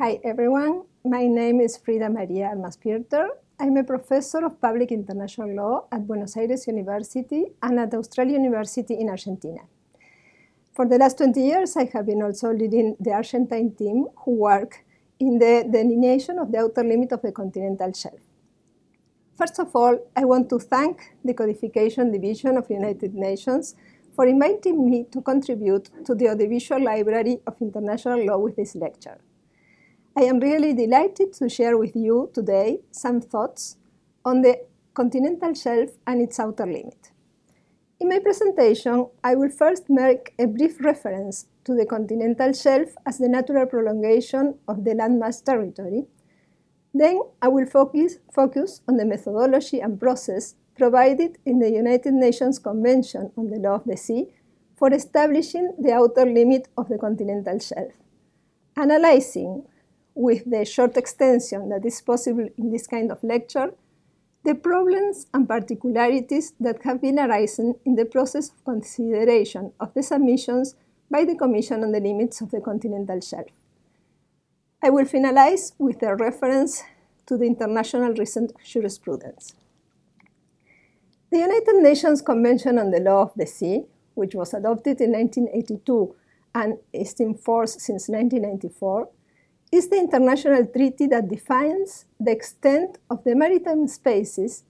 Hi 0.00 0.18
everyone, 0.24 0.84
my 1.04 1.26
name 1.26 1.60
is 1.60 1.76
Frida 1.76 2.08
Maria 2.08 2.54
Pfirter. 2.56 3.28
I'm 3.60 3.76
a 3.76 3.84
professor 3.84 4.46
of 4.46 4.58
public 4.58 4.92
international 4.92 5.54
law 5.54 5.84
at 5.92 6.06
Buenos 6.06 6.38
Aires 6.38 6.66
University 6.66 7.44
and 7.62 7.78
at 7.78 7.92
Austral 7.92 8.28
University 8.28 8.94
in 8.94 9.10
Argentina. 9.10 9.60
For 10.72 10.88
the 10.88 10.96
last 10.96 11.18
20 11.18 11.38
years, 11.42 11.76
I 11.76 11.84
have 11.92 12.06
been 12.06 12.22
also 12.22 12.50
leading 12.50 12.96
the 12.98 13.12
Argentine 13.12 13.74
team 13.74 14.06
who 14.24 14.36
work 14.36 14.86
in 15.18 15.38
the 15.38 15.68
delineation 15.70 16.38
of 16.38 16.50
the 16.50 16.60
outer 16.60 16.82
limit 16.82 17.12
of 17.12 17.20
the 17.20 17.32
continental 17.32 17.92
shelf. 17.92 18.20
First 19.36 19.58
of 19.58 19.76
all, 19.76 19.98
I 20.16 20.24
want 20.24 20.48
to 20.48 20.58
thank 20.58 21.14
the 21.22 21.34
Codification 21.34 22.10
Division 22.10 22.56
of 22.56 22.68
the 22.68 22.72
United 22.72 23.14
Nations 23.14 23.76
for 24.16 24.26
inviting 24.26 24.82
me 24.88 25.04
to 25.12 25.20
contribute 25.20 25.90
to 26.06 26.14
the 26.14 26.30
Audiovisual 26.30 26.82
Library 26.82 27.40
of 27.46 27.60
International 27.60 28.24
Law 28.24 28.38
with 28.38 28.56
this 28.56 28.74
lecture. 28.74 29.18
I 30.16 30.22
am 30.22 30.40
really 30.40 30.74
delighted 30.74 31.32
to 31.34 31.48
share 31.48 31.78
with 31.78 31.94
you 31.94 32.30
today 32.34 32.80
some 32.90 33.20
thoughts 33.20 33.76
on 34.24 34.42
the 34.42 34.60
continental 34.92 35.54
shelf 35.54 35.90
and 36.04 36.20
its 36.20 36.40
outer 36.40 36.66
limit. 36.66 37.12
In 38.00 38.08
my 38.08 38.18
presentation, 38.18 39.06
I 39.22 39.36
will 39.36 39.50
first 39.50 39.88
make 39.88 40.34
a 40.36 40.46
brief 40.46 40.80
reference 40.80 41.46
to 41.64 41.76
the 41.76 41.86
continental 41.86 42.52
shelf 42.52 42.88
as 43.06 43.18
the 43.18 43.28
natural 43.28 43.66
prolongation 43.66 44.58
of 44.66 44.84
the 44.84 44.94
landmass 44.94 45.44
territory. 45.44 46.06
Then 46.92 47.20
I 47.40 47.46
will 47.46 47.66
focus, 47.66 48.18
focus 48.32 48.80
on 48.88 48.96
the 48.96 49.04
methodology 49.04 49.78
and 49.80 50.00
process 50.00 50.56
provided 50.76 51.38
in 51.46 51.60
the 51.60 51.70
United 51.70 52.14
Nations 52.14 52.58
Convention 52.58 53.30
on 53.36 53.48
the 53.50 53.60
Law 53.60 53.76
of 53.76 53.84
the 53.84 53.96
Sea 53.96 54.26
for 54.76 54.92
establishing 54.92 55.72
the 55.78 55.92
outer 55.92 56.26
limit 56.26 56.66
of 56.76 56.88
the 56.88 56.98
continental 56.98 57.60
shelf, 57.60 57.92
analyzing 58.76 59.66
with 60.20 60.50
the 60.50 60.64
short 60.66 60.96
extension 60.98 61.70
that 61.70 61.84
is 61.86 62.00
possible 62.02 62.46
in 62.58 62.70
this 62.70 62.86
kind 62.86 63.10
of 63.10 63.22
lecture, 63.24 63.72
the 64.44 64.54
problems 64.54 65.26
and 65.32 65.48
particularities 65.48 66.52
that 66.60 66.82
have 66.82 67.00
been 67.00 67.18
arising 67.18 67.74
in 67.86 67.94
the 67.94 68.04
process 68.04 68.50
of 68.50 68.64
consideration 68.64 69.72
of 69.80 69.92
the 69.94 70.02
submissions 70.02 70.74
by 71.10 71.24
the 71.24 71.34
Commission 71.34 71.82
on 71.82 71.92
the 71.92 72.00
Limits 72.00 72.40
of 72.42 72.50
the 72.50 72.60
Continental 72.60 73.20
Shelf. 73.20 73.48
I 74.82 74.90
will 74.90 75.06
finalize 75.06 75.72
with 75.78 76.02
a 76.02 76.14
reference 76.14 76.82
to 77.26 77.38
the 77.38 77.46
international 77.46 78.12
recent 78.14 78.52
jurisprudence. 78.62 79.54
The 81.30 81.38
United 81.38 81.76
Nations 81.76 82.20
Convention 82.20 82.78
on 82.78 82.90
the 82.90 83.00
Law 83.00 83.22
of 83.22 83.32
the 83.36 83.46
Sea, 83.46 83.84
which 84.14 84.34
was 84.34 84.52
adopted 84.52 85.00
in 85.00 85.12
1982 85.12 86.14
and 86.54 86.78
is 86.92 87.14
in 87.20 87.34
force 87.34 87.72
since 87.74 88.08
1994, 88.08 89.08
is 89.72 89.88
the 89.88 89.96
international 89.96 90.66
treaty 90.66 91.06
that 91.06 91.28
defines 91.28 92.04
the 92.18 92.32
extent 92.32 92.98
of 93.08 93.22
the 93.24 93.34
maritime 93.34 93.86
spaces 93.86 94.64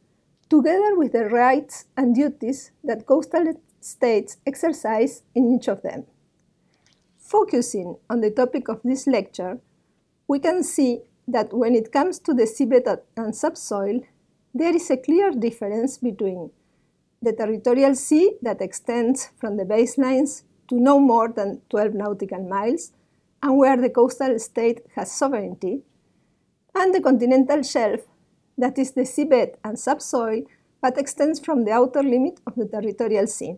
together 0.49 0.97
with 0.97 1.13
the 1.13 1.25
rights 1.27 1.87
and 1.97 2.15
duties 2.15 2.73
that 2.85 3.07
coastal 3.07 3.55
states 3.81 4.37
exercise 4.47 5.23
in 5.35 5.55
each 5.55 5.69
of 5.69 5.83
them. 5.83 6.05
Focusing 7.19 7.97
on 8.11 8.21
the 8.21 8.31
topic 8.31 8.69
of 8.69 8.81
this 8.85 9.07
lecture, 9.07 9.59
we 10.29 10.39
can 10.39 10.63
see 10.63 11.01
that 11.27 11.53
when 11.53 11.75
it 11.75 11.93
comes 11.93 12.19
to 12.19 12.35
the 12.35 12.43
seabed 12.43 13.01
and 13.17 13.35
subsoil, 13.35 14.01
there 14.53 14.75
is 14.75 14.91
a 14.91 14.97
clear 14.97 15.31
difference 15.31 15.97
between 15.99 16.51
the 17.23 17.33
territorial 17.33 17.95
sea 17.95 18.33
that 18.43 18.61
extends 18.61 19.31
from 19.39 19.57
the 19.57 19.65
baselines 19.65 20.43
to 20.69 20.75
no 20.75 20.99
more 20.99 21.29
than 21.29 21.61
12 21.71 21.95
nautical 21.95 22.43
miles 22.43 22.93
and 23.43 23.57
where 23.57 23.77
the 23.77 23.91
coastal 23.91 24.39
state 24.39 24.81
has 24.95 25.13
sovereignty, 25.13 25.83
and 26.75 26.95
the 26.95 27.01
continental 27.01 27.63
shelf, 27.63 28.01
that 28.59 28.79
is 28.79 28.93
the 28.93 29.03
seabed 29.03 29.55
and 29.65 29.79
subsoil, 29.79 30.43
but 30.83 30.99
extends 30.99 31.41
from 31.41 31.65
the 31.65 31.73
outer 31.73 32.03
limit 32.03 32.41
of 32.47 32.55
the 32.55 32.67
territorial 32.67 33.27
sea, 33.27 33.57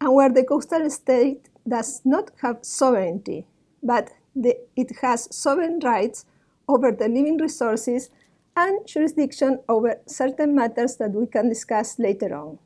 and 0.00 0.14
where 0.14 0.32
the 0.32 0.44
coastal 0.44 0.88
state 0.90 1.48
does 1.68 2.02
not 2.04 2.30
have 2.42 2.58
sovereignty, 2.62 3.46
but 3.82 4.10
the, 4.34 4.56
it 4.76 4.90
has 5.00 5.34
sovereign 5.34 5.80
rights 5.82 6.26
over 6.68 6.92
the 6.92 7.08
living 7.08 7.38
resources 7.38 8.10
and 8.56 8.86
jurisdiction 8.86 9.60
over 9.68 10.00
certain 10.06 10.54
matters 10.54 10.96
that 10.96 11.12
we 11.12 11.26
can 11.26 11.48
discuss 11.48 11.98
later 11.98 12.34
on. 12.34 12.58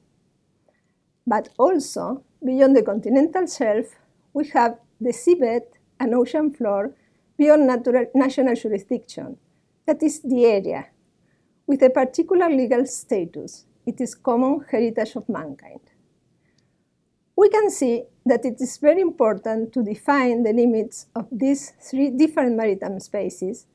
But 1.26 1.50
also, 1.58 2.24
beyond 2.44 2.76
the 2.76 2.82
continental 2.82 3.46
shelf, 3.46 3.86
we 4.32 4.48
have 4.48 4.78
the 5.00 5.10
seabed 5.10 5.62
an 6.00 6.14
ocean 6.14 6.50
floor 6.50 6.94
beyond 7.36 7.66
natural, 7.66 8.06
national 8.14 8.54
jurisdiction, 8.54 9.36
that 9.86 10.02
is 10.02 10.20
the 10.22 10.44
area, 10.44 10.86
with 11.66 11.82
a 11.82 11.90
particular 11.90 12.48
legal 12.50 12.84
status. 12.86 13.66
It 13.86 14.00
is 14.00 14.14
common 14.14 14.64
heritage 14.70 15.16
of 15.16 15.28
mankind. 15.28 15.80
We 17.36 17.48
can 17.48 17.70
see 17.70 18.04
that 18.26 18.44
it 18.44 18.60
is 18.60 18.76
very 18.76 19.00
important 19.00 19.72
to 19.72 19.82
define 19.82 20.42
the 20.42 20.52
limits 20.52 21.06
of 21.14 21.26
these 21.32 21.72
three 21.80 22.10
different 22.10 22.56
maritime 22.56 23.00
spaces 23.00 23.66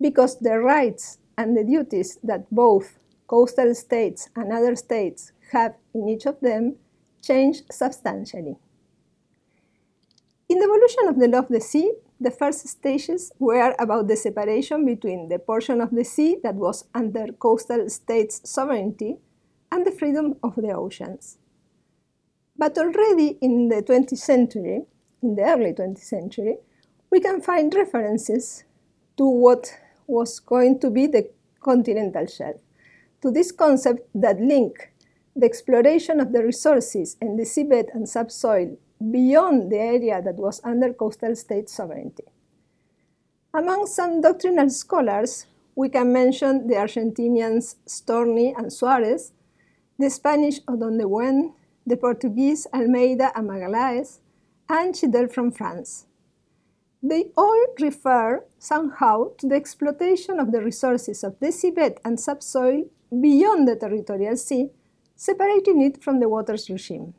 because 0.00 0.38
the 0.38 0.58
rights 0.58 1.18
and 1.36 1.56
the 1.56 1.64
duties 1.64 2.18
that 2.24 2.50
both 2.50 2.98
coastal 3.28 3.74
states 3.74 4.28
and 4.34 4.52
other 4.52 4.74
states 4.74 5.32
have 5.52 5.74
in 5.94 6.08
each 6.08 6.26
of 6.26 6.40
them 6.40 6.76
change 7.22 7.62
substantially. 7.70 8.56
In 10.48 10.60
the 10.60 10.64
evolution 10.64 11.08
of 11.08 11.18
the 11.18 11.28
law 11.28 11.40
of 11.40 11.48
the 11.48 11.60
sea, 11.60 11.92
the 12.18 12.30
first 12.30 12.66
stages 12.66 13.30
were 13.38 13.74
about 13.78 14.08
the 14.08 14.16
separation 14.16 14.86
between 14.86 15.28
the 15.28 15.38
portion 15.38 15.82
of 15.82 15.90
the 15.90 16.04
sea 16.04 16.38
that 16.42 16.54
was 16.54 16.86
under 16.94 17.26
coastal 17.32 17.88
states' 17.90 18.40
sovereignty 18.44 19.18
and 19.70 19.86
the 19.86 19.90
freedom 19.90 20.36
of 20.42 20.54
the 20.56 20.72
oceans. 20.72 21.36
But 22.56 22.78
already 22.78 23.36
in 23.42 23.68
the 23.68 23.82
20th 23.82 24.16
century, 24.16 24.86
in 25.22 25.36
the 25.36 25.42
early 25.42 25.74
20th 25.74 25.98
century, 25.98 26.56
we 27.10 27.20
can 27.20 27.42
find 27.42 27.74
references 27.74 28.64
to 29.18 29.28
what 29.28 29.70
was 30.06 30.40
going 30.40 30.80
to 30.80 30.88
be 30.88 31.06
the 31.06 31.28
continental 31.60 32.26
shelf, 32.26 32.60
to 33.20 33.30
this 33.30 33.52
concept 33.52 34.08
that 34.14 34.40
link 34.40 34.92
the 35.36 35.44
exploration 35.44 36.20
of 36.20 36.32
the 36.32 36.42
resources 36.42 37.18
in 37.20 37.36
the 37.36 37.44
seabed 37.44 37.94
and 37.94 38.08
subsoil 38.08 38.78
beyond 39.10 39.70
the 39.70 39.78
area 39.78 40.20
that 40.22 40.36
was 40.36 40.60
under 40.64 40.92
coastal 40.92 41.34
state 41.36 41.68
sovereignty. 41.68 42.24
Among 43.54 43.86
some 43.86 44.20
doctrinal 44.20 44.70
scholars, 44.70 45.46
we 45.74 45.88
can 45.88 46.12
mention 46.12 46.66
the 46.66 46.74
Argentinians 46.74 47.76
Storni 47.86 48.52
and 48.56 48.72
Suarez, 48.72 49.32
the 49.98 50.10
Spanish 50.10 50.60
Odon 50.68 50.98
de 50.98 51.06
Buen, 51.06 51.54
the 51.86 51.96
Portuguese 51.96 52.66
Almeida 52.74 53.32
and 53.34 53.48
Magalhaes, 53.48 54.18
and 54.68 54.94
Gidel 54.94 55.32
from 55.32 55.50
France. 55.50 56.06
They 57.02 57.30
all 57.36 57.66
refer 57.80 58.44
somehow 58.58 59.30
to 59.38 59.48
the 59.48 59.54
exploitation 59.54 60.40
of 60.40 60.50
the 60.50 60.60
resources 60.60 61.22
of 61.22 61.38
the 61.38 61.48
seabed 61.48 61.98
and 62.04 62.18
subsoil 62.18 62.84
beyond 63.10 63.68
the 63.68 63.76
territorial 63.76 64.36
sea, 64.36 64.70
separating 65.14 65.80
it 65.80 66.02
from 66.02 66.20
the 66.20 66.28
waters 66.28 66.68
regime. 66.68 67.14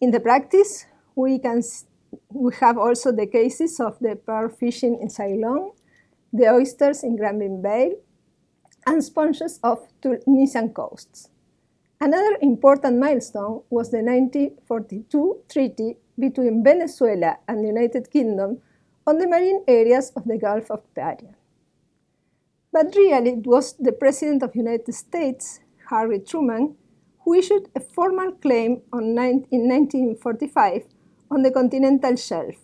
In 0.00 0.12
the 0.12 0.20
practice, 0.20 0.86
we 1.14 1.38
can 1.38 1.62
we 2.30 2.54
have 2.60 2.78
also 2.78 3.12
the 3.12 3.26
cases 3.26 3.78
of 3.80 3.98
the 4.00 4.16
pearl 4.16 4.48
fishing 4.48 4.98
in 5.00 5.10
Ceylon, 5.10 5.72
the 6.32 6.48
oysters 6.48 7.04
in 7.04 7.16
Granville 7.16 7.60
Bay, 7.62 7.96
and 8.86 9.04
sponges 9.04 9.60
of 9.62 9.86
Tunisian 10.00 10.70
coasts. 10.70 11.28
Another 12.00 12.38
important 12.40 12.98
milestone 12.98 13.62
was 13.68 13.90
the 13.90 13.98
1942 14.02 15.44
treaty 15.50 15.98
between 16.18 16.64
Venezuela 16.64 17.36
and 17.46 17.62
the 17.62 17.68
United 17.68 18.10
Kingdom 18.10 18.62
on 19.06 19.18
the 19.18 19.28
marine 19.28 19.62
areas 19.68 20.12
of 20.16 20.24
the 20.24 20.38
Gulf 20.38 20.70
of 20.70 20.82
Paria. 20.94 21.34
But 22.72 22.94
really, 22.96 23.30
it 23.30 23.46
was 23.46 23.74
the 23.74 23.92
President 23.92 24.42
of 24.42 24.52
the 24.52 24.60
United 24.60 24.94
States, 24.94 25.60
Harry 25.90 26.20
Truman, 26.20 26.76
who 27.24 27.34
issued 27.34 27.68
a 27.74 27.80
formal 27.80 28.32
claim 28.32 28.82
in 28.92 29.14
1945 29.14 30.86
on 31.30 31.42
the 31.42 31.50
continental 31.50 32.16
shelf, 32.16 32.56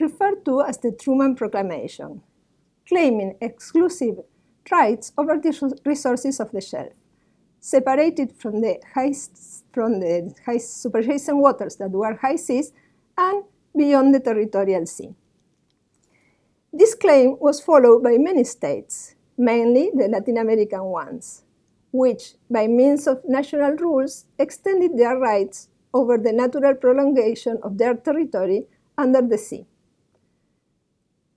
referred 0.00 0.44
to 0.44 0.62
as 0.62 0.78
the 0.78 0.92
Truman 0.92 1.34
Proclamation, 1.34 2.22
claiming 2.88 3.36
exclusive 3.40 4.18
rights 4.70 5.12
over 5.16 5.38
the 5.38 5.78
resources 5.84 6.40
of 6.40 6.50
the 6.52 6.60
shelf, 6.60 6.92
separated 7.60 8.32
from 8.32 8.60
the 8.60 8.78
high, 8.94 9.12
from 9.72 10.00
the 10.00 10.34
high 10.44 10.56
superjacent 10.56 11.36
waters 11.36 11.76
that 11.76 11.90
were 11.90 12.16
high 12.16 12.36
seas 12.36 12.72
and 13.16 13.44
beyond 13.76 14.14
the 14.14 14.20
territorial 14.20 14.86
sea. 14.86 15.14
This 16.72 16.94
claim 16.94 17.36
was 17.40 17.60
followed 17.60 18.02
by 18.02 18.18
many 18.18 18.44
states, 18.44 19.14
mainly 19.38 19.90
the 19.94 20.08
Latin 20.08 20.36
American 20.36 20.84
ones, 20.84 21.42
which, 21.92 22.34
by 22.50 22.66
means 22.66 23.06
of 23.06 23.22
national 23.26 23.72
rules, 23.72 24.26
extended 24.38 24.98
their 24.98 25.18
rights 25.18 25.68
over 25.94 26.18
the 26.18 26.32
natural 26.32 26.74
prolongation 26.74 27.58
of 27.62 27.78
their 27.78 27.94
territory 27.94 28.66
under 28.98 29.22
the 29.22 29.38
sea. 29.38 29.66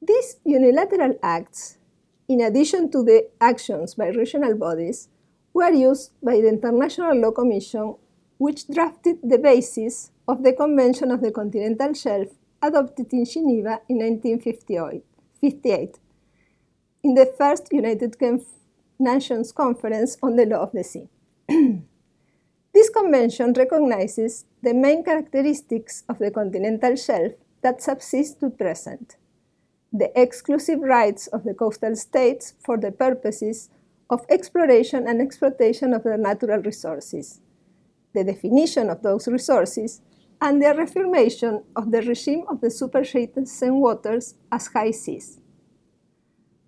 These 0.01 0.37
unilateral 0.45 1.19
acts, 1.21 1.77
in 2.27 2.41
addition 2.41 2.89
to 2.91 3.03
the 3.03 3.29
actions 3.39 3.95
by 3.95 4.07
regional 4.07 4.55
bodies, 4.55 5.09
were 5.53 5.71
used 5.71 6.11
by 6.23 6.41
the 6.41 6.47
International 6.47 7.15
Law 7.15 7.31
Commission, 7.31 7.95
which 8.37 8.67
drafted 8.67 9.17
the 9.23 9.37
basis 9.37 10.11
of 10.27 10.43
the 10.43 10.53
Convention 10.53 11.11
of 11.11 11.21
the 11.21 11.31
Continental 11.31 11.93
Shelf 11.93 12.29
adopted 12.61 13.11
in 13.13 13.25
Geneva 13.25 13.81
in 13.89 13.97
1958, 13.97 15.99
in 17.03 17.13
the 17.13 17.33
first 17.37 17.67
United 17.71 18.17
Nations 18.99 19.53
Conference 19.53 20.17
on 20.21 20.35
the 20.35 20.45
Law 20.45 20.63
of 20.63 20.73
the 20.73 20.83
Sea. 20.83 21.07
this 21.47 22.89
convention 22.89 23.53
recognizes 23.53 24.45
the 24.61 24.73
main 24.73 25.05
characteristics 25.05 26.03
of 26.09 26.19
the 26.19 26.29
continental 26.29 26.97
shelf 26.97 27.31
that 27.61 27.81
subsist 27.81 28.41
to 28.41 28.49
present 28.49 29.15
the 29.93 30.11
exclusive 30.19 30.81
rights 30.81 31.27
of 31.27 31.45
the 31.45 31.53
coastal 31.53 31.95
states 31.95 32.53
for 32.59 32.77
the 32.77 32.91
purposes 32.91 33.69
of 34.09 34.25
exploration 34.29 35.07
and 35.07 35.21
exploitation 35.21 35.93
of 35.93 36.03
their 36.03 36.17
natural 36.17 36.61
resources, 36.61 37.39
the 38.13 38.23
definition 38.23 38.89
of 38.89 39.01
those 39.01 39.29
resources, 39.29 40.01
and 40.41 40.61
the 40.61 40.73
reaffirmation 40.75 41.63
of 41.75 41.91
the 41.91 42.01
regime 42.01 42.43
of 42.49 42.59
the 42.59 42.67
superadjacent 42.67 43.79
waters 43.79 44.35
as 44.51 44.67
high 44.67 44.91
seas. 44.91 45.39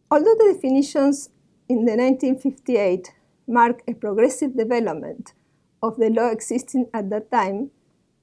Although 0.10 0.36
the 0.36 0.54
definitions 0.54 1.30
in 1.72 1.86
the 1.86 1.96
1958 1.96 3.12
mark 3.48 3.82
a 3.88 3.94
progressive 3.94 4.58
development 4.58 5.34
of 5.82 5.98
the 5.98 6.10
law 6.10 6.30
existing 6.30 6.88
at 6.94 7.10
that 7.10 7.32
time, 7.32 7.72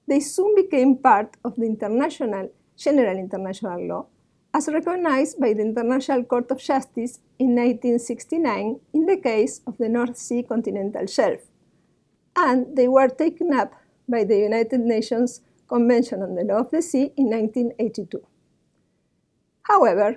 they 0.06 0.20
soon 0.20 0.54
became 0.54 0.96
part 0.96 1.36
of 1.44 1.56
the 1.56 1.66
international, 1.66 2.50
general 2.76 3.16
international 3.18 3.86
law 3.86 4.06
as 4.54 4.68
recognized 4.68 5.38
by 5.38 5.52
the 5.52 5.62
International 5.62 6.24
Court 6.24 6.50
of 6.50 6.58
Justice 6.58 7.20
in 7.38 7.54
1969 7.54 8.80
in 8.94 9.06
the 9.06 9.16
case 9.16 9.60
of 9.66 9.76
the 9.78 9.88
North 9.88 10.16
Sea 10.16 10.42
continental 10.42 11.06
shelf, 11.06 11.40
and 12.34 12.76
they 12.76 12.88
were 12.88 13.08
taken 13.08 13.52
up 13.52 13.74
by 14.08 14.24
the 14.24 14.38
United 14.38 14.80
Nations 14.80 15.42
Convention 15.68 16.22
on 16.22 16.34
the 16.34 16.44
Law 16.44 16.60
of 16.60 16.70
the 16.70 16.80
Sea 16.80 17.12
in 17.16 17.28
1982. 17.30 18.26
However, 19.62 20.16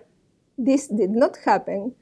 this 0.58 0.88
did 0.88 1.12
not 1.12 1.38
happen 1.44 1.94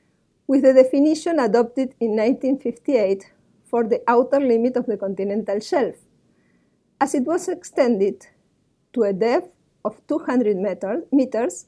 with 0.49 0.63
the 0.63 0.73
definition 0.73 1.39
adopted 1.39 1.93
in 1.99 2.15
1958 2.15 3.31
for 3.65 3.83
the 3.83 4.01
outer 4.07 4.39
limit 4.39 4.75
of 4.75 4.87
the 4.87 4.97
continental 4.97 5.59
shelf, 5.59 5.93
as 6.99 7.13
it 7.13 7.23
was 7.23 7.47
extended 7.47 8.25
to 8.91 9.03
a 9.03 9.13
depth 9.13 9.53
of 9.85 10.01
200 10.07 10.57
meter, 10.57 11.03
meters 11.11 11.67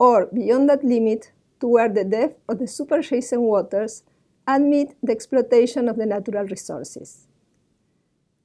or 0.00 0.26
beyond 0.26 0.68
that 0.68 0.82
limit 0.82 1.30
to 1.60 1.68
where 1.68 1.88
the 1.88 2.02
depth 2.02 2.36
of 2.48 2.58
the 2.58 2.64
superadjacent 2.64 3.40
waters 3.40 4.02
admit 4.44 4.96
the 5.04 5.12
exploitation 5.12 5.88
of 5.88 5.96
the 5.96 6.04
natural 6.04 6.44
resources. 6.46 7.28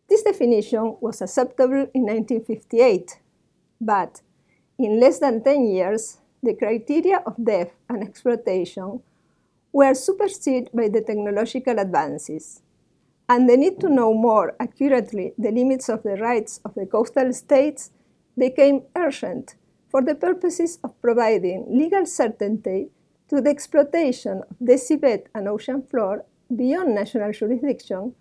This 0.08 0.22
definition 0.22 0.96
was 1.02 1.24
acceptable 1.24 1.90
in 1.96 2.06
1958, 2.06 3.20
but 3.82 4.22
in 4.78 5.00
less 5.00 5.18
than 5.18 5.44
10 5.44 5.66
years, 5.66 6.20
the 6.44 6.54
criteria 6.54 7.24
of 7.26 7.44
depth 7.44 7.74
and 7.90 8.04
exploitation 8.04 9.02
were 9.76 9.94
superseded 9.94 10.70
by 10.74 10.88
the 10.88 11.02
technological 11.02 11.78
advances, 11.80 12.62
and 13.28 13.50
the 13.50 13.58
need 13.58 13.78
to 13.78 13.90
know 13.90 14.14
more 14.14 14.56
accurately 14.58 15.34
the 15.38 15.52
limits 15.52 15.90
of 15.90 16.02
the 16.04 16.16
rights 16.16 16.62
of 16.64 16.74
the 16.76 16.86
coastal 16.86 17.34
states 17.34 17.92
became 18.38 18.84
urgent 18.96 19.56
for 19.90 20.02
the 20.02 20.16
purposes 20.16 20.80
of 20.82 21.02
providing 21.02 21.66
legal 21.68 22.06
certainty 22.06 22.88
to 23.28 23.42
the 23.42 23.50
exploitation 23.50 24.44
of 24.50 24.56
the 24.62 24.78
seabed 24.86 25.24
and 25.36 25.46
ocean 25.50 25.82
floor 25.82 26.24
beyond 26.56 26.96
national 26.96 27.34
jurisdiction, 27.34 28.16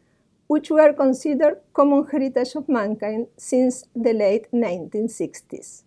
which 0.49 0.71
were 0.71 0.93
considered 0.93 1.61
common 1.73 2.05
heritage 2.11 2.57
of 2.57 2.69
mankind 2.69 3.29
since 3.37 3.85
the 3.95 4.13
late 4.13 4.51
1960s. 4.53 5.85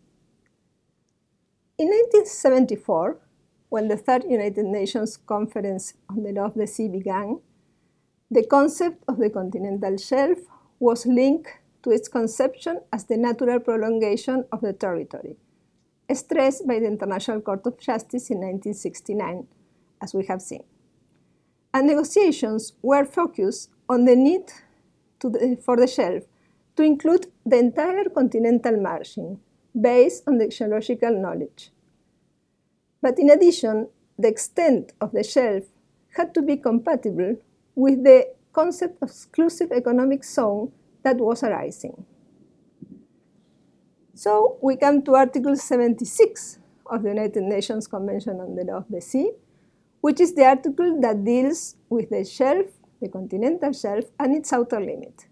In 1.77 1.87
1974, 1.89 3.17
when 3.69 3.87
the 3.87 3.97
Third 3.97 4.23
United 4.23 4.65
Nations 4.65 5.17
Conference 5.17 5.93
on 6.09 6.23
the 6.23 6.31
Law 6.31 6.45
of 6.45 6.55
the 6.55 6.67
Sea 6.67 6.87
began, 6.87 7.39
the 8.29 8.45
concept 8.45 9.03
of 9.07 9.17
the 9.17 9.29
continental 9.29 9.97
shelf 9.97 10.37
was 10.79 11.05
linked 11.05 11.49
to 11.83 11.91
its 11.91 12.07
conception 12.07 12.81
as 12.91 13.05
the 13.05 13.17
natural 13.17 13.59
prolongation 13.59 14.45
of 14.51 14.61
the 14.61 14.73
territory 14.73 15.37
stressed 16.15 16.65
by 16.67 16.79
the 16.79 16.87
International 16.87 17.41
Court 17.41 17.65
of 17.65 17.79
Justice 17.79 18.29
in 18.29 18.37
1969, 18.37 19.47
as 20.01 20.13
we 20.13 20.25
have 20.25 20.41
seen. 20.41 20.63
And 21.73 21.87
negotiations 21.87 22.73
were 22.81 23.05
focused 23.05 23.69
on 23.89 24.05
the 24.05 24.15
need 24.15 24.51
the, 25.19 25.57
for 25.63 25.75
the 25.75 25.87
shelf 25.87 26.23
to 26.75 26.83
include 26.83 27.27
the 27.45 27.57
entire 27.57 28.05
continental 28.05 28.79
margin 28.79 29.39
based 29.79 30.23
on 30.27 30.37
the 30.37 30.47
geological 30.47 31.21
knowledge. 31.21 31.71
But 33.01 33.19
in 33.19 33.29
addition, 33.29 33.89
the 34.17 34.27
extent 34.27 34.94
of 34.99 35.11
the 35.11 35.23
shelf 35.23 35.63
had 36.15 36.33
to 36.33 36.41
be 36.41 36.57
compatible 36.57 37.38
with 37.75 38.03
the 38.03 38.33
concept 38.53 39.01
of 39.03 39.09
exclusive 39.09 39.71
economic 39.71 40.23
zone 40.23 40.71
that 41.03 41.17
was 41.17 41.44
arising. 41.44 42.05
So 44.15 44.57
we 44.61 44.77
come 44.77 45.03
to 45.03 45.15
Article 45.15 45.55
76 45.55 46.57
of 46.88 47.03
the 47.03 47.09
United 47.09 47.44
Nations 47.44 47.85
Convention 47.85 48.39
on 48.39 48.55
the 48.55 48.63
Law 48.63 48.77
of 48.77 48.85
the 48.89 49.00
Sea, 49.00 49.31
which 50.01 50.19
is 50.19 50.33
the 50.33 50.45
article 50.45 51.00
that 51.01 51.23
deals 51.23 51.75
with 51.89 52.09
the 52.09 52.25
shelf, 52.25 52.65
the 53.00 53.09
continental 53.09 53.73
shelf, 53.73 54.05
and 54.19 54.35
its 54.35 54.51
outer 54.51 54.79
limit. 54.79 55.27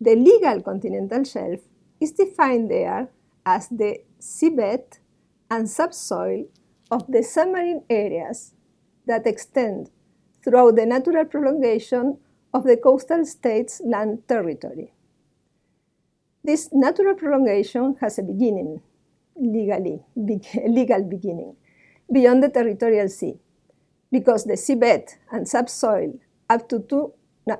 The 0.00 0.14
legal 0.14 0.62
continental 0.62 1.24
shelf 1.24 1.60
is 2.00 2.12
defined 2.12 2.70
there 2.70 3.08
as 3.44 3.68
the 3.68 4.02
seabed 4.20 4.98
and 5.52 5.68
subsoil 5.68 6.46
of 6.90 7.06
the 7.08 7.22
submarine 7.22 7.82
areas 7.90 8.54
that 9.06 9.26
extend 9.26 9.90
throughout 10.42 10.76
the 10.76 10.86
natural 10.86 11.26
prolongation 11.26 12.16
of 12.54 12.64
the 12.64 12.76
coastal 12.76 13.24
state's 13.26 13.80
land 13.84 14.26
territory. 14.26 14.92
This 16.42 16.70
natural 16.72 17.14
prolongation 17.14 17.96
has 18.00 18.18
a 18.18 18.22
beginning, 18.22 18.80
legally, 19.36 20.00
legal 20.16 21.02
beginning, 21.02 21.54
beyond 22.10 22.42
the 22.42 22.48
territorial 22.48 23.08
sea, 23.08 23.34
because 24.10 24.44
the 24.44 24.54
seabed 24.54 25.10
and 25.30 25.46
subsoil 25.46 26.18
up 26.48 26.68
to 26.70 26.80
two, 26.80 27.12
uh, 27.50 27.56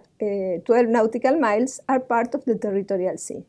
12 0.65 0.89
nautical 0.89 1.39
miles 1.39 1.79
are 1.89 2.01
part 2.01 2.35
of 2.35 2.45
the 2.47 2.57
territorial 2.57 3.19
sea. 3.19 3.45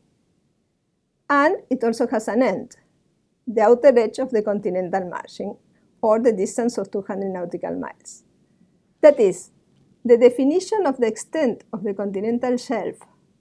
And 1.30 1.56
it 1.70 1.82
also 1.82 2.06
has 2.08 2.28
an 2.28 2.42
end, 2.42 2.76
the 3.46 3.62
outer 3.62 3.98
edge 3.98 4.18
of 4.18 4.30
the 4.30 4.42
continental 4.42 5.08
margin, 5.08 5.56
or 6.00 6.20
the 6.20 6.32
distance 6.32 6.78
of 6.78 6.90
200 6.90 7.32
nautical 7.32 7.74
miles. 7.78 8.24
That 9.00 9.18
is, 9.20 9.50
the 10.04 10.18
definition 10.18 10.86
of 10.86 10.98
the 10.98 11.06
extent 11.06 11.64
of 11.72 11.82
the 11.82 11.94
continental 11.94 12.56
shelf 12.56 12.96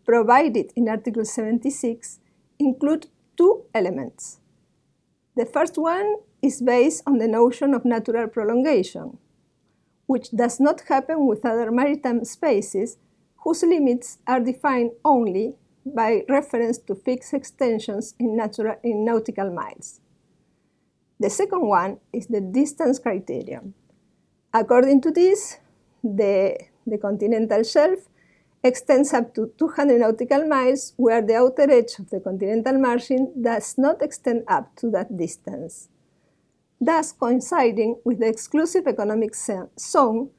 provided 0.06 0.72
in 0.76 0.88
Article 0.88 1.26
76 1.26 2.20
include 2.60 3.08
two 3.36 3.64
elements. 3.74 4.40
The 5.36 5.46
first 5.46 5.78
one 5.78 6.16
is 6.42 6.62
based 6.62 7.04
on 7.08 7.18
the 7.18 7.28
notion 7.28 7.74
of 7.74 7.86
natural 7.86 8.28
prolongation, 8.28 9.18
which 10.06 10.32
does 10.32 10.60
not 10.60 10.82
happen 10.88 11.26
with 11.26 11.46
other 11.46 11.72
maritime 11.72 12.24
spaces 12.24 12.98
whose 13.44 13.64
limits 13.64 14.20
are 14.28 14.40
defined 14.40 14.92
only 15.04 15.56
by 15.86 16.24
reference 16.30 16.78
to 16.80 16.96
fixed 16.96 17.34
extensions 17.34 18.16
in, 18.20 18.36
natural, 18.38 18.76
in 18.84 19.06
nautical 19.06 19.52
miles. 19.52 20.00
The 21.20 21.30
second 21.30 21.68
one 21.68 22.00
is 22.12 22.28
the 22.28 22.42
distance 22.42 23.00
criterion. 23.00 23.74
According 24.54 25.02
to 25.02 25.12
this, 25.12 25.58
the, 26.04 26.58
the 26.86 26.98
continental 26.98 27.64
shelf 27.64 28.00
extends 28.64 29.14
up 29.14 29.34
to 29.36 29.52
200 29.58 30.00
nautical 30.00 30.48
miles, 30.48 30.94
where 30.96 31.22
the 31.22 31.36
outer 31.36 31.70
edge 31.70 32.00
of 32.00 32.10
the 32.10 32.20
continental 32.20 32.80
margin 32.80 33.32
does 33.42 33.78
not 33.78 34.02
extend 34.02 34.44
up 34.48 34.76
to 34.78 34.90
that 34.90 35.18
distance, 35.18 35.90
thus 36.80 37.12
coinciding 37.12 37.98
with 38.06 38.20
the 38.20 38.28
exclusive 38.28 38.88
economic 38.88 39.36
zone, 39.36 40.30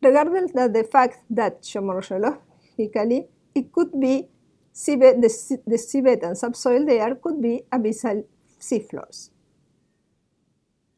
regardless 0.00 0.52
of 0.56 0.72
the 0.72 0.84
fact 0.84 1.18
that 1.28 1.62
geomorphologically 1.62 3.26
it 3.54 3.72
could 3.72 3.98
be 4.00 4.28
seabed, 4.74 5.20
the, 5.20 5.58
the 5.66 5.76
seabed 5.76 6.22
and 6.22 6.36
subsoil 6.36 6.84
there 6.86 7.14
could 7.14 7.40
be 7.40 7.62
abyssal 7.72 8.24
seafloors. 8.60 9.30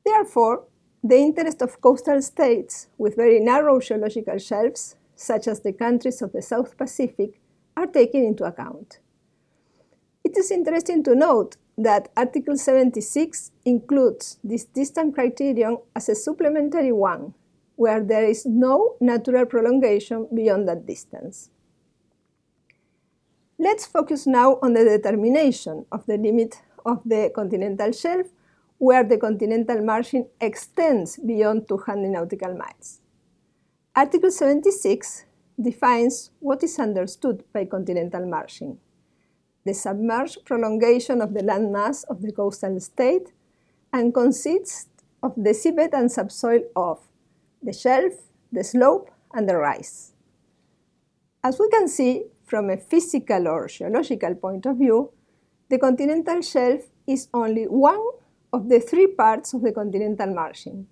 Therefore, 0.04 0.64
the 1.02 1.16
interest 1.16 1.62
of 1.62 1.80
coastal 1.80 2.22
states 2.22 2.88
with 2.98 3.16
very 3.16 3.40
narrow 3.40 3.80
geological 3.80 4.38
shelves 4.38 4.96
such 5.16 5.46
as 5.48 5.60
the 5.60 5.72
countries 5.72 6.22
of 6.22 6.32
the 6.32 6.42
South 6.42 6.76
Pacific, 6.76 7.40
are 7.76 7.86
taken 7.86 8.24
into 8.24 8.44
account. 8.44 8.98
It 10.22 10.36
is 10.36 10.50
interesting 10.50 11.02
to 11.04 11.14
note 11.14 11.56
that 11.76 12.08
Article 12.16 12.56
76 12.56 13.50
includes 13.64 14.38
this 14.44 14.64
distance 14.64 15.14
criterion 15.14 15.78
as 15.94 16.08
a 16.08 16.14
supplementary 16.14 16.92
one, 16.92 17.34
where 17.76 18.02
there 18.02 18.24
is 18.24 18.46
no 18.46 18.96
natural 19.00 19.44
prolongation 19.44 20.28
beyond 20.34 20.68
that 20.68 20.86
distance. 20.86 21.50
Let's 23.58 23.86
focus 23.86 24.26
now 24.26 24.58
on 24.62 24.72
the 24.74 24.84
determination 24.84 25.86
of 25.92 26.06
the 26.06 26.16
limit 26.16 26.62
of 26.84 27.02
the 27.04 27.30
continental 27.34 27.92
shelf 27.92 28.26
where 28.78 29.04
the 29.04 29.16
continental 29.16 29.82
margin 29.82 30.26
extends 30.40 31.16
beyond 31.18 31.68
200 31.68 32.10
nautical 32.10 32.54
miles. 32.56 33.00
Article 33.94 34.30
76 34.30 35.24
defines 35.60 36.30
what 36.40 36.62
is 36.62 36.78
understood 36.78 37.44
by 37.52 37.64
continental 37.64 38.26
margin 38.26 38.78
the 39.64 39.74
submerged 39.74 40.44
prolongation 40.44 41.20
of 41.20 41.34
the 41.34 41.40
landmass 41.40 42.04
of 42.08 42.22
the 42.22 42.32
coastal 42.32 42.78
state 42.80 43.32
and 43.92 44.12
consists 44.12 44.88
of 45.22 45.34
the 45.36 45.50
seabed 45.50 45.94
and 45.94 46.12
subsoil 46.12 46.60
of 46.76 47.00
the 47.62 47.72
shelf, 47.72 48.12
the 48.52 48.62
slope, 48.62 49.10
and 49.32 49.48
the 49.48 49.56
rise. 49.56 50.12
As 51.42 51.58
we 51.58 51.68
can 51.70 51.88
see 51.88 52.24
from 52.44 52.70
a 52.70 52.76
physical 52.76 53.48
or 53.48 53.68
geological 53.68 54.34
point 54.34 54.66
of 54.66 54.78
view, 54.78 55.10
the 55.70 55.78
continental 55.78 56.40
shelf 56.42 56.82
is 57.06 57.28
only 57.32 57.64
one 57.64 58.00
of 58.52 58.68
the 58.68 58.80
three 58.80 59.06
parts 59.06 59.54
of 59.54 59.62
the 59.62 59.72
continental 59.72 60.32
margin. 60.32 60.86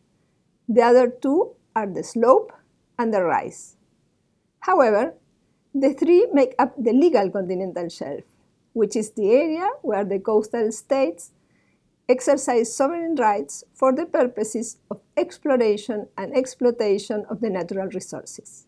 The 0.69 0.83
other 0.83 1.09
two 1.09 1.55
are 1.77 1.87
the 1.87 2.03
slope 2.03 2.53
and 2.99 3.13
the 3.13 3.23
rise. 3.23 3.77
However, 4.61 5.15
the 5.75 5.93
three 5.95 6.29
make 6.33 6.55
up 6.59 6.75
the 6.77 6.93
legal 6.93 7.31
continental 7.31 7.89
shelf, 7.89 8.25
which 8.73 8.97
is 8.97 9.13
the 9.13 9.31
area 9.31 9.69
where 9.83 10.05
the 10.05 10.19
coastal 10.19 10.71
states 10.73 11.33
exercise 12.09 12.75
sovereign 12.75 13.15
rights 13.15 13.65
for 13.75 13.95
the 13.95 14.07
purposes 14.07 14.79
of 14.91 15.01
exploration 15.17 16.09
and 16.19 16.37
exploitation 16.37 17.25
of 17.31 17.41
the 17.41 17.51
natural 17.51 17.89
resources. 17.89 18.67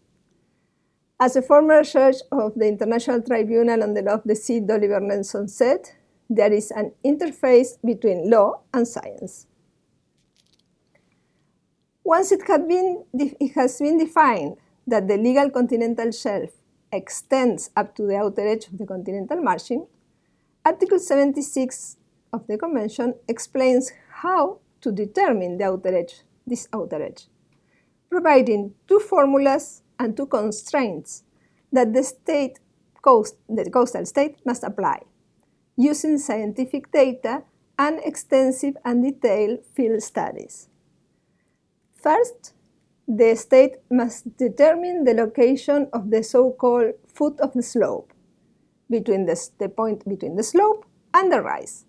As 1.24 1.36
a 1.36 1.40
former 1.40 1.82
judge 1.82 2.16
of 2.30 2.52
the 2.54 2.68
International 2.68 3.22
Tribunal 3.22 3.82
on 3.82 3.94
the 3.94 4.02
Law 4.02 4.16
of 4.16 4.24
the 4.24 4.36
Sea, 4.36 4.60
Dolliver 4.60 5.00
Nelson 5.00 5.48
said, 5.48 5.80
there 6.28 6.52
is 6.52 6.70
an 6.70 6.92
interface 7.02 7.78
between 7.82 8.28
law 8.28 8.60
and 8.74 8.86
science. 8.86 9.46
Once 12.04 12.30
it, 12.30 12.46
been, 12.68 13.04
it 13.14 13.52
has 13.54 13.78
been 13.78 13.96
defined 13.96 14.58
that 14.86 15.08
the 15.08 15.16
legal 15.16 15.48
continental 15.48 16.10
shelf 16.10 16.50
extends 16.92 17.70
up 17.74 17.96
to 17.96 18.02
the 18.02 18.16
outer 18.16 18.46
edge 18.46 18.66
of 18.66 18.76
the 18.76 18.84
continental 18.84 19.40
margin, 19.40 19.86
Article 20.62 20.98
76 20.98 21.96
of 22.34 22.46
the 22.48 22.58
Convention 22.58 23.14
explains 23.28 23.92
how 24.16 24.58
to 24.82 24.92
determine 24.92 25.56
the 25.56 25.64
outer 25.64 25.96
edge, 25.96 26.20
this 26.46 26.68
outer 26.70 27.02
edge, 27.02 27.28
providing 28.10 28.74
two 28.86 29.00
formulas 29.00 29.80
and 29.98 30.16
two 30.16 30.26
constraints 30.26 31.24
that 31.72 31.92
the 31.92 32.02
state 32.02 32.58
coast, 33.02 33.36
the 33.48 33.68
coastal 33.70 34.04
state 34.06 34.36
must 34.44 34.64
apply 34.64 35.00
using 35.76 36.18
scientific 36.18 36.90
data 36.92 37.42
and 37.78 38.00
extensive 38.04 38.76
and 38.84 39.02
detailed 39.02 39.58
field 39.74 40.02
studies. 40.02 40.68
First, 41.94 42.54
the 43.08 43.34
state 43.34 43.76
must 43.90 44.36
determine 44.36 45.04
the 45.04 45.14
location 45.14 45.88
of 45.92 46.10
the 46.10 46.22
so-called 46.22 46.94
foot 47.12 47.40
of 47.40 47.52
the 47.52 47.62
slope, 47.62 48.12
between 48.88 49.26
the, 49.26 49.50
the 49.58 49.68
point 49.68 50.06
between 50.08 50.36
the 50.36 50.42
slope 50.42 50.86
and 51.12 51.32
the 51.32 51.40
rise, 51.40 51.84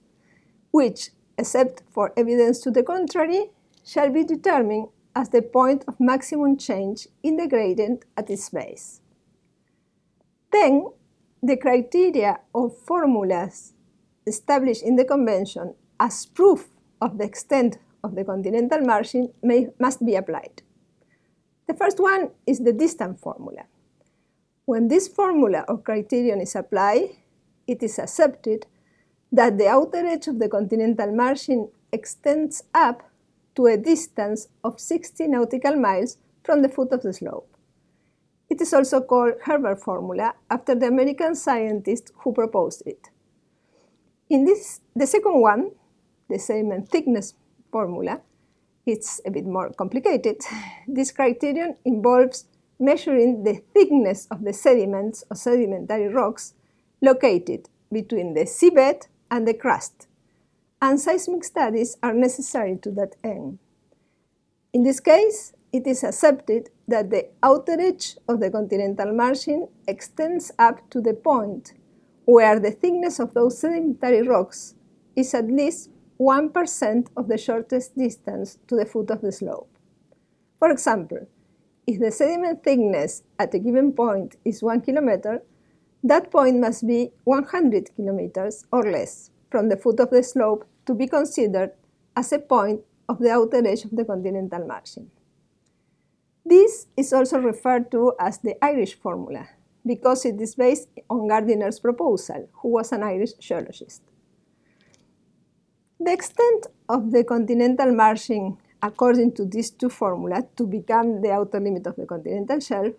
which, 0.72 1.12
except 1.38 1.84
for 1.92 2.12
evidence 2.18 2.60
to 2.60 2.72
the 2.72 2.84
contrary, 2.84 3.52
shall 3.86 4.10
be 4.10 4.24
determined 4.24 4.88
as 5.16 5.30
the 5.30 5.42
point 5.42 5.84
of 5.88 6.00
maximum 6.00 6.58
change 6.58 7.08
in 7.24 7.38
the 7.38 7.48
gradient 7.48 8.04
at 8.18 8.30
its 8.30 8.50
base. 8.50 9.00
Then, 10.52 10.90
the 11.42 11.58
criteria 11.58 12.40
or 12.54 12.70
formulas 12.70 13.74
established 14.28 14.84
in 14.84 14.96
the 14.96 15.06
Convention 15.06 15.76
as 16.00 16.26
proof 16.26 16.68
of 17.02 17.18
the 17.18 17.24
extent 17.24 17.78
of 18.04 18.16
the 18.16 18.24
continental 18.24 18.82
margin 18.82 19.32
may, 19.42 19.70
must 19.80 20.06
be 20.06 20.16
applied. 20.16 20.62
The 21.68 21.74
first 21.74 22.00
one 22.00 22.32
is 22.46 22.60
the 22.60 22.74
distance 22.74 23.20
formula. 23.20 23.64
When 24.66 24.88
this 24.88 25.08
formula 25.08 25.66
or 25.68 25.78
criterion 25.78 26.42
is 26.42 26.56
applied, 26.56 27.10
it 27.68 27.82
is 27.82 28.00
accepted 28.00 28.68
that 29.32 29.58
the 29.58 29.68
outer 29.68 30.06
edge 30.06 30.28
of 30.28 30.40
the 30.40 30.50
continental 30.50 31.12
margin 31.12 31.70
extends 31.92 32.64
up 32.74 33.04
to 33.56 33.68
a 33.68 33.78
distance 33.78 34.48
of 34.64 34.80
60 34.80 35.28
nautical 35.28 35.76
miles 35.76 36.18
from 36.44 36.62
the 36.62 36.70
foot 36.70 36.92
of 36.92 37.02
the 37.02 37.14
slope. 37.14 37.50
It 38.50 38.62
is 38.62 38.74
also 38.74 39.02
called 39.02 39.34
Hedberg 39.46 39.80
formula 39.80 40.36
after 40.50 40.76
the 40.76 40.88
American 40.88 41.36
scientist 41.36 42.12
who 42.18 42.34
proposed 42.34 42.84
it. 42.86 43.10
In 44.30 44.46
this, 44.46 44.82
the 44.96 45.08
second 45.08 45.42
one, 45.42 45.72
the 46.30 46.38
sediment 46.38 46.90
thickness 46.90 47.34
formula, 47.72 48.22
it's 48.86 49.20
a 49.26 49.32
bit 49.32 49.46
more 49.46 49.72
complicated. 49.72 50.38
This 50.88 51.12
criterion 51.12 51.78
involves 51.86 52.46
measuring 52.80 53.44
the 53.44 53.62
thickness 53.74 54.28
of 54.30 54.44
the 54.44 54.54
sediments 54.54 55.24
or 55.30 55.36
sedimentary 55.36 56.08
rocks 56.08 56.54
located 57.02 57.70
between 57.92 58.34
the 58.34 58.42
seabed 58.42 59.08
and 59.32 59.48
the 59.48 59.54
crust, 59.54 60.08
and 60.82 61.00
seismic 61.00 61.44
studies 61.44 61.98
are 62.04 62.14
necessary 62.14 62.78
to 62.82 62.92
that 62.92 63.16
end. 63.24 63.60
In 64.74 64.84
this 64.84 65.00
case, 65.00 65.54
it 65.72 65.88
is 65.88 66.04
accepted 66.04 66.70
that 66.88 67.10
the 67.10 67.28
outer 67.44 67.80
edge 67.80 68.18
of 68.28 68.40
the 68.40 68.50
continental 68.52 69.14
margin 69.14 69.68
extends 69.88 70.52
up 70.60 70.90
to 70.90 71.02
the 71.02 71.14
point 71.14 71.74
where 72.26 72.60
the 72.60 72.72
thickness 72.72 73.20
of 73.20 73.34
those 73.34 73.60
sedimentary 73.60 74.22
rocks 74.22 74.76
is 75.16 75.34
at 75.34 75.48
least 75.48 75.90
1% 76.20 77.08
of 77.18 77.28
the 77.28 77.38
shortest 77.38 77.98
distance 77.98 78.58
to 78.68 78.76
the 78.76 78.86
foot 78.86 79.10
of 79.12 79.22
the 79.22 79.32
slope. 79.32 79.70
For 80.60 80.72
example, 80.72 81.28
if 81.86 82.00
the 82.00 82.12
sediment 82.12 82.64
thickness 82.64 83.24
at 83.38 83.54
a 83.54 83.60
given 83.60 83.92
point 83.92 84.38
is 84.44 84.64
1 84.64 84.82
kilometer, 84.82 85.44
that 86.04 86.32
point 86.32 86.60
must 86.60 86.88
be 86.88 87.12
100 87.24 87.96
kilometers 87.96 88.66
or 88.72 88.84
less 88.84 89.30
from 89.50 89.70
the 89.70 89.78
foot 89.78 90.00
of 90.00 90.10
the 90.10 90.24
slope 90.24 90.68
to 90.86 90.94
be 90.94 91.08
considered 91.08 91.72
as 92.16 92.32
a 92.32 92.40
point 92.40 92.82
of 93.08 93.20
the 93.20 93.32
outer 93.32 93.66
edge 93.66 93.86
of 93.86 93.92
the 93.92 94.06
continental 94.06 94.66
margin. 94.66 95.12
This 96.46 96.88
is 96.96 97.12
also 97.12 97.40
referred 97.40 97.92
to 97.92 98.14
as 98.20 98.38
the 98.40 98.56
Irish 98.64 98.96
formula 98.96 99.48
because 99.86 100.26
it 100.26 100.40
is 100.40 100.56
based 100.56 100.90
on 101.10 101.28
Gardiner's 101.28 101.80
proposal, 101.80 102.50
who 102.54 102.70
was 102.70 102.92
an 102.92 103.04
Irish 103.04 103.34
geologist. 103.34 104.02
The 106.00 106.12
extent 106.12 106.68
of 106.90 107.12
the 107.12 107.24
continental 107.24 107.94
margin 107.94 108.58
according 108.82 109.34
to 109.34 109.46
these 109.46 109.72
two 109.72 109.90
formulas 109.90 110.44
to 110.56 110.68
become 110.68 111.22
the 111.22 111.32
outer 111.32 111.60
limit 111.60 111.88
of 111.88 111.96
the 111.96 112.06
continental 112.06 112.60
shelf 112.60 112.94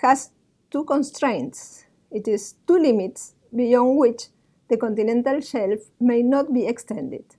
has 0.00 0.30
two 0.70 0.84
constraints. 0.84 1.84
It 2.10 2.26
is 2.26 2.54
two 2.66 2.78
limits 2.78 3.34
beyond 3.54 3.98
which 3.98 4.28
the 4.68 4.76
continental 4.76 5.40
shelf 5.40 5.80
may 6.00 6.22
not 6.22 6.52
be 6.52 6.66
extended, 6.66 7.36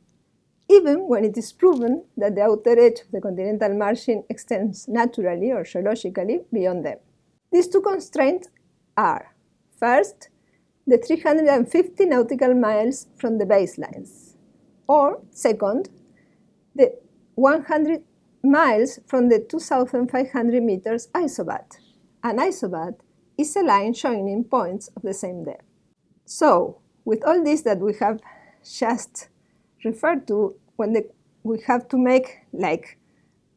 even 0.69 1.07
when 1.07 1.23
it 1.23 1.37
is 1.37 1.51
proven 1.51 2.05
that 2.17 2.35
the 2.35 2.41
outer 2.41 2.79
edge 2.79 3.01
of 3.01 3.11
the 3.11 3.21
continental 3.21 3.73
margin 3.75 4.23
extends 4.29 4.87
naturally 4.87 5.51
or 5.51 5.63
geologically 5.63 6.41
beyond 6.51 6.85
them. 6.85 6.97
These 7.51 7.67
two 7.67 7.81
constraints 7.81 8.49
are 8.97 9.33
first, 9.79 10.29
the 10.85 10.97
350 10.97 12.05
nautical 12.05 12.53
miles 12.53 13.07
from 13.17 13.37
the 13.37 13.45
baselines, 13.45 14.35
or 14.87 15.21
second, 15.31 15.89
the 16.75 16.97
100 17.35 18.03
miles 18.43 18.99
from 19.07 19.29
the 19.29 19.39
2500 19.39 20.63
meters 20.63 21.07
isobath. 21.13 21.77
An 22.23 22.37
isobath 22.37 22.95
is 23.37 23.55
a 23.55 23.61
line 23.61 23.93
joining 23.93 24.43
points 24.43 24.89
of 24.95 25.01
the 25.01 25.13
same 25.13 25.43
depth. 25.43 25.63
So, 26.25 26.81
with 27.09 27.25
all 27.25 27.43
this 27.43 27.63
that 27.63 27.79
we 27.79 27.91
have 27.99 28.19
just 28.63 29.29
referred 29.83 30.27
to, 30.27 30.55
when 30.75 30.93
the, 30.93 31.03
we 31.41 31.59
have 31.65 31.87
to 31.87 31.97
make 31.97 32.27
like 32.53 32.99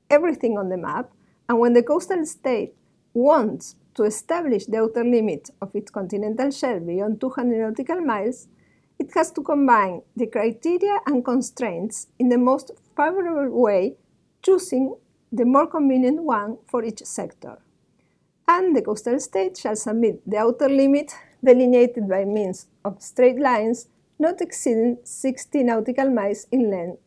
everything 0.08 0.56
on 0.56 0.70
the 0.70 0.78
map, 0.78 1.10
and 1.50 1.58
when 1.58 1.74
the 1.74 1.82
coastal 1.82 2.24
state 2.24 2.72
wants 3.12 3.76
to 3.94 4.04
establish 4.04 4.64
the 4.64 4.78
outer 4.78 5.04
limit 5.04 5.50
of 5.60 5.70
its 5.74 5.90
continental 5.90 6.50
shelf 6.50 6.86
beyond 6.86 7.20
200 7.20 7.60
nautical 7.60 8.00
miles, 8.00 8.48
it 8.98 9.10
has 9.14 9.30
to 9.32 9.42
combine 9.42 10.00
the 10.16 10.26
criteria 10.26 11.00
and 11.04 11.22
constraints 11.22 12.06
in 12.18 12.30
the 12.30 12.38
most 12.38 12.70
favorable 12.96 13.50
way, 13.50 13.96
choosing 14.40 14.96
the 15.30 15.44
more 15.44 15.66
convenient 15.66 16.22
one 16.22 16.56
for 16.66 16.82
each 16.82 17.04
sector. 17.04 17.58
And 18.48 18.74
the 18.74 18.80
coastal 18.80 19.20
state 19.20 19.58
shall 19.58 19.76
submit 19.76 20.22
the 20.26 20.38
outer 20.38 20.70
limit 20.70 21.12
delineated 21.44 22.08
by 22.08 22.24
means 22.24 22.66
of 22.84 23.02
straight 23.02 23.38
lines 23.38 23.88
not 24.18 24.40
exceeding 24.40 24.98
60 25.02 25.64
nautical 25.64 26.10
miles 26.10 26.46
in 26.52 26.70
length 26.70 27.02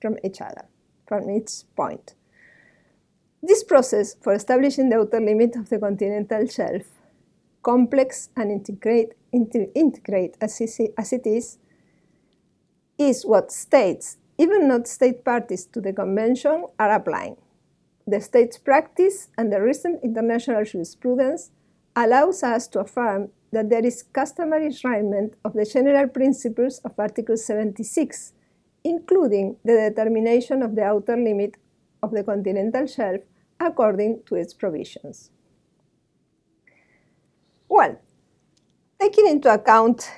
from 0.00 0.16
each 0.22 0.40
other, 0.40 0.66
from 1.06 1.30
each 1.30 1.62
point. 1.76 2.14
This 3.42 3.64
process 3.64 4.14
for 4.20 4.34
establishing 4.34 4.90
the 4.90 4.98
outer 4.98 5.20
limit 5.20 5.56
of 5.56 5.68
the 5.68 5.78
continental 5.78 6.46
shelf, 6.46 6.82
complex 7.62 8.30
and 8.36 8.50
integrate, 8.50 9.14
integrate 9.32 10.36
as 10.40 10.60
it 10.60 11.26
is, 11.26 11.58
is 12.98 13.24
what 13.24 13.52
states, 13.52 14.18
even 14.38 14.68
not 14.68 14.88
state 14.88 15.24
parties 15.24 15.66
to 15.66 15.80
the 15.80 15.92
convention, 15.92 16.66
are 16.78 16.92
applying. 16.92 17.36
The 18.06 18.20
state's 18.20 18.58
practice 18.58 19.28
and 19.38 19.52
the 19.52 19.62
recent 19.62 20.02
international 20.02 20.64
jurisprudence 20.64 21.50
allows 21.94 22.42
us 22.42 22.66
to 22.68 22.80
affirm 22.80 23.30
that 23.52 23.70
there 23.70 23.84
is 23.84 24.02
customary 24.02 24.68
enshrinement 24.68 25.34
of 25.44 25.54
the 25.54 25.64
general 25.64 26.08
principles 26.08 26.80
of 26.84 26.92
Article 26.98 27.36
76, 27.36 28.32
including 28.84 29.56
the 29.64 29.90
determination 29.90 30.62
of 30.62 30.74
the 30.74 30.82
outer 30.82 31.16
limit 31.16 31.56
of 32.02 32.12
the 32.12 32.22
continental 32.22 32.86
shelf 32.86 33.20
according 33.60 34.22
to 34.26 34.36
its 34.36 34.54
provisions. 34.54 35.30
Well, 37.68 38.00
taking 39.00 39.26
into 39.26 39.52
account 39.52 40.10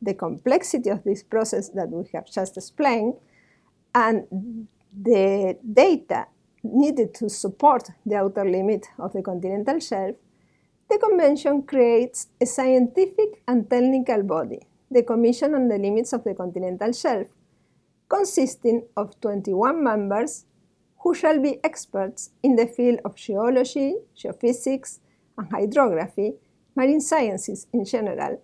the 0.00 0.14
complexity 0.14 0.90
of 0.90 1.04
this 1.04 1.22
process 1.22 1.68
that 1.70 1.90
we 1.90 2.08
have 2.14 2.30
just 2.30 2.56
explained 2.56 3.14
and 3.94 4.66
the 4.92 5.58
data 5.72 6.26
needed 6.62 7.14
to 7.14 7.28
support 7.28 7.90
the 8.04 8.16
outer 8.16 8.44
limit 8.44 8.86
of 8.98 9.12
the 9.12 9.22
continental 9.22 9.78
shelf, 9.78 10.16
the 10.88 10.98
Convention 10.98 11.62
creates 11.62 12.28
a 12.40 12.46
scientific 12.46 13.42
and 13.46 13.68
technical 13.68 14.22
body, 14.22 14.60
the 14.90 15.02
Commission 15.02 15.54
on 15.54 15.68
the 15.68 15.76
Limits 15.76 16.14
of 16.14 16.24
the 16.24 16.34
Continental 16.34 16.92
Shelf, 16.92 17.26
consisting 18.08 18.86
of 18.96 19.20
21 19.20 19.84
members 19.84 20.46
who 21.00 21.14
shall 21.14 21.40
be 21.40 21.60
experts 21.62 22.30
in 22.42 22.56
the 22.56 22.66
field 22.66 23.00
of 23.04 23.16
geology, 23.16 23.96
geophysics, 24.16 25.00
and 25.36 25.50
hydrography, 25.50 26.34
marine 26.74 27.00
sciences 27.00 27.66
in 27.72 27.84
general, 27.84 28.40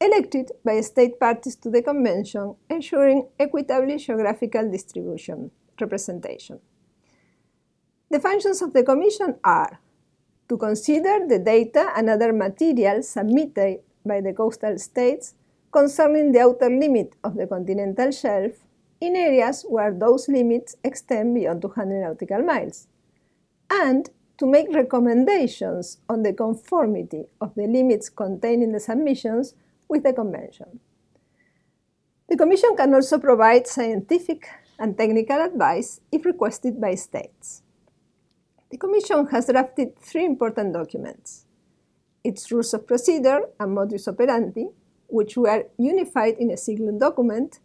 elected 0.00 0.50
by 0.64 0.80
state 0.80 1.18
parties 1.20 1.54
to 1.56 1.70
the 1.70 1.82
Convention, 1.82 2.56
ensuring 2.68 3.28
equitably 3.38 3.98
geographical 3.98 4.68
distribution 4.68 5.50
representation. 5.80 6.58
The 8.10 8.18
functions 8.18 8.62
of 8.62 8.72
the 8.72 8.82
Commission 8.82 9.36
are 9.44 9.78
to 10.48 10.56
consider 10.56 11.26
the 11.26 11.38
data 11.38 11.92
and 11.96 12.08
other 12.08 12.32
material 12.32 13.02
submitted 13.02 13.80
by 14.04 14.20
the 14.20 14.32
coastal 14.32 14.78
states 14.78 15.34
concerning 15.70 16.32
the 16.32 16.40
outer 16.40 16.70
limit 16.70 17.14
of 17.22 17.36
the 17.36 17.46
continental 17.46 18.10
shelf 18.10 18.52
in 19.00 19.14
areas 19.14 19.64
where 19.68 19.92
those 19.92 20.28
limits 20.28 20.76
extend 20.82 21.34
beyond 21.34 21.62
200 21.62 22.02
nautical 22.02 22.42
miles, 22.42 22.88
and 23.70 24.10
to 24.38 24.46
make 24.46 24.74
recommendations 24.74 25.98
on 26.08 26.22
the 26.22 26.32
conformity 26.32 27.26
of 27.40 27.54
the 27.54 27.66
limits 27.66 28.08
contained 28.08 28.62
in 28.62 28.72
the 28.72 28.80
submissions 28.80 29.54
with 29.88 30.02
the 30.02 30.12
Convention. 30.12 30.80
The 32.28 32.36
Commission 32.36 32.76
can 32.76 32.94
also 32.94 33.18
provide 33.18 33.66
scientific 33.66 34.48
and 34.78 34.96
technical 34.96 35.40
advice 35.40 36.00
if 36.12 36.24
requested 36.24 36.80
by 36.80 36.94
states. 36.94 37.62
The 38.70 38.76
Commission 38.76 39.26
has 39.28 39.46
drafted 39.46 39.98
three 39.98 40.24
important 40.24 40.74
documents 40.74 41.46
its 42.24 42.50
rules 42.52 42.74
of 42.74 42.86
procedure 42.86 43.40
and 43.58 43.74
modus 43.74 44.08
operandi, 44.08 44.66
which 45.06 45.36
were 45.36 45.64
unified 45.78 46.34
in 46.38 46.50
a 46.50 46.56
single 46.56 46.98
document 46.98 47.60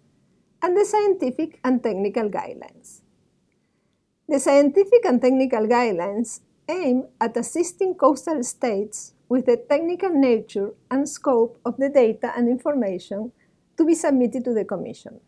and 0.61 0.77
the 0.77 0.85
scientific 0.85 1.59
and 1.63 1.83
technical 1.83 2.29
guidelines. 2.29 3.01
The 4.29 4.39
scientific 4.39 5.03
and 5.03 5.21
technical 5.21 5.67
guidelines 5.67 6.39
aim 6.69 7.07
at 7.19 7.35
assisting 7.35 7.95
coastal 7.95 8.41
states 8.43 9.13
with 9.27 9.47
the 9.47 9.57
technical 9.57 10.09
nature 10.09 10.71
and 10.89 11.09
scope 11.09 11.59
of 11.65 11.75
the 11.77 11.89
data 11.89 12.31
and 12.37 12.47
information 12.47 13.33
to 13.75 13.85
be 13.85 13.95
submitted 13.95 14.45
to 14.45 14.53
the 14.53 14.63
Commission. 14.63 15.19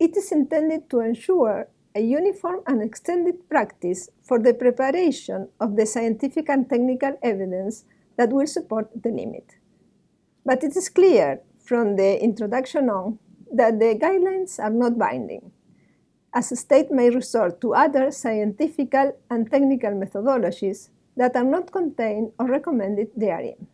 It 0.00 0.16
is 0.16 0.32
intended 0.32 0.90
to 0.90 1.00
ensure 1.00 1.68
a 1.94 2.00
uniform 2.00 2.60
and 2.66 2.82
extended 2.82 3.48
practice 3.48 4.10
for 4.22 4.38
the 4.38 4.52
preparation 4.52 5.48
of 5.60 5.76
the 5.76 5.86
scientific 5.86 6.48
and 6.48 6.68
technical 6.68 7.16
evidence 7.22 7.84
that 8.16 8.30
will 8.30 8.46
support 8.46 8.90
the 9.02 9.10
limit. 9.10 9.56
But 10.44 10.64
it 10.64 10.76
is 10.76 10.88
clear 10.88 11.40
from 11.58 11.96
the 11.96 12.22
introduction 12.22 12.90
on 12.90 13.18
that 13.52 13.78
the 13.78 13.94
guidelines 13.94 14.58
are 14.58 14.70
not 14.70 14.98
binding, 14.98 15.52
as 16.34 16.50
a 16.50 16.56
state 16.56 16.90
may 16.90 17.10
resort 17.10 17.60
to 17.60 17.74
other 17.74 18.10
scientific 18.10 18.92
and 19.30 19.50
technical 19.50 19.90
methodologies 19.92 20.88
that 21.16 21.36
are 21.36 21.44
not 21.44 21.70
contained 21.70 22.32
or 22.38 22.48
recommended 22.48 23.08
therein. 23.16 23.68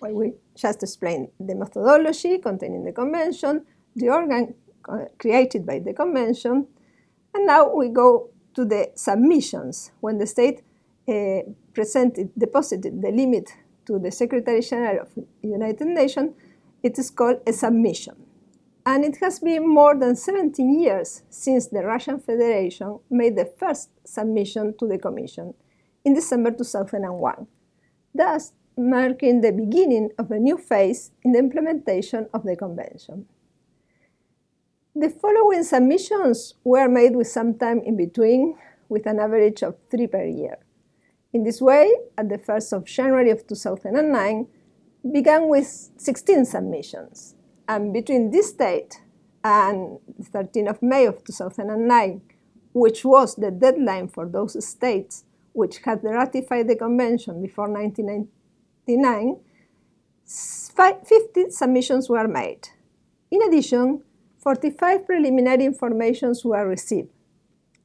Well, 0.00 0.14
we 0.14 0.32
just 0.54 0.82
explained 0.82 1.28
the 1.38 1.54
methodology 1.54 2.38
contained 2.38 2.76
in 2.76 2.84
the 2.84 2.92
convention, 2.92 3.66
the 3.94 4.08
organ 4.08 4.54
created 5.18 5.66
by 5.66 5.78
the 5.78 5.92
convention, 5.92 6.66
and 7.34 7.46
now 7.46 7.74
we 7.74 7.88
go 7.88 8.30
to 8.54 8.64
the 8.64 8.90
submissions 8.94 9.92
when 10.00 10.18
the 10.18 10.26
state 10.26 10.62
uh, 11.08 11.40
presented, 11.74 12.30
deposited 12.36 13.00
the 13.02 13.10
limit 13.10 13.50
to 13.86 13.98
the 13.98 14.10
Secretary 14.10 14.60
General 14.60 15.00
of 15.02 15.14
the 15.14 15.48
United 15.48 15.86
Nations 15.86 16.32
it 16.82 16.98
is 16.98 17.10
called 17.10 17.40
a 17.46 17.52
submission. 17.52 18.14
And 18.86 19.04
it 19.04 19.18
has 19.20 19.40
been 19.40 19.68
more 19.68 19.98
than 19.98 20.16
17 20.16 20.80
years 20.80 21.22
since 21.28 21.66
the 21.66 21.82
Russian 21.82 22.18
Federation 22.18 23.00
made 23.10 23.36
the 23.36 23.44
first 23.44 23.90
submission 24.04 24.74
to 24.78 24.86
the 24.86 24.98
Commission 24.98 25.54
in 26.04 26.14
December 26.14 26.50
2001, 26.52 27.46
thus 28.14 28.52
marking 28.76 29.40
the 29.40 29.52
beginning 29.52 30.10
of 30.18 30.30
a 30.30 30.38
new 30.38 30.56
phase 30.56 31.10
in 31.22 31.32
the 31.32 31.38
implementation 31.38 32.28
of 32.32 32.44
the 32.44 32.56
Convention. 32.56 33.26
The 35.00 35.10
following 35.10 35.62
submissions 35.62 36.54
were 36.64 36.88
made 36.88 37.14
with 37.14 37.28
some 37.28 37.54
time 37.56 37.78
in 37.86 37.96
between, 37.96 38.56
with 38.88 39.06
an 39.06 39.20
average 39.20 39.62
of 39.62 39.76
three 39.88 40.08
per 40.08 40.24
year. 40.24 40.58
In 41.32 41.44
this 41.44 41.60
way, 41.60 41.94
at 42.18 42.28
the 42.28 42.36
1st 42.36 42.72
of 42.72 42.84
January 42.84 43.30
of 43.30 43.46
2009, 43.46 44.48
began 45.12 45.46
with 45.46 45.68
16 45.98 46.44
submissions. 46.46 47.36
And 47.68 47.92
between 47.92 48.32
this 48.32 48.52
date 48.52 49.00
and 49.44 50.00
13th 50.20 50.68
of 50.68 50.82
May 50.82 51.06
of 51.06 51.22
2009, 51.22 52.20
which 52.72 53.04
was 53.04 53.36
the 53.36 53.52
deadline 53.52 54.08
for 54.08 54.26
those 54.26 54.66
states 54.66 55.22
which 55.52 55.78
had 55.84 56.02
ratified 56.02 56.66
the 56.66 56.74
convention 56.74 57.40
before 57.40 57.70
1999, 57.70 59.36
50 61.04 61.50
submissions 61.50 62.08
were 62.08 62.26
made. 62.26 62.70
In 63.30 63.42
addition, 63.42 64.02
45 64.48 65.04
preliminary 65.04 65.66
informations 65.66 66.42
were 66.42 66.66
received. 66.66 67.10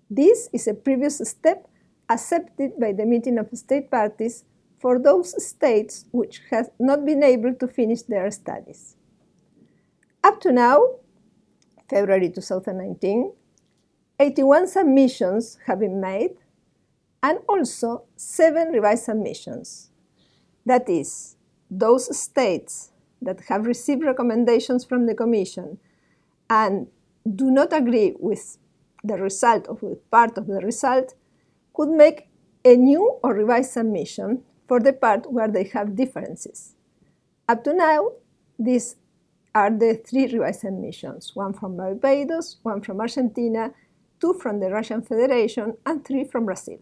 This 0.09 0.47
is 0.53 0.65
a 0.65 0.73
previous 0.73 1.17
step 1.17 1.67
accepted 2.07 2.79
by 2.79 2.93
the 2.93 3.05
meeting 3.05 3.37
of 3.37 3.49
state 3.51 3.91
parties 3.91 4.45
for 4.79 4.97
those 4.97 5.35
states 5.45 6.05
which 6.13 6.39
have 6.51 6.69
not 6.79 7.05
been 7.05 7.21
able 7.21 7.53
to 7.55 7.67
finish 7.67 8.03
their 8.03 8.31
studies. 8.31 8.95
Up 10.23 10.39
to 10.39 10.53
now, 10.53 10.79
February 11.89 12.29
2019, 12.29 13.33
81 14.21 14.67
submissions 14.67 15.59
have 15.67 15.81
been 15.81 15.99
made 15.99 16.37
and 17.21 17.39
also 17.49 18.05
seven 18.15 18.69
revised 18.69 19.03
submissions. 19.03 19.91
That 20.65 20.87
is, 20.87 21.35
those 21.69 22.17
states 22.17 22.93
that 23.21 23.41
have 23.49 23.65
received 23.65 24.05
recommendations 24.05 24.85
from 24.85 25.07
the 25.07 25.13
Commission 25.13 25.79
and 26.49 26.87
do 27.35 27.49
not 27.51 27.73
agree 27.73 28.15
with 28.19 28.57
the 29.03 29.15
result 29.15 29.67
or 29.67 29.75
with 29.81 30.09
part 30.11 30.37
of 30.37 30.47
the 30.47 30.59
result 30.59 31.13
could 31.73 31.89
make 31.89 32.27
a 32.65 32.75
new 32.75 33.19
or 33.23 33.33
revised 33.33 33.71
submission 33.71 34.43
for 34.67 34.79
the 34.79 34.93
part 34.93 35.31
where 35.31 35.47
they 35.47 35.65
have 35.65 35.95
differences. 35.95 36.75
Up 37.49 37.63
to 37.63 37.73
now, 37.73 38.11
these 38.57 38.95
are 39.53 39.69
the 39.69 40.01
three 40.07 40.27
revised 40.27 40.61
submissions, 40.61 41.35
one 41.35 41.53
from 41.53 41.77
Barbados, 41.77 42.57
one 42.63 42.81
from 42.81 43.01
Argentina, 43.01 43.73
two 44.19 44.33
from 44.33 44.59
the 44.59 44.69
Russian 44.69 45.01
Federation, 45.01 45.75
and 45.85 46.05
three 46.05 46.23
from 46.23 46.45
Brazil. 46.45 46.79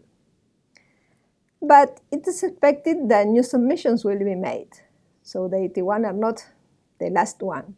But 1.60 2.00
it 2.10 2.26
is 2.26 2.42
expected 2.42 3.08
that 3.08 3.26
new 3.26 3.42
submissions 3.42 4.04
will 4.04 4.18
be 4.18 4.34
made, 4.34 4.70
so 5.22 5.48
the 5.48 5.56
81 5.56 6.04
are 6.04 6.12
not 6.12 6.44
the 6.98 7.10
last 7.10 7.42
one. 7.42 7.76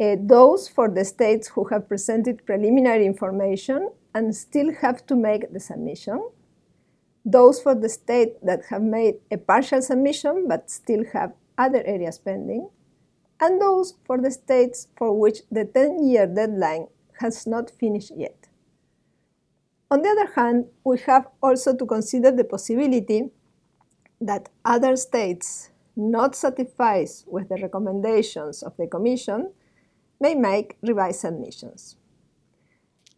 Uh, 0.00 0.16
those 0.18 0.66
for 0.66 0.88
the 0.88 1.04
states 1.04 1.48
who 1.48 1.64
have 1.64 1.86
presented 1.86 2.46
preliminary 2.46 3.04
information 3.04 3.90
and 4.14 4.34
still 4.34 4.72
have 4.80 5.04
to 5.04 5.14
make 5.14 5.52
the 5.52 5.60
submission, 5.60 6.26
those 7.22 7.60
for 7.60 7.74
the 7.74 7.88
state 7.88 8.34
that 8.42 8.60
have 8.70 8.80
made 8.80 9.16
a 9.30 9.36
partial 9.36 9.82
submission 9.82 10.48
but 10.48 10.70
still 10.70 11.04
have 11.12 11.34
other 11.58 11.82
areas 11.84 12.18
pending, 12.18 12.66
and 13.40 13.60
those 13.60 13.94
for 14.06 14.16
the 14.16 14.30
states 14.30 14.88
for 14.96 15.12
which 15.18 15.40
the 15.50 15.66
10 15.66 16.02
year 16.08 16.26
deadline 16.26 16.86
has 17.20 17.46
not 17.46 17.70
finished 17.70 18.12
yet. 18.16 18.48
On 19.90 20.00
the 20.00 20.08
other 20.08 20.32
hand, 20.34 20.66
we 20.82 20.98
have 21.00 21.26
also 21.42 21.76
to 21.76 21.84
consider 21.84 22.30
the 22.30 22.44
possibility 22.44 23.28
that 24.18 24.48
other 24.64 24.96
states 24.96 25.70
not 25.94 26.34
satisfied 26.34 27.08
with 27.26 27.50
the 27.50 27.56
recommendations 27.56 28.62
of 28.62 28.74
the 28.78 28.86
Commission 28.86 29.50
may 30.20 30.34
make 30.34 30.76
revised 30.82 31.20
submissions. 31.20 31.96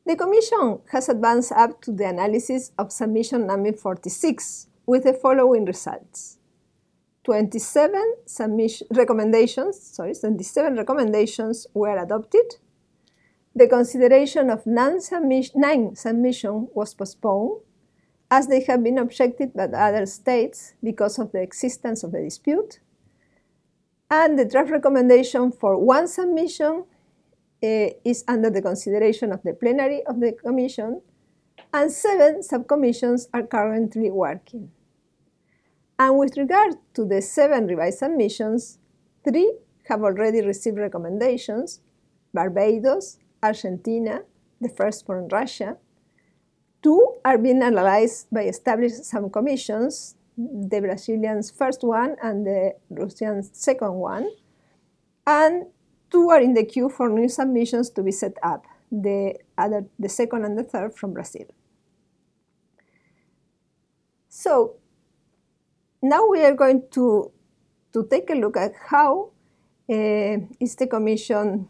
The 0.06 0.16
Commission 0.16 0.80
has 0.90 1.08
advanced 1.08 1.52
up 1.52 1.80
to 1.82 1.92
the 1.92 2.08
analysis 2.08 2.72
of 2.78 2.90
submission 2.92 3.46
number 3.46 3.72
46 3.72 4.68
with 4.86 5.04
the 5.04 5.12
following 5.12 5.64
results. 5.64 6.38
27 7.24 8.14
submission 8.26 8.86
recommendations, 8.90 9.80
sorry, 9.80 10.14
27 10.14 10.76
recommendations 10.76 11.66
were 11.72 11.96
adopted. 11.96 12.56
The 13.54 13.68
consideration 13.68 14.50
of 14.50 14.66
nine, 14.66 15.00
submission, 15.00 15.60
nine 15.60 15.94
submission 15.94 16.68
was 16.74 16.94
postponed 16.94 17.60
as 18.30 18.48
they 18.48 18.62
have 18.64 18.82
been 18.82 18.98
objected 18.98 19.52
by 19.54 19.64
other 19.64 20.06
states 20.06 20.74
because 20.82 21.18
of 21.18 21.30
the 21.32 21.42
existence 21.42 22.02
of 22.02 22.12
the 22.12 22.22
dispute. 22.22 22.80
And 24.10 24.38
the 24.38 24.44
draft 24.44 24.70
recommendation 24.70 25.52
for 25.52 25.78
one 25.78 26.08
submission 26.08 26.86
Uh, 27.62 27.94
is 28.04 28.24
under 28.26 28.50
the 28.50 28.60
consideration 28.60 29.30
of 29.30 29.40
the 29.44 29.54
plenary 29.54 30.02
of 30.06 30.18
the 30.18 30.32
Commission, 30.32 31.00
and 31.72 31.92
seven 31.92 32.40
subcommissions 32.40 33.28
are 33.32 33.44
currently 33.44 34.10
working. 34.10 34.72
And 35.96 36.18
with 36.18 36.36
regard 36.36 36.74
to 36.94 37.04
the 37.04 37.22
seven 37.22 37.68
revised 37.68 38.00
submissions, 38.00 38.78
three 39.22 39.58
have 39.88 40.02
already 40.02 40.42
received 40.44 40.76
recommendations 40.76 41.80
Barbados, 42.34 43.18
Argentina, 43.40 44.22
the 44.60 44.68
first 44.68 45.06
from 45.06 45.28
Russia. 45.28 45.76
Two 46.82 47.14
are 47.24 47.38
being 47.38 47.62
analyzed 47.62 48.26
by 48.32 48.42
established 48.42 49.02
subcommissions, 49.02 50.14
the 50.36 50.80
Brazilian's 50.80 51.52
first 51.52 51.84
one 51.84 52.16
and 52.22 52.44
the 52.44 52.74
Russian's 52.90 53.50
second 53.52 53.94
one. 53.94 54.28
And 55.26 55.66
two 56.12 56.28
are 56.30 56.40
in 56.40 56.54
the 56.54 56.64
queue 56.64 56.88
for 56.88 57.08
new 57.08 57.28
submissions 57.28 57.90
to 57.90 58.02
be 58.02 58.12
set 58.12 58.34
up, 58.42 58.64
the, 58.92 59.34
other, 59.58 59.86
the 59.98 60.08
second 60.08 60.44
and 60.44 60.56
the 60.56 60.62
third 60.62 60.94
from 60.94 61.14
Brazil. 61.14 61.46
So 64.28 64.76
now 66.02 66.28
we 66.28 66.44
are 66.44 66.54
going 66.54 66.84
to, 66.92 67.32
to 67.92 68.06
take 68.10 68.30
a 68.30 68.34
look 68.34 68.56
at 68.56 68.72
how 68.90 69.30
uh, 69.90 70.36
is 70.60 70.76
the 70.76 70.86
Commission 70.86 71.68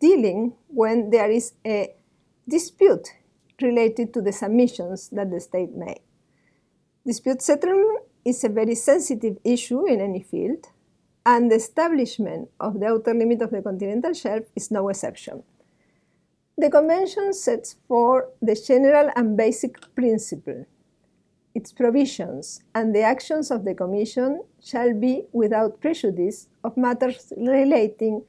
dealing 0.00 0.54
when 0.68 1.10
there 1.10 1.30
is 1.30 1.52
a 1.64 1.94
dispute 2.48 3.08
related 3.60 4.12
to 4.14 4.20
the 4.20 4.32
submissions 4.32 5.08
that 5.10 5.30
the 5.30 5.40
state 5.40 5.72
made. 5.72 6.00
Dispute 7.06 7.42
settlement 7.42 8.00
is 8.24 8.42
a 8.44 8.48
very 8.48 8.74
sensitive 8.74 9.38
issue 9.44 9.86
in 9.86 10.00
any 10.00 10.20
field, 10.20 10.66
and 11.24 11.50
the 11.50 11.56
establishment 11.56 12.50
of 12.58 12.80
the 12.80 12.86
outer 12.86 13.14
limit 13.14 13.42
of 13.42 13.50
the 13.50 13.62
continental 13.62 14.12
shelf 14.12 14.44
is 14.56 14.70
no 14.70 14.88
exception. 14.88 15.42
The 16.58 16.70
Convention 16.70 17.32
sets 17.32 17.76
forth 17.88 18.26
the 18.40 18.54
general 18.54 19.10
and 19.16 19.36
basic 19.36 19.94
principle. 19.94 20.66
Its 21.54 21.72
provisions 21.72 22.62
and 22.74 22.94
the 22.94 23.02
actions 23.02 23.50
of 23.50 23.64
the 23.64 23.74
Commission 23.74 24.42
shall 24.60 24.92
be 24.94 25.24
without 25.32 25.80
prejudice 25.80 26.48
of 26.64 26.76
matters 26.76 27.32
relating 27.36 28.22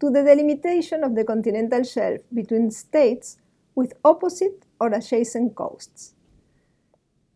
to 0.00 0.10
the 0.10 0.22
delimitation 0.22 1.04
of 1.04 1.14
the 1.14 1.24
continental 1.24 1.82
shelf 1.82 2.20
between 2.32 2.70
states 2.70 3.38
with 3.74 3.92
opposite 4.04 4.66
or 4.80 4.88
adjacent 4.88 5.54
coasts. 5.54 6.14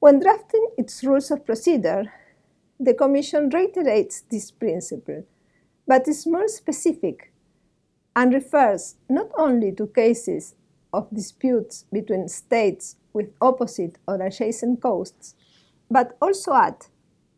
When 0.00 0.20
drafting 0.20 0.66
its 0.77 1.05
rules 1.05 1.31
of 1.31 1.44
procedure, 1.46 2.12
the 2.85 2.94
Commission 2.94 3.49
reiterates 3.49 4.23
this 4.31 4.51
principle, 4.51 5.25
but 5.87 6.07
is 6.07 6.27
more 6.27 6.49
specific 6.49 7.33
and 8.14 8.33
refers 8.33 8.97
not 9.09 9.31
only 9.37 9.73
to 9.73 9.87
cases 9.87 10.55
of 10.92 11.09
disputes 11.12 11.87
between 11.92 12.29
states 12.29 12.97
with 13.12 13.33
opposite 13.40 13.97
or 14.07 14.20
adjacent 14.20 14.83
coasts, 14.83 15.35
but 15.90 16.16
also 16.20 16.53
at 16.53 16.88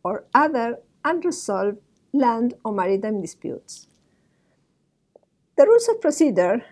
or 0.03 0.25
other 0.33 0.79
unresolved 1.05 1.77
land 2.13 2.53
or 2.63 2.73
maritime 2.73 3.21
disputes. 3.21 3.87
The 5.57 5.65
rules 5.65 5.87
of 5.87 6.01
procedure 6.01 6.63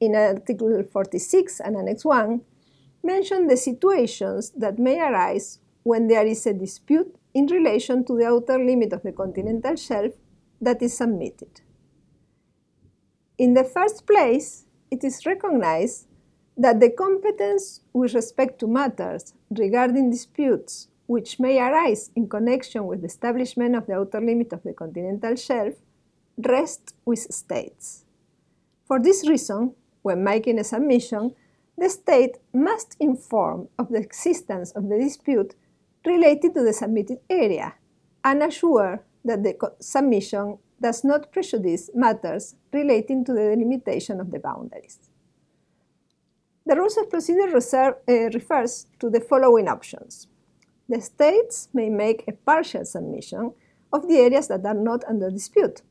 in 0.00 0.14
Article 0.14 0.82
46 0.82 1.60
and 1.60 1.76
Annex 1.76 2.04
1 2.04 2.40
mention 3.02 3.46
the 3.46 3.56
situations 3.56 4.50
that 4.56 4.78
may 4.78 4.98
arise 5.00 5.60
when 5.82 6.08
there 6.08 6.26
is 6.26 6.46
a 6.46 6.52
dispute 6.52 7.17
in 7.38 7.46
relation 7.46 8.04
to 8.04 8.16
the 8.16 8.26
outer 8.26 8.58
limit 8.58 8.92
of 8.92 9.02
the 9.04 9.12
continental 9.12 9.76
shelf 9.76 10.12
that 10.60 10.82
is 10.82 10.96
submitted. 10.96 11.60
In 13.38 13.54
the 13.54 13.62
first 13.62 14.06
place, 14.06 14.64
it 14.90 15.04
is 15.04 15.24
recognized 15.24 16.08
that 16.56 16.80
the 16.80 16.90
competence 16.90 17.82
with 17.92 18.14
respect 18.14 18.58
to 18.58 18.66
matters 18.66 19.34
regarding 19.50 20.10
disputes 20.10 20.88
which 21.06 21.38
may 21.38 21.60
arise 21.60 22.10
in 22.16 22.28
connection 22.28 22.86
with 22.86 23.00
the 23.02 23.06
establishment 23.06 23.76
of 23.76 23.86
the 23.86 23.94
outer 23.94 24.20
limit 24.20 24.52
of 24.52 24.64
the 24.64 24.72
continental 24.72 25.36
shelf 25.36 25.74
rests 26.36 26.92
with 27.04 27.32
states. 27.32 28.04
For 28.84 28.98
this 29.00 29.28
reason, 29.28 29.74
when 30.02 30.24
making 30.24 30.58
a 30.58 30.64
submission, 30.64 31.34
the 31.78 31.88
state 31.88 32.38
must 32.52 32.96
inform 32.98 33.68
of 33.78 33.90
the 33.90 33.98
existence 33.98 34.72
of 34.72 34.88
the 34.88 34.98
dispute 34.98 35.54
related 36.06 36.54
to 36.54 36.62
the 36.62 36.72
submitted 36.72 37.18
area 37.28 37.74
and 38.24 38.42
assure 38.42 39.04
that 39.24 39.42
the 39.42 39.54
submission 39.80 40.58
does 40.80 41.04
not 41.04 41.32
prejudice 41.32 41.90
matters 41.94 42.54
relating 42.72 43.24
to 43.24 43.32
the 43.32 43.40
delimitation 43.40 44.20
of 44.20 44.30
the 44.30 44.38
boundaries. 44.38 44.98
The 46.66 46.76
rules 46.76 46.96
of 46.98 47.10
procedure 47.10 47.48
reserve, 47.52 47.94
uh, 48.08 48.30
refers 48.34 48.86
to 49.00 49.10
the 49.10 49.20
following 49.20 49.68
options. 49.68 50.28
The 50.88 51.00
states 51.00 51.68
may 51.72 51.88
make 51.88 52.24
a 52.26 52.32
partial 52.32 52.84
submission 52.84 53.52
of 53.92 54.06
the 54.06 54.18
areas 54.18 54.48
that 54.48 54.64
are 54.64 54.74
not 54.74 55.04
under 55.08 55.30
dispute. 55.30 55.82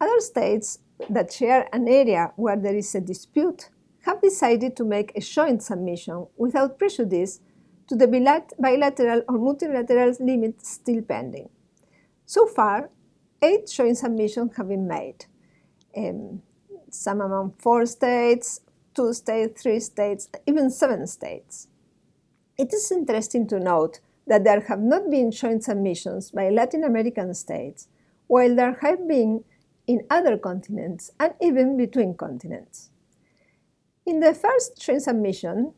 Other 0.00 0.20
states 0.20 0.78
that 1.08 1.32
share 1.32 1.68
an 1.72 1.88
area 1.88 2.32
where 2.36 2.56
there 2.56 2.74
is 2.74 2.94
a 2.94 3.00
dispute 3.00 3.70
have 4.02 4.20
decided 4.20 4.76
to 4.76 4.84
make 4.84 5.12
a 5.14 5.20
joint 5.20 5.62
submission 5.62 6.26
without 6.36 6.78
prejudice 6.78 7.40
to 7.88 7.96
the 7.96 8.06
bilateral 8.58 9.22
or 9.28 9.38
multilateral 9.38 10.14
limits 10.20 10.70
still 10.70 11.02
pending. 11.02 11.48
So 12.26 12.46
far, 12.46 12.90
eight 13.42 13.66
joint 13.68 13.98
submissions 13.98 14.56
have 14.56 14.68
been 14.68 14.88
made, 14.88 15.26
um, 15.96 16.42
some 16.90 17.20
among 17.20 17.54
four 17.58 17.84
states, 17.86 18.60
two 18.94 19.12
states, 19.12 19.62
three 19.62 19.80
states, 19.80 20.28
even 20.46 20.70
seven 20.70 21.06
states. 21.06 21.68
It 22.56 22.72
is 22.72 22.90
interesting 22.90 23.46
to 23.48 23.58
note 23.58 24.00
that 24.26 24.44
there 24.44 24.60
have 24.60 24.80
not 24.80 25.10
been 25.10 25.30
joint 25.30 25.64
submissions 25.64 26.30
by 26.30 26.48
Latin 26.48 26.84
American 26.84 27.34
states, 27.34 27.88
while 28.26 28.54
there 28.54 28.78
have 28.80 29.06
been 29.06 29.44
in 29.86 30.06
other 30.08 30.38
continents 30.38 31.10
and 31.20 31.34
even 31.42 31.76
between 31.76 32.14
continents. 32.14 32.90
In 34.06 34.20
the 34.20 34.34
first 34.34 34.80
joint 34.80 35.02
submission, 35.02 35.74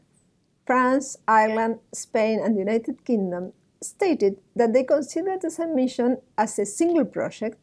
France, 0.67 1.17
Ireland, 1.29 1.79
Spain, 1.93 2.41
and 2.43 2.57
the 2.57 2.61
United 2.61 3.05
Kingdom 3.05 3.53
stated 3.81 4.41
that 4.57 4.73
they 4.73 4.83
considered 4.83 5.43
the 5.43 5.51
submission 5.51 6.19
as 6.37 6.59
a 6.59 6.67
single 6.67 7.05
project 7.05 7.63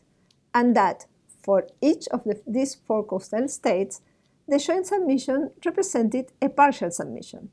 and 0.53 0.75
that 0.75 1.05
for 1.43 1.67
each 1.81 2.07
of 2.09 2.23
the, 2.23 2.41
these 2.47 2.75
four 2.75 3.03
coastal 3.03 3.49
states, 3.49 4.01
the 4.47 4.57
joint 4.57 4.87
submission 4.87 5.51
represented 5.65 6.31
a 6.41 6.47
partial 6.47 6.91
submission. 6.91 7.49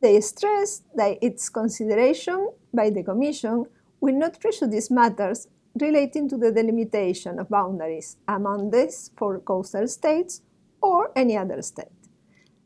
They 0.00 0.20
stressed 0.20 0.84
that 0.94 1.18
its 1.20 1.48
consideration 1.48 2.50
by 2.72 2.90
the 2.90 3.02
Commission 3.02 3.66
will 4.00 4.14
not 4.14 4.40
prejudice 4.40 4.90
matters 4.90 5.48
relating 5.80 6.28
to 6.28 6.36
the 6.36 6.52
delimitation 6.52 7.38
of 7.38 7.48
boundaries 7.48 8.16
among 8.28 8.70
these 8.70 9.10
four 9.16 9.40
coastal 9.40 9.88
states 9.88 10.42
or 10.80 11.10
any 11.16 11.36
other 11.36 11.62
state 11.62 12.01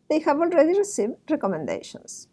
they 0.09 0.21
have 0.21 0.39
already 0.39 0.79
received 0.79 1.15
recommendations. 1.31 2.29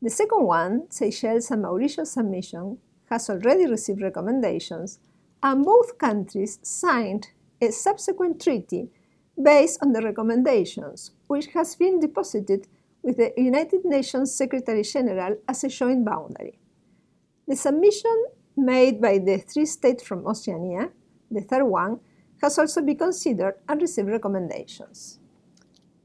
The 0.00 0.10
second 0.10 0.44
one, 0.44 0.90
Seychelles 0.90 1.50
and 1.50 1.62
Mauritius 1.62 2.12
submission, 2.12 2.78
has 3.10 3.28
already 3.30 3.66
received 3.66 4.02
recommendations, 4.02 4.98
and 5.42 5.64
both 5.64 5.98
countries 5.98 6.58
signed 6.62 7.28
a 7.60 7.70
subsequent 7.70 8.40
treaty 8.40 8.90
based 9.40 9.78
on 9.82 9.92
the 9.92 10.02
recommendations, 10.02 11.12
which 11.26 11.46
has 11.48 11.74
been 11.74 12.00
deposited 12.00 12.66
with 13.02 13.16
the 13.16 13.32
United 13.36 13.84
Nations 13.84 14.34
Secretary 14.34 14.82
General 14.82 15.36
as 15.48 15.64
a 15.64 15.68
joint 15.68 16.04
boundary. 16.04 16.58
The 17.46 17.56
submission 17.56 18.26
made 18.56 19.00
by 19.00 19.18
the 19.18 19.38
three 19.38 19.66
states 19.66 20.02
from 20.02 20.26
Oceania, 20.26 20.90
the 21.30 21.40
third 21.40 21.64
one, 21.64 22.00
has 22.42 22.58
also 22.58 22.82
been 22.82 22.98
considered 22.98 23.54
and 23.68 23.80
received 23.80 24.08
recommendations. 24.08 25.18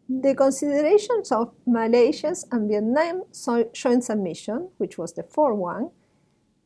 The 0.10 0.36
considerations 0.36 1.32
of 1.32 1.54
Malaysia's 1.66 2.46
and 2.52 2.68
Vietnam's 2.68 3.48
joint 3.72 4.04
submission, 4.04 4.68
which 4.78 4.98
was 4.98 5.14
the 5.14 5.24
fourth 5.24 5.58
one 5.58 5.92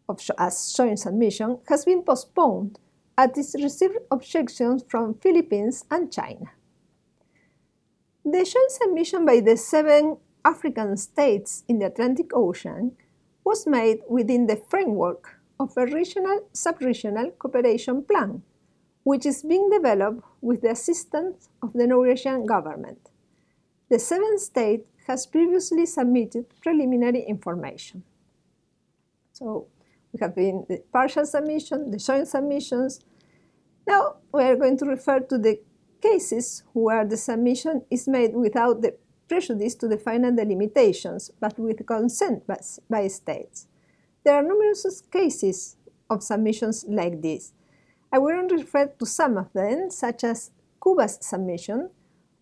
of, 0.09 0.19
as 0.39 0.73
joint 0.73 0.97
submission, 0.97 1.59
has 1.67 1.85
been 1.85 2.01
postponed 2.01 2.79
as 3.15 3.37
it 3.37 3.61
received 3.61 3.99
objections 4.09 4.83
from 4.89 5.13
Philippines 5.15 5.85
and 5.91 6.11
China. 6.11 6.51
The 8.25 8.43
joint 8.43 8.71
submission 8.71 9.23
by 9.23 9.39
the 9.39 9.55
seven 9.55 10.17
African 10.43 10.97
states 10.97 11.63
in 11.67 11.77
the 11.77 11.85
Atlantic 11.85 12.31
Ocean 12.33 12.93
was 13.43 13.67
made 13.67 13.99
within 14.09 14.47
the 14.47 14.55
framework 14.67 15.39
of 15.59 15.77
a 15.77 15.85
regional 15.85 16.47
sub-regional 16.53 17.31
cooperation 17.37 18.03
plan, 18.03 18.41
which 19.03 19.27
is 19.27 19.43
being 19.43 19.69
developed 19.69 20.23
with 20.41 20.61
the 20.61 20.71
assistance 20.71 21.49
of 21.61 21.73
the 21.73 21.85
Norwegian 21.85 22.45
government. 22.45 23.09
The 23.89 23.99
seventh 23.99 24.41
state 24.41 24.85
has 25.07 25.25
previously 25.25 25.85
submitted 25.85 26.45
preliminary 26.61 27.21
information. 27.21 28.03
So 29.31 29.67
we 30.11 30.19
have 30.21 30.35
been 30.35 30.65
the 30.67 30.83
partial 30.91 31.25
submission, 31.25 31.91
the 31.91 31.97
joint 31.97 32.27
submissions. 32.27 32.99
Now 33.87 34.17
we 34.33 34.43
are 34.43 34.57
going 34.57 34.77
to 34.79 34.85
refer 34.85 35.21
to 35.21 35.37
the 35.37 35.61
cases 36.01 36.63
where 36.73 37.05
the 37.05 37.17
submission 37.17 37.83
is 37.89 38.07
made 38.07 38.33
without 38.35 38.81
the 38.81 38.97
prejudice 39.27 39.75
to 39.75 39.87
the 39.87 39.97
final 39.97 40.35
delimitations, 40.35 41.31
but 41.39 41.57
with 41.57 41.85
consent 41.85 42.45
by, 42.47 42.59
by 42.89 43.07
states. 43.07 43.67
There 44.23 44.35
are 44.35 44.43
numerous 44.43 45.01
cases 45.11 45.77
of 46.09 46.23
submissions 46.23 46.85
like 46.87 47.21
this. 47.21 47.53
I 48.11 48.19
will 48.19 48.47
refer 48.49 48.87
to 48.87 49.05
some 49.05 49.37
of 49.37 49.51
them, 49.53 49.89
such 49.91 50.23
as 50.23 50.51
Cuba's 50.81 51.19
submission, 51.21 51.89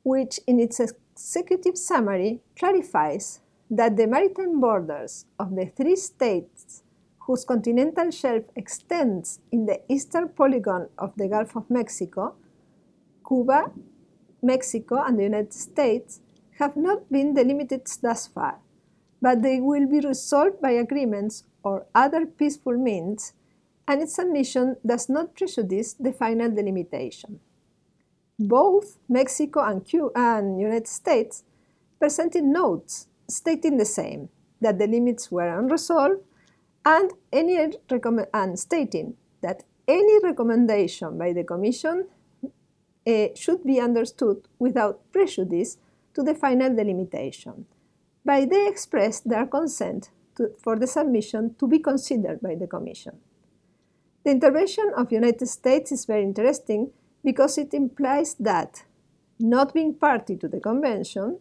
which 0.05 0.39
in 0.45 0.59
its 0.59 0.79
executive 0.79 1.77
summary 1.77 2.39
clarifies 2.55 3.41
that 3.69 3.97
the 3.97 4.05
maritime 4.05 4.61
borders 4.61 5.25
of 5.39 5.55
the 5.55 5.65
three 5.65 5.95
states 5.95 6.83
whose 7.25 7.43
continental 7.43 8.11
shelf 8.11 8.43
extends 8.55 9.39
in 9.51 9.65
the 9.65 9.81
eastern 9.89 10.29
polygon 10.29 10.87
of 10.99 11.11
the 11.17 11.27
Gulf 11.27 11.55
of 11.55 11.69
Mexico 11.71 12.35
Cuba, 13.27 13.71
Mexico, 14.43 15.01
and 15.01 15.17
the 15.17 15.23
United 15.23 15.53
States 15.53 16.21
have 16.59 16.77
not 16.77 17.11
been 17.11 17.33
delimited 17.33 17.87
thus 18.01 18.27
far, 18.27 18.59
but 19.21 19.41
they 19.41 19.59
will 19.59 19.87
be 19.87 19.99
resolved 19.99 20.61
by 20.61 20.71
agreements 20.71 21.43
or 21.63 21.87
other 21.95 22.27
peaceful 22.27 22.77
means, 22.77 23.33
and 23.87 24.01
its 24.01 24.15
submission 24.15 24.77
does 24.85 25.09
not 25.09 25.35
prejudice 25.35 25.93
the 25.93 26.13
final 26.13 26.51
delimitation. 26.51 27.39
Both 28.37 28.97
Mexico 29.07 29.61
and, 29.61 29.85
Cuba 29.85 30.11
and 30.15 30.59
United 30.59 30.87
States 30.87 31.43
presented 31.99 32.43
notes 32.43 33.07
stating 33.29 33.77
the 33.77 33.85
same, 33.85 34.29
that 34.61 34.77
the 34.77 34.87
limits 34.87 35.31
were 35.31 35.57
unresolved, 35.57 36.21
and, 36.85 37.11
any 37.31 37.57
and 38.33 38.59
stating 38.59 39.15
that 39.41 39.63
any 39.87 40.19
recommendation 40.23 41.17
by 41.17 41.33
the 41.33 41.43
Commission 41.43 42.07
uh, 43.07 43.27
should 43.35 43.63
be 43.63 43.79
understood 43.79 44.47
without 44.59 44.99
prejudice 45.11 45.77
to 46.13 46.23
the 46.23 46.35
final 46.35 46.75
delimitation, 46.75 47.65
by 48.23 48.45
they 48.45 48.67
expressed 48.67 49.29
their 49.29 49.45
consent 49.45 50.09
to, 50.35 50.49
for 50.61 50.77
the 50.77 50.87
submission 50.87 51.55
to 51.59 51.67
be 51.67 51.79
considered 51.79 52.41
by 52.41 52.55
the 52.55 52.67
Commission. 52.67 53.17
The 54.23 54.31
intervention 54.31 54.91
of 54.97 55.11
United 55.11 55.47
States 55.47 55.91
is 55.91 56.05
very 56.05 56.23
interesting 56.23 56.91
because 57.25 57.57
it 57.57 57.73
implies 57.73 58.35
that, 58.35 58.83
not 59.39 59.73
being 59.73 59.95
party 59.95 60.37
to 60.37 60.47
the 60.47 60.59
convention, 60.59 61.39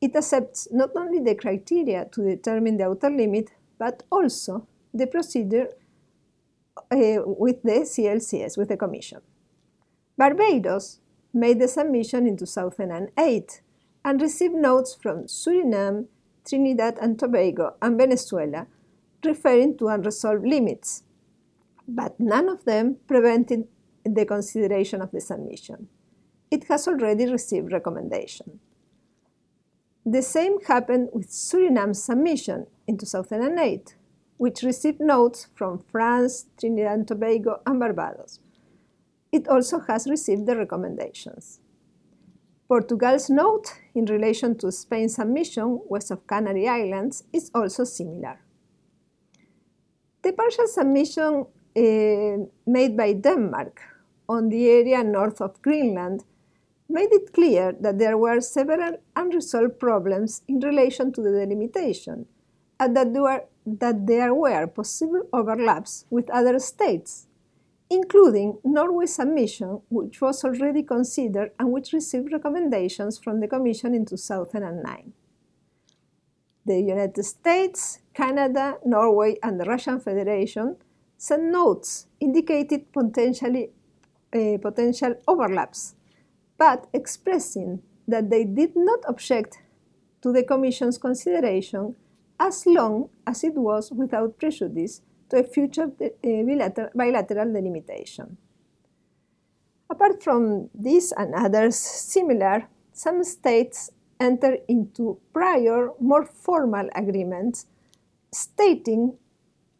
it 0.00 0.16
accepts 0.16 0.68
not 0.70 0.90
only 0.96 1.18
the 1.18 1.34
criteria 1.34 2.06
to 2.12 2.22
determine 2.22 2.76
the 2.76 2.86
outer 2.86 3.10
limit, 3.10 3.50
but 3.78 4.04
also 4.10 4.66
the 4.94 5.06
procedure 5.06 5.68
uh, 6.90 7.20
with 7.26 7.62
the 7.62 7.80
CLCS, 7.84 8.56
with 8.56 8.68
the 8.68 8.76
Commission. 8.76 9.20
Barbados 10.16 11.00
made 11.34 11.58
the 11.58 11.68
submission 11.68 12.26
in 12.26 12.36
2008 12.36 13.60
and 14.04 14.20
received 14.20 14.54
notes 14.54 14.96
from 15.00 15.24
Suriname, 15.24 16.06
Trinidad 16.46 16.98
and 17.00 17.18
Tobago, 17.18 17.74
and 17.82 17.98
Venezuela 17.98 18.66
referring 19.24 19.76
to 19.78 19.88
unresolved 19.88 20.46
limits, 20.46 21.02
but 21.86 22.18
none 22.18 22.48
of 22.48 22.64
them 22.64 22.96
prevented 23.06 23.66
the 24.04 24.24
consideration 24.24 25.00
of 25.02 25.10
the 25.10 25.20
submission. 25.20 25.88
It 26.50 26.64
has 26.64 26.86
already 26.86 27.30
received 27.30 27.72
recommendation. 27.72 28.60
The 30.04 30.22
same 30.22 30.60
happened 30.64 31.10
with 31.12 31.30
Suriname's 31.30 32.02
submission 32.02 32.66
in 32.86 32.98
2008, 32.98 33.94
which 34.36 34.62
received 34.62 35.00
notes 35.00 35.46
from 35.54 35.78
France, 35.78 36.46
Trinidad 36.58 36.92
and 36.92 37.08
Tobago, 37.08 37.60
and 37.64 37.78
Barbados. 37.78 38.40
It 39.30 39.48
also 39.48 39.80
has 39.80 40.08
received 40.08 40.46
the 40.46 40.56
recommendations. 40.56 41.60
Portugal's 42.68 43.30
note 43.30 43.72
in 43.94 44.06
relation 44.06 44.56
to 44.58 44.72
Spain's 44.72 45.14
submission 45.14 45.80
west 45.86 46.10
of 46.10 46.26
Canary 46.26 46.68
Islands 46.68 47.24
is 47.32 47.50
also 47.54 47.84
similar. 47.84 48.40
The 50.22 50.32
partial 50.32 50.66
submission 50.66 51.46
uh, 51.76 52.46
made 52.66 52.96
by 52.96 53.12
Denmark 53.12 53.80
on 54.32 54.48
the 54.48 54.68
area 54.68 55.02
north 55.04 55.40
of 55.40 55.60
Greenland 55.62 56.24
made 56.88 57.12
it 57.12 57.32
clear 57.32 57.72
that 57.80 57.98
there 57.98 58.18
were 58.18 58.40
several 58.40 58.96
unresolved 59.16 59.78
problems 59.78 60.42
in 60.48 60.60
relation 60.60 61.12
to 61.12 61.22
the 61.22 61.32
delimitation 61.32 62.26
and 62.80 62.96
that 62.96 63.12
there 63.12 63.22
were, 63.22 63.44
that 63.64 64.06
there 64.06 64.34
were 64.34 64.66
possible 64.66 65.22
overlaps 65.32 66.04
with 66.10 66.28
other 66.30 66.58
states 66.58 67.26
including 67.92 68.58
Norway's 68.64 69.14
submission, 69.14 69.82
which 69.90 70.20
was 70.20 70.44
already 70.44 70.82
considered 70.82 71.50
and 71.58 71.70
which 71.70 71.92
received 71.92 72.32
recommendations 72.32 73.18
from 73.18 73.40
the 73.40 73.48
Commission 73.48 73.94
in 73.94 74.06
2009. 74.06 75.12
The 76.64 76.80
United 76.80 77.22
States, 77.24 77.98
Canada, 78.14 78.78
Norway, 78.86 79.36
and 79.42 79.60
the 79.60 79.64
Russian 79.64 80.00
Federation 80.00 80.76
sent 81.18 81.44
notes 81.44 82.06
indicating 82.18 82.86
potentially, 82.92 83.70
uh, 84.34 84.58
potential 84.60 85.14
overlaps, 85.28 85.94
but 86.58 86.86
expressing 86.92 87.82
that 88.08 88.30
they 88.30 88.44
did 88.44 88.72
not 88.74 89.00
object 89.08 89.58
to 90.22 90.32
the 90.32 90.42
Commission's 90.42 90.98
consideration 90.98 91.94
as 92.38 92.66
long 92.66 93.08
as 93.26 93.44
it 93.44 93.54
was 93.54 93.92
without 93.92 94.38
prejudice 94.38 95.00
to 95.28 95.38
a 95.38 95.44
future 95.44 95.90
uh, 96.00 96.88
bilateral 96.94 97.52
delimitation. 97.52 98.36
Apart 99.88 100.22
from 100.22 100.70
this 100.74 101.12
and 101.12 101.34
others 101.34 101.76
similar, 101.76 102.68
some 102.92 103.22
states 103.24 103.90
enter 104.18 104.56
into 104.68 105.18
prior, 105.32 105.90
more 106.00 106.24
formal 106.24 106.88
agreements 106.94 107.66
stating 108.32 109.18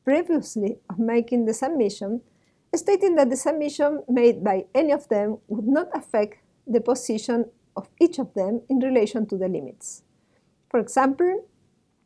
previously 0.04 0.78
of 0.90 0.98
making 0.98 1.46
the 1.46 1.54
submission, 1.54 2.20
stating 2.74 3.14
that 3.16 3.30
the 3.30 3.36
submission 3.36 4.02
made 4.08 4.42
by 4.42 4.64
any 4.74 4.92
of 4.92 5.08
them 5.08 5.38
would 5.48 5.66
not 5.66 5.88
affect 5.94 6.38
the 6.66 6.80
position 6.80 7.46
of 7.76 7.88
each 8.00 8.18
of 8.18 8.32
them 8.34 8.62
in 8.68 8.78
relation 8.78 9.26
to 9.26 9.36
the 9.36 9.48
limits. 9.48 10.02
For 10.70 10.80
example, 10.80 11.44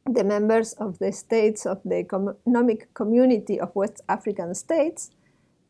the 0.04 0.24
members 0.24 0.72
of 0.74 0.98
the 0.98 1.12
states 1.12 1.66
of 1.66 1.80
the 1.84 1.96
Economic 1.96 2.92
Community 2.94 3.60
of 3.60 3.74
West 3.74 4.00
African 4.08 4.54
States, 4.54 5.10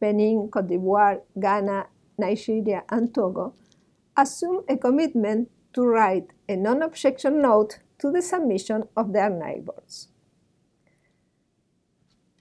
Benin, 0.01 0.49
Cote 0.49 0.69
d'Ivoire, 0.69 1.23
Ghana, 1.41 1.87
Nigeria, 2.19 2.85
and 2.91 3.15
Togo, 3.15 3.55
assume 4.17 4.65
a 4.69 4.77
commitment 4.77 5.51
to 5.73 5.83
write 5.83 6.31
a 6.49 6.57
non 6.57 6.83
objection 6.83 7.41
note 7.43 7.81
to 7.99 8.11
the 8.11 8.23
submission 8.23 8.85
of 8.97 9.13
their 9.13 9.31
neighbors. 9.31 10.09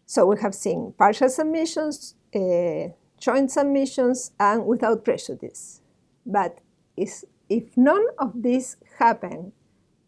So 0.06 0.26
we 0.28 0.40
have 0.42 0.54
seen 0.54 0.94
partial 0.98 1.30
submissions, 1.30 2.16
uh, 2.34 2.90
joint 3.20 3.52
submissions, 3.52 4.32
and 4.40 4.66
without 4.66 5.04
prejudice. 5.04 5.82
But 6.26 6.60
if 6.96 7.76
none 7.76 8.06
of 8.20 8.44
these 8.44 8.78
happen 9.00 9.52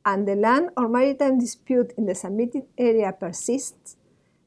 and 0.06 0.28
the 0.28 0.36
land 0.36 0.70
or 0.78 0.88
maritime 0.88 1.40
dispute 1.40 1.94
in 1.98 2.06
the 2.06 2.16
submitted 2.16 2.64
area 2.78 3.12
persists, 3.12 3.98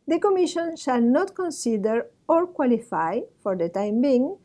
the 0.06 0.18
Commission 0.18 0.76
shall 0.76 1.00
not 1.00 1.34
consider 1.34 2.06
or 2.28 2.46
qualify, 2.46 3.20
for 3.42 3.56
the 3.56 3.68
time 3.68 4.00
being, 4.00 4.38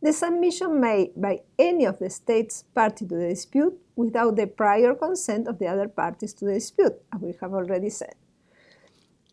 the 0.00 0.12
submission 0.12 0.80
made 0.80 1.12
by 1.16 1.40
any 1.58 1.84
of 1.84 1.98
the 1.98 2.10
states 2.10 2.64
party 2.74 3.06
to 3.06 3.16
the 3.16 3.28
dispute 3.28 3.78
without 3.94 4.36
the 4.36 4.46
prior 4.46 4.94
consent 4.94 5.46
of 5.46 5.58
the 5.58 5.66
other 5.66 5.86
parties 5.86 6.32
to 6.34 6.44
the 6.44 6.54
dispute, 6.54 6.94
as 7.14 7.20
we 7.20 7.34
have 7.40 7.52
already 7.52 7.90
said. 7.90 8.14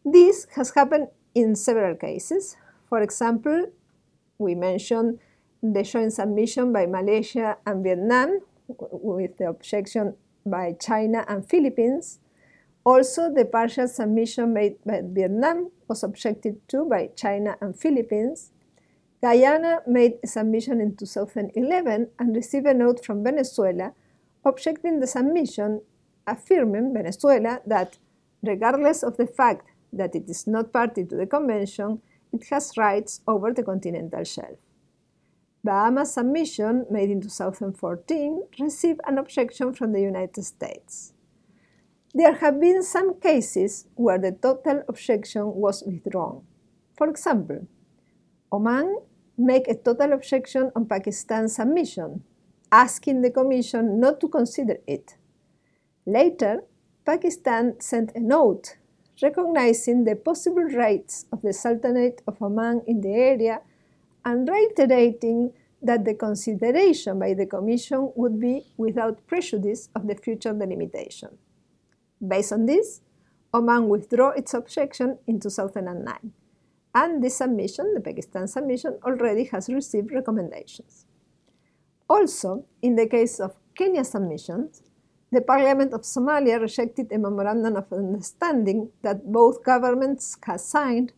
This 0.06 0.46
has 0.56 0.72
happened 0.72 1.08
in 1.36 1.56
several 1.56 1.96
cases. 1.96 2.58
For 2.88 3.02
example, 3.02 3.68
we 4.38 4.56
mentioned 4.56 5.20
the 5.62 5.84
joint 5.84 6.14
submission 6.14 6.72
by 6.72 6.86
Malaysia 6.86 7.58
and 7.66 7.84
Vietnam, 7.84 8.40
with 8.92 9.38
the 9.38 9.50
objection 9.50 10.16
by 10.46 10.74
China 10.80 11.26
and 11.28 11.48
Philippines. 11.48 12.20
Also, 12.86 13.34
the 13.34 13.46
partial 13.46 13.88
submission 13.88 14.54
made 14.54 14.78
by 14.86 15.02
Vietnam 15.04 15.72
was 15.88 16.04
objected 16.04 16.68
to 16.70 16.86
by 16.86 17.10
China 17.16 17.58
and 17.62 17.78
Philippines. 17.78 18.52
Guyana 19.22 19.82
made 19.86 20.14
a 20.24 20.28
submission 20.28 20.80
in 20.80 20.96
2011 20.96 22.10
and 22.18 22.36
received 22.36 22.66
a 22.66 22.74
note 22.74 23.04
from 23.04 23.24
Venezuela 23.24 23.94
objecting 24.46 25.02
the 25.02 25.08
submission, 25.08 25.82
affirming 26.26 26.94
Venezuela 26.94 27.60
that, 27.66 27.98
regardless 28.42 29.04
of 29.04 29.18
the 29.18 29.28
fact 29.28 29.69
that 29.94 30.16
it 30.16 30.30
is 30.30 30.48
not 30.48 30.74
party 30.74 31.06
to 31.06 31.16
the 31.16 31.26
convention, 31.26 32.02
it 32.32 32.46
has 32.50 32.78
rights 32.78 33.22
over 33.28 33.54
the 33.54 33.64
continental 33.64 34.24
shelf. 34.24 34.58
Bahamas' 35.64 36.14
submission, 36.14 36.86
made 36.90 37.10
in 37.10 37.22
2014, 37.22 38.44
received 38.60 39.02
an 39.06 39.18
objection 39.18 39.74
from 39.74 39.92
the 39.92 40.02
United 40.02 40.44
States. 40.44 41.14
There 42.14 42.34
have 42.34 42.60
been 42.60 42.82
some 42.82 43.20
cases 43.20 43.86
where 43.96 44.18
the 44.18 44.32
total 44.32 44.84
objection 44.88 45.54
was 45.54 45.84
withdrawn. 45.84 46.44
For 46.98 47.08
example, 47.08 47.68
Oman 48.52 48.98
made 49.38 49.68
a 49.68 49.76
total 49.76 50.14
objection 50.14 50.72
on 50.76 50.86
Pakistan's 50.86 51.56
submission, 51.56 52.24
asking 52.72 53.22
the 53.22 53.30
Commission 53.30 54.00
not 54.00 54.20
to 54.22 54.28
consider 54.28 54.78
it. 54.88 55.18
Later, 56.06 56.64
Pakistan 57.06 57.80
sent 57.80 58.12
a 58.16 58.20
note 58.20 58.78
recognizing 59.22 60.04
the 60.04 60.16
possible 60.16 60.64
rights 60.64 61.26
of 61.32 61.42
the 61.42 61.54
Sultanate 61.54 62.22
of 62.28 62.42
Oman 62.42 62.82
in 62.88 63.02
the 63.02 63.14
area 63.14 63.62
and 64.26 64.48
reiterating 64.48 65.52
that 65.82 66.06
the 66.06 66.14
consideration 66.14 67.20
by 67.20 67.34
the 67.34 67.46
Commission 67.46 68.12
would 68.16 68.40
be 68.40 68.66
without 68.78 69.26
prejudice 69.28 69.90
of 69.96 70.08
the 70.08 70.16
future 70.16 70.54
delimitation. 70.54 71.38
Based 72.26 72.52
on 72.52 72.66
this, 72.66 73.02
Oman 73.54 73.90
withdrew 73.90 74.32
its 74.32 74.54
objection 74.54 75.18
in 75.26 75.40
2009, 75.40 76.34
and 76.94 77.24
this 77.24 77.38
submission, 77.38 77.94
the 77.94 78.02
Pakistan 78.02 78.48
submission, 78.48 79.00
already 79.04 79.46
has 79.46 79.70
received 79.70 80.12
recommendations. 80.12 81.06
Also, 82.10 82.66
in 82.82 82.96
the 82.96 83.08
case 83.08 83.40
of 83.40 83.56
Kenya 83.76 84.04
submissions, 84.04 84.84
the 85.32 85.42
Parliament 85.42 85.94
of 85.94 86.02
Somalia 86.02 86.60
rejected 86.60 87.12
a 87.12 87.18
memorandum 87.18 87.76
of 87.76 87.92
understanding 87.94 88.90
that 89.04 89.32
both 89.32 89.64
governments 89.64 90.38
had 90.44 90.60
signed 90.60 91.14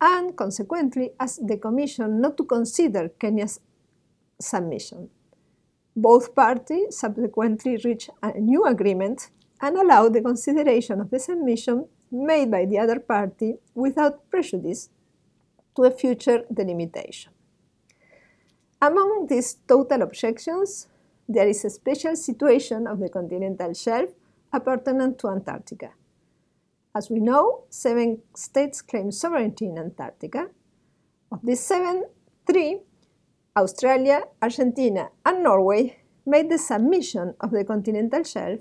and 0.00 0.36
consequently 0.36 1.10
asked 1.20 1.46
the 1.46 1.56
Commission 1.56 2.20
not 2.20 2.36
to 2.36 2.44
consider 2.44 3.10
Kenya's 3.20 3.60
submission. 4.40 5.10
Both 5.94 6.34
parties 6.34 6.96
subsequently 6.96 7.76
reached 7.84 8.10
a 8.22 8.38
new 8.38 8.64
agreement 8.64 9.30
and 9.60 9.76
allowed 9.76 10.14
the 10.14 10.22
consideration 10.22 11.00
of 11.00 11.10
the 11.10 11.18
submission 11.18 11.86
made 12.10 12.50
by 12.50 12.64
the 12.64 12.78
other 12.78 13.00
party 13.00 13.56
without 13.74 14.30
prejudice 14.30 14.88
to 15.76 15.84
a 15.84 15.90
future 15.90 16.44
delimitation. 16.52 17.32
Among 18.80 19.26
these 19.26 19.56
total 19.66 20.02
objections, 20.02 20.86
there 21.28 21.46
is 21.46 21.64
a 21.64 21.70
special 21.70 22.16
situation 22.16 22.86
of 22.86 23.00
the 23.00 23.08
continental 23.08 23.74
shelf 23.74 24.10
appertinent 24.52 25.18
to 25.18 25.28
Antarctica. 25.28 25.90
As 26.94 27.10
we 27.10 27.20
know, 27.20 27.64
seven 27.68 28.22
states 28.34 28.80
claim 28.80 29.12
sovereignty 29.12 29.66
in 29.66 29.78
Antarctica. 29.78 30.48
Of 31.30 31.40
these 31.44 31.60
seven, 31.60 32.04
three, 32.46 32.80
Australia, 33.56 34.22
Argentina, 34.40 35.10
and 35.26 35.42
Norway, 35.42 35.98
made 36.24 36.50
the 36.50 36.58
submission 36.58 37.34
of 37.40 37.50
the 37.50 37.64
continental 37.64 38.22
shelf, 38.22 38.60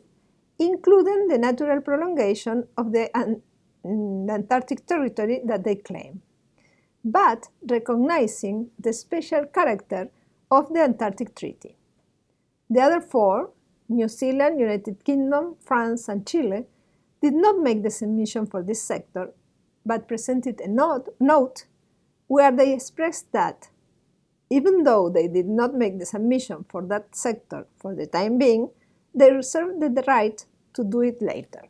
including 0.60 1.28
the 1.28 1.38
natural 1.38 1.82
prolongation 1.82 2.68
of 2.78 2.92
the, 2.92 3.10
the 3.14 3.42
mm, 3.86 4.30
Antarctic 4.30 4.86
territory 4.86 5.42
that 5.46 5.64
they 5.64 5.76
claim, 5.76 6.22
but 7.04 7.48
recognizing 7.70 8.70
the 8.80 8.92
special 8.92 9.46
character 9.46 10.10
of 10.52 10.74
the 10.74 10.82
Antarctic 10.82 11.36
Treaty. 11.36 11.77
The 12.70 12.82
other 12.82 13.02
four, 13.02 13.52
New 13.90 14.08
Zealand, 14.08 14.60
United 14.60 15.04
Kingdom, 15.04 15.56
France, 15.62 16.10
and 16.10 16.28
Chile, 16.28 16.66
did 17.22 17.34
not 17.34 17.60
make 17.60 17.84
the 17.84 17.90
submission 17.90 18.46
for 18.46 18.62
this 18.62 18.82
sector, 18.82 19.32
but 19.86 20.08
presented 20.08 20.60
a 20.60 20.68
note, 20.68 21.16
note 21.20 21.66
where 22.28 22.52
they 22.52 22.74
expressed 22.74 23.32
that 23.32 23.70
even 24.50 24.84
though 24.84 25.10
they 25.10 25.28
did 25.28 25.48
not 25.48 25.74
make 25.74 26.00
the 26.00 26.06
submission 26.06 26.66
for 26.70 26.82
that 26.84 27.16
sector 27.16 27.66
for 27.78 27.96
the 27.96 28.06
time 28.06 28.38
being, 28.38 28.70
they 29.14 29.32
reserved 29.32 29.82
the 29.82 30.04
right 30.08 30.46
to 30.74 30.84
do 30.84 31.02
it 31.02 31.22
later. 31.22 31.64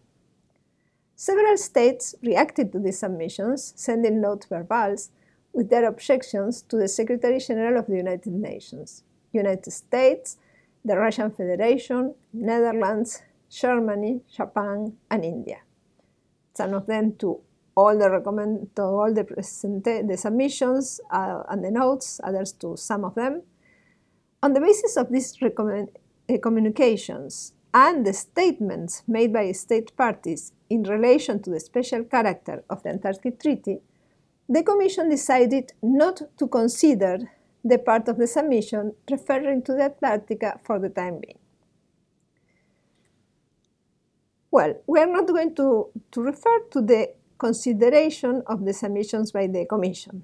Several 1.15 1.57
states 1.57 2.13
reacted 2.21 2.71
to 2.71 2.79
these 2.79 2.99
submissions, 2.99 3.73
sending 3.75 4.21
note 4.21 4.45
verbals 4.49 5.09
with 5.53 5.69
their 5.69 5.85
objections 5.87 6.61
to 6.63 6.77
the 6.77 6.87
Secretary 6.87 7.39
General 7.39 7.79
of 7.79 7.87
the 7.87 7.95
United 7.95 8.33
Nations, 8.33 9.03
United 9.31 9.71
States, 9.71 10.37
the 10.87 10.97
Russian 10.97 11.31
Federation, 11.31 12.15
Netherlands, 12.33 13.21
Germany, 13.49 14.21
Japan, 14.35 14.93
and 15.11 15.25
India. 15.25 15.57
Some 16.53 16.73
of 16.73 16.87
them 16.87 17.13
to 17.19 17.41
all 17.75 17.97
the 17.97 18.09
recommend 18.09 18.75
to 18.75 18.81
all 18.81 19.13
the 19.13 19.23
the 20.07 20.17
submissions 20.17 20.99
uh, 21.11 21.43
and 21.49 21.63
the 21.63 21.71
notes, 21.71 22.19
others 22.23 22.51
to 22.53 22.75
some 22.77 23.03
of 23.05 23.13
them. 23.15 23.43
On 24.41 24.53
the 24.53 24.61
basis 24.61 24.97
of 24.97 25.11
these 25.11 25.39
recommend, 25.41 25.89
uh, 26.29 26.37
communications 26.41 27.53
and 27.73 28.05
the 28.05 28.13
statements 28.13 29.03
made 29.07 29.31
by 29.33 29.51
state 29.51 29.95
parties 29.95 30.53
in 30.69 30.83
relation 30.83 31.41
to 31.43 31.49
the 31.49 31.59
special 31.59 32.03
character 32.03 32.63
of 32.69 32.81
the 32.83 32.89
Antarctic 32.89 33.39
Treaty, 33.39 33.79
the 34.49 34.63
Commission 34.63 35.09
decided 35.09 35.73
not 35.83 36.21
to 36.37 36.47
consider 36.47 37.19
the 37.67 37.77
part 37.77 38.07
of 38.07 38.17
the 38.17 38.27
submission 38.27 38.93
referring 39.09 39.61
to 39.63 39.73
the 39.73 39.83
Antarctica 39.83 40.59
for 40.63 40.79
the 40.79 40.89
time 40.89 41.19
being. 41.19 41.39
Well, 44.51 44.75
we 44.87 44.99
are 44.99 45.07
not 45.07 45.27
going 45.27 45.55
to, 45.55 45.89
to 46.11 46.21
refer 46.21 46.59
to 46.71 46.81
the 46.81 47.13
consideration 47.37 48.43
of 48.47 48.65
the 48.65 48.73
submissions 48.73 49.31
by 49.31 49.47
the 49.47 49.65
Commission. 49.65 50.23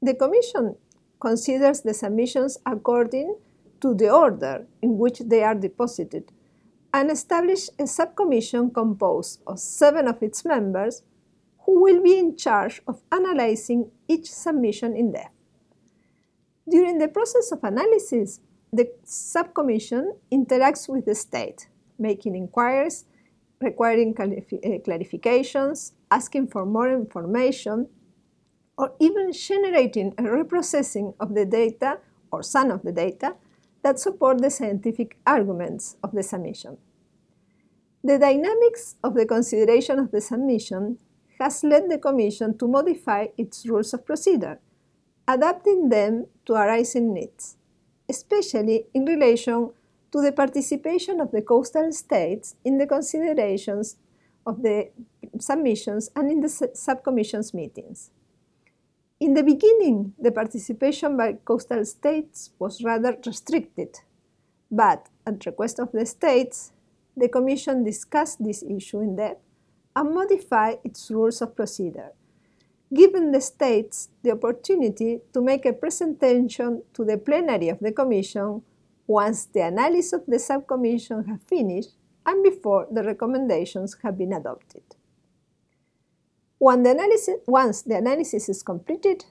The 0.00 0.14
Commission 0.14 0.76
considers 1.20 1.80
the 1.80 1.94
submissions 1.94 2.58
according 2.64 3.36
to 3.80 3.94
the 3.94 4.10
order 4.10 4.66
in 4.82 4.98
which 4.98 5.20
they 5.20 5.42
are 5.42 5.54
deposited 5.54 6.30
and 6.92 7.10
establish 7.10 7.68
a 7.78 7.84
subcommission 7.84 8.72
composed 8.72 9.40
of 9.46 9.58
seven 9.58 10.08
of 10.08 10.22
its 10.22 10.44
members 10.44 11.02
who 11.64 11.82
will 11.82 12.02
be 12.02 12.18
in 12.18 12.36
charge 12.36 12.80
of 12.86 13.02
analyzing 13.12 13.90
each 14.08 14.30
submission 14.30 14.96
in 14.96 15.12
depth. 15.12 15.37
During 16.68 16.98
the 16.98 17.08
process 17.08 17.52
of 17.52 17.64
analysis, 17.64 18.40
the 18.72 18.90
subcommission 19.04 20.16
interacts 20.30 20.88
with 20.88 21.06
the 21.06 21.14
state, 21.14 21.68
making 21.98 22.34
inquiries 22.36 23.04
requiring 23.60 24.14
eh, 24.18 24.78
clarifications, 24.86 25.92
asking 26.10 26.48
for 26.48 26.64
more 26.64 26.92
information, 26.92 27.88
or 28.76 28.92
even 29.00 29.32
generating 29.32 30.14
a 30.18 30.22
reprocessing 30.22 31.14
of 31.18 31.34
the 31.34 31.44
data 31.44 31.98
or 32.30 32.42
some 32.42 32.70
of 32.70 32.82
the 32.82 32.92
data 32.92 33.34
that 33.82 33.98
support 33.98 34.40
the 34.40 34.50
scientific 34.50 35.18
arguments 35.26 35.96
of 36.02 36.12
the 36.12 36.22
submission. 36.22 36.76
The 38.04 38.18
dynamics 38.18 38.94
of 39.02 39.14
the 39.14 39.26
consideration 39.26 39.98
of 39.98 40.12
the 40.12 40.20
submission 40.20 40.98
has 41.40 41.64
led 41.64 41.90
the 41.90 41.98
Commission 41.98 42.56
to 42.58 42.68
modify 42.68 43.26
its 43.36 43.66
rules 43.66 43.92
of 43.94 44.04
procedure, 44.04 44.60
adapting 45.28 45.90
them 45.90 46.26
to 46.46 46.54
arising 46.54 47.12
needs, 47.12 47.56
especially 48.08 48.86
in 48.94 49.04
relation 49.04 49.70
to 50.10 50.22
the 50.22 50.32
participation 50.32 51.20
of 51.20 51.30
the 51.30 51.42
coastal 51.42 51.92
states 51.92 52.56
in 52.64 52.78
the 52.78 52.86
considerations 52.86 53.96
of 54.46 54.62
the 54.62 54.88
submissions 55.38 56.10
and 56.16 56.30
in 56.30 56.40
the 56.40 56.48
subcommission's 56.48 57.52
meetings. 57.52 58.10
In 59.20 59.34
the 59.34 59.42
beginning, 59.42 60.14
the 60.18 60.32
participation 60.32 61.16
by 61.16 61.34
coastal 61.44 61.84
states 61.84 62.50
was 62.58 62.82
rather 62.82 63.16
restricted, 63.26 63.98
but 64.70 65.08
at 65.26 65.44
request 65.44 65.78
of 65.78 65.92
the 65.92 66.06
states, 66.06 66.72
the 67.16 67.28
Commission 67.28 67.84
discussed 67.84 68.42
this 68.42 68.62
issue 68.62 69.00
in 69.00 69.16
depth 69.16 69.42
and 69.94 70.14
modified 70.14 70.78
its 70.84 71.10
rules 71.10 71.42
of 71.42 71.56
procedure, 71.56 72.12
giving 72.94 73.32
the 73.32 73.40
states 73.40 74.08
the 74.22 74.32
opportunity 74.32 75.20
to 75.32 75.40
make 75.40 75.66
a 75.66 75.72
presentation 75.72 76.82
to 76.94 77.04
the 77.04 77.18
plenary 77.18 77.68
of 77.68 77.78
the 77.80 77.92
Commission 77.92 78.62
once 79.06 79.46
the 79.46 79.60
analysis 79.60 80.12
of 80.12 80.26
the 80.26 80.36
subcommission 80.36 81.26
has 81.26 81.40
finished 81.46 81.90
and 82.26 82.42
before 82.42 82.86
the 82.90 83.02
recommendations 83.02 83.96
have 84.02 84.18
been 84.18 84.32
adopted. 84.32 84.82
The 86.60 86.90
analysis, 86.90 87.36
once 87.46 87.82
the 87.82 87.96
analysis 87.96 88.48
is 88.48 88.62
completed, 88.62 89.24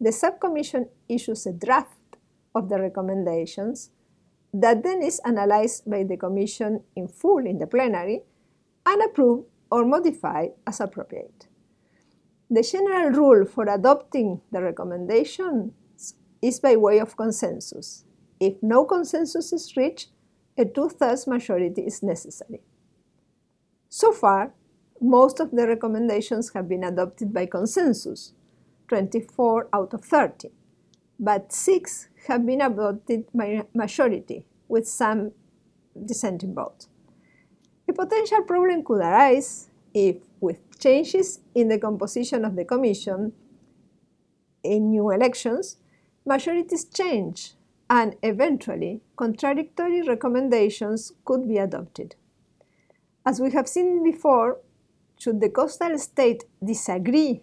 the 0.00 0.10
subcommission 0.10 0.88
issues 1.08 1.46
a 1.46 1.52
draft 1.52 2.16
of 2.54 2.68
the 2.68 2.78
recommendations 2.78 3.90
that 4.52 4.82
then 4.82 5.02
is 5.02 5.20
analyzed 5.24 5.90
by 5.90 6.04
the 6.04 6.16
Commission 6.16 6.82
in 6.94 7.08
full 7.08 7.44
in 7.46 7.58
the 7.58 7.66
plenary 7.66 8.22
and 8.86 9.02
approved 9.02 9.46
or 9.70 9.84
modified 9.84 10.50
as 10.66 10.80
appropriate. 10.80 11.43
The 12.50 12.62
general 12.62 13.10
rule 13.10 13.46
for 13.46 13.64
adopting 13.64 14.40
the 14.52 14.62
recommendations 14.62 15.72
is 16.42 16.60
by 16.60 16.76
way 16.76 16.98
of 16.98 17.16
consensus. 17.16 18.04
If 18.38 18.62
no 18.62 18.84
consensus 18.84 19.52
is 19.52 19.76
reached, 19.76 20.10
a 20.58 20.64
two-thirds 20.64 21.26
majority 21.26 21.82
is 21.82 22.02
necessary. 22.02 22.60
So 23.88 24.12
far, 24.12 24.52
most 25.00 25.40
of 25.40 25.50
the 25.50 25.66
recommendations 25.66 26.52
have 26.52 26.68
been 26.68 26.84
adopted 26.84 27.32
by 27.32 27.46
consensus, 27.46 28.32
24 28.88 29.68
out 29.72 29.94
of 29.94 30.04
30, 30.04 30.50
but 31.18 31.52
six 31.52 32.08
have 32.28 32.44
been 32.44 32.60
adopted 32.60 33.24
by 33.34 33.64
majority, 33.74 34.46
with 34.68 34.86
some 34.86 35.32
dissenting 36.04 36.54
votes. 36.54 36.88
A 37.88 37.92
potential 37.92 38.42
problem 38.42 38.82
could 38.84 39.00
arise 39.00 39.68
if, 39.92 40.16
with 40.40 40.58
changes 40.84 41.40
in 41.54 41.68
the 41.68 41.78
composition 41.78 42.44
of 42.44 42.56
the 42.56 42.64
Commission 42.64 43.32
in 44.62 44.90
new 44.90 45.10
elections, 45.10 45.78
majorities 46.26 46.84
change 46.84 47.54
and 47.88 48.16
eventually 48.22 49.00
contradictory 49.16 50.02
recommendations 50.02 51.12
could 51.24 51.48
be 51.48 51.58
adopted. 51.58 52.16
As 53.24 53.40
we 53.40 53.50
have 53.52 53.68
seen 53.68 54.04
before, 54.04 54.58
should 55.18 55.40
the 55.40 55.48
coastal 55.48 55.96
state 55.98 56.44
disagree 56.62 57.42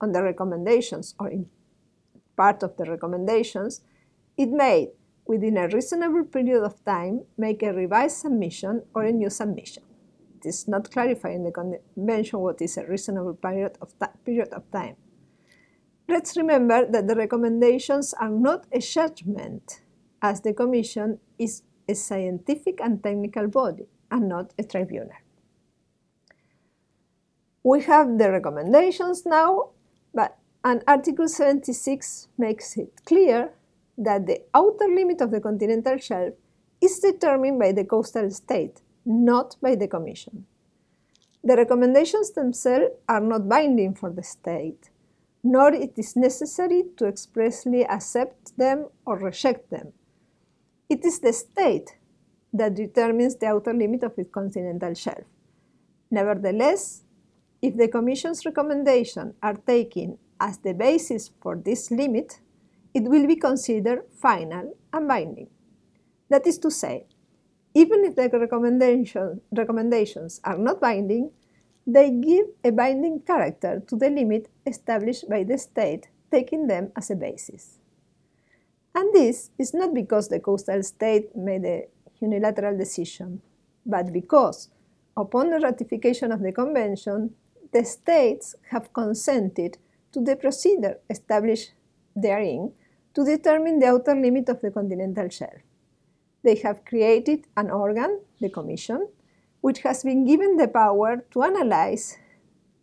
on 0.00 0.10
the 0.12 0.22
recommendations 0.22 1.14
or 1.20 1.28
in 1.30 1.46
part 2.36 2.62
of 2.64 2.76
the 2.76 2.84
recommendations, 2.84 3.82
it 4.36 4.48
may, 4.48 4.88
within 5.26 5.56
a 5.56 5.68
reasonable 5.68 6.24
period 6.24 6.64
of 6.64 6.84
time, 6.84 7.20
make 7.36 7.62
a 7.62 7.72
revised 7.72 8.16
submission 8.16 8.82
or 8.94 9.04
a 9.04 9.12
new 9.12 9.30
submission. 9.30 9.84
It 10.42 10.48
is 10.48 10.66
not 10.66 10.90
clarified 10.90 11.34
in 11.34 11.44
the 11.44 11.52
convention 11.52 12.40
what 12.40 12.60
is 12.60 12.76
a 12.76 12.86
reasonable 12.86 13.34
period 13.34 13.78
of, 13.80 13.94
period 14.24 14.48
of 14.48 14.70
time. 14.72 14.96
Let's 16.08 16.36
remember 16.36 16.84
that 16.90 17.06
the 17.06 17.14
recommendations 17.14 18.12
are 18.14 18.28
not 18.28 18.66
a 18.72 18.80
judgment, 18.80 19.82
as 20.20 20.40
the 20.40 20.52
Commission 20.52 21.20
is 21.38 21.62
a 21.88 21.94
scientific 21.94 22.80
and 22.80 23.02
technical 23.02 23.46
body 23.46 23.86
and 24.10 24.28
not 24.28 24.52
a 24.58 24.64
tribunal. 24.64 25.10
We 27.62 27.82
have 27.82 28.18
the 28.18 28.30
recommendations 28.30 29.24
now, 29.24 29.70
but 30.12 30.38
and 30.64 30.82
Article 30.86 31.28
76 31.28 32.28
makes 32.38 32.76
it 32.76 33.00
clear 33.04 33.52
that 33.98 34.26
the 34.26 34.42
outer 34.54 34.88
limit 34.88 35.20
of 35.20 35.30
the 35.30 35.40
continental 35.40 35.98
shelf 35.98 36.34
is 36.80 36.98
determined 36.98 37.58
by 37.58 37.72
the 37.72 37.84
coastal 37.84 38.30
state, 38.30 38.80
not 39.04 39.56
by 39.60 39.74
the 39.74 39.88
Commission. 39.88 40.46
The 41.44 41.56
recommendations 41.56 42.30
themselves 42.30 42.94
are 43.08 43.20
not 43.20 43.48
binding 43.48 43.94
for 43.94 44.10
the 44.10 44.22
state, 44.22 44.90
nor 45.42 45.72
it 45.72 45.98
is 45.98 46.14
necessary 46.14 46.84
to 46.96 47.06
expressly 47.06 47.84
accept 47.84 48.56
them 48.56 48.86
or 49.04 49.18
reject 49.18 49.70
them. 49.70 49.92
It 50.88 51.04
is 51.04 51.18
the 51.18 51.32
state 51.32 51.96
that 52.52 52.74
determines 52.74 53.36
the 53.36 53.46
outer 53.46 53.72
limit 53.72 54.04
of 54.04 54.18
its 54.18 54.30
continental 54.30 54.94
shelf. 54.94 55.24
Nevertheless, 56.10 57.02
if 57.60 57.76
the 57.76 57.88
Commission's 57.88 58.44
recommendations 58.44 59.34
are 59.42 59.54
taken 59.54 60.18
as 60.38 60.58
the 60.58 60.74
basis 60.74 61.30
for 61.40 61.56
this 61.56 61.90
limit, 61.90 62.40
it 62.92 63.04
will 63.04 63.26
be 63.26 63.36
considered 63.36 64.02
final 64.20 64.76
and 64.92 65.08
binding. 65.08 65.48
That 66.28 66.46
is 66.46 66.58
to 66.58 66.70
say, 66.70 67.06
even 67.74 68.04
if 68.04 68.16
the 68.16 68.28
recommendation, 68.38 69.40
recommendations 69.56 70.40
are 70.44 70.58
not 70.58 70.80
binding, 70.80 71.30
they 71.86 72.10
give 72.10 72.46
a 72.64 72.70
binding 72.70 73.20
character 73.20 73.82
to 73.86 73.96
the 73.96 74.10
limit 74.10 74.48
established 74.66 75.28
by 75.28 75.42
the 75.42 75.58
state, 75.58 76.08
taking 76.30 76.66
them 76.66 76.92
as 76.96 77.10
a 77.10 77.16
basis. 77.16 77.78
And 78.94 79.12
this 79.14 79.50
is 79.58 79.72
not 79.72 79.94
because 79.94 80.28
the 80.28 80.38
coastal 80.38 80.82
state 80.82 81.34
made 81.34 81.64
a 81.64 81.86
unilateral 82.20 82.76
decision, 82.76 83.40
but 83.86 84.12
because, 84.12 84.68
upon 85.16 85.50
the 85.50 85.60
ratification 85.60 86.30
of 86.30 86.40
the 86.40 86.52
convention, 86.52 87.34
the 87.72 87.84
states 87.84 88.54
have 88.70 88.92
consented 88.92 89.78
to 90.12 90.20
the 90.20 90.36
procedure 90.36 90.98
established 91.08 91.72
therein 92.14 92.72
to 93.14 93.24
determine 93.24 93.78
the 93.78 93.86
outer 93.86 94.14
limit 94.14 94.48
of 94.50 94.60
the 94.60 94.70
continental 94.70 95.28
shelf. 95.30 95.62
They 96.42 96.56
have 96.56 96.84
created 96.84 97.46
an 97.56 97.70
organ, 97.70 98.20
the 98.40 98.50
Commission, 98.50 99.08
which 99.60 99.80
has 99.80 100.02
been 100.02 100.24
given 100.24 100.56
the 100.56 100.68
power 100.68 101.24
to 101.30 101.42
analyze 101.42 102.18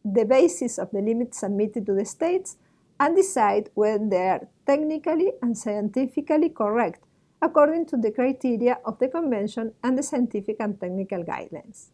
the 0.05 0.25
basis 0.25 0.77
of 0.77 0.91
the 0.91 1.01
limits 1.01 1.39
submitted 1.39 1.85
to 1.85 1.93
the 1.93 2.05
states 2.05 2.57
and 2.99 3.15
decide 3.15 3.69
whether 3.73 4.07
they 4.07 4.27
are 4.29 4.47
technically 4.65 5.33
and 5.41 5.57
scientifically 5.57 6.49
correct 6.49 7.03
according 7.41 7.85
to 7.85 7.97
the 7.97 8.11
criteria 8.11 8.77
of 8.85 8.99
the 8.99 9.07
Convention 9.07 9.73
and 9.83 9.97
the 9.97 10.03
scientific 10.03 10.57
and 10.59 10.79
technical 10.79 11.23
guidelines. 11.23 11.89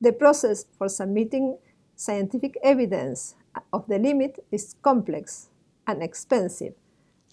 The 0.00 0.12
process 0.12 0.66
for 0.76 0.88
submitting 0.88 1.58
scientific 1.96 2.56
evidence 2.62 3.36
of 3.72 3.86
the 3.88 3.98
limit 3.98 4.44
is 4.50 4.74
complex 4.82 5.48
and 5.86 6.02
expensive, 6.02 6.74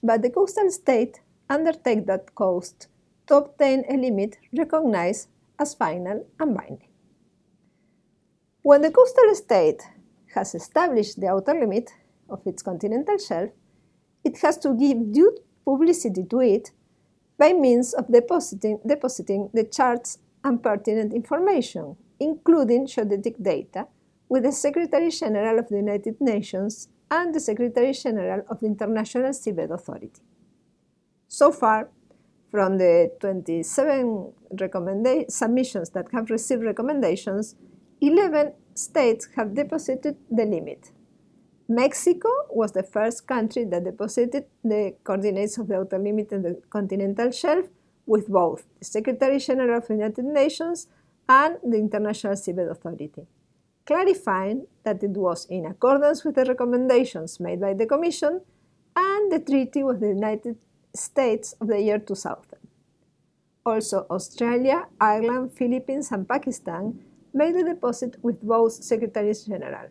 but 0.04 0.22
the 0.22 0.30
coastal 0.30 0.70
state 0.70 1.22
undertake 1.50 2.06
that 2.06 2.36
cost 2.36 2.88
to 3.28 3.36
obtain 3.36 3.84
a 3.90 3.96
limit 3.98 4.38
recognized 4.58 5.30
as 5.60 5.74
final 5.74 6.26
and 6.40 6.56
binding. 6.56 6.88
When 8.64 8.82
the 8.82 8.92
coastal 8.92 9.34
state 9.36 9.82
has 10.36 10.56
established 10.56 11.20
the 11.20 11.28
outer 11.28 11.54
limit 11.54 11.92
of 12.30 12.46
its 12.46 12.62
continental 12.62 13.18
shelf, 13.18 13.50
it 14.24 14.38
has 14.40 14.58
to 14.60 14.74
give 14.74 15.12
due 15.12 15.38
publicity 15.66 16.24
to 16.26 16.40
it 16.42 16.72
by 17.38 17.54
means 17.54 17.94
of 17.94 18.08
depositing, 18.12 18.80
depositing 18.86 19.50
the 19.54 19.64
charts 19.64 20.20
and 20.44 20.62
pertinent 20.62 21.14
information, 21.14 21.96
including 22.20 22.86
geodetic 22.88 23.42
data, 23.42 23.88
with 24.30 24.44
the 24.44 24.52
Secretary 24.52 25.10
General 25.10 25.60
of 25.60 25.68
the 25.70 25.78
United 25.78 26.22
Nations 26.22 26.88
and 27.10 27.34
the 27.34 27.40
Secretary 27.40 27.92
General 27.94 28.44
of 28.50 28.60
the 28.60 28.68
International 28.68 29.32
Seabed 29.32 29.72
Authority. 29.72 30.22
So 31.28 31.52
far, 31.52 31.90
from 32.52 32.78
the 32.78 33.12
27 33.22 34.34
submissions 35.30 35.90
that 35.92 36.08
have 36.12 36.30
received 36.30 36.64
recommendations, 36.64 37.56
11 38.02 38.54
states 38.76 39.30
have 39.36 39.56
deposited 39.56 40.18
the 40.30 40.46
limit. 40.46 40.92
Mexico 41.70 42.30
was 42.50 42.74
the 42.74 42.84
first 42.84 43.26
country 43.26 43.64
that 43.64 43.86
deposited 43.86 44.46
the 44.64 44.94
coordinates 45.04 45.58
of 45.58 45.68
the 45.70 45.78
outer 45.78 45.98
limit 45.98 46.32
in 46.34 46.42
the 46.42 46.62
continental 46.70 47.32
shelf 47.32 47.68
with 48.06 48.28
both 48.28 48.66
the 48.80 48.86
Secretary 48.86 49.40
General 49.40 49.78
of 49.78 49.88
the 49.88 49.94
United 49.94 50.26
Nations 50.26 50.88
and 51.30 51.58
the 51.64 51.78
International 51.78 52.34
Seabed 52.34 52.70
Authority 52.70 53.26
clarifying 53.86 54.68
that 54.84 55.04
it 55.04 55.12
was 55.12 55.46
in 55.46 55.66
accordance 55.66 56.24
with 56.24 56.36
the 56.36 56.46
recommendations 56.46 57.40
made 57.40 57.60
by 57.60 57.74
the 57.74 57.86
Commission 57.86 58.42
and 58.96 59.32
the 59.32 59.40
treaty 59.40 59.84
with 59.84 60.00
the 60.00 60.08
United 60.08 60.56
States 60.94 61.54
of 61.62 61.68
the 61.68 61.82
year 61.82 62.00
2000. 62.00 62.44
Also, 63.66 64.06
Australia, 64.10 64.88
Ireland, 65.00 65.54
Philippines, 65.54 66.12
and 66.12 66.28
Pakistan 66.28 67.00
made 67.34 67.56
a 67.56 67.64
deposit 67.64 68.18
with 68.22 68.42
both 68.42 68.74
Secretaries 68.74 69.46
General. 69.46 69.88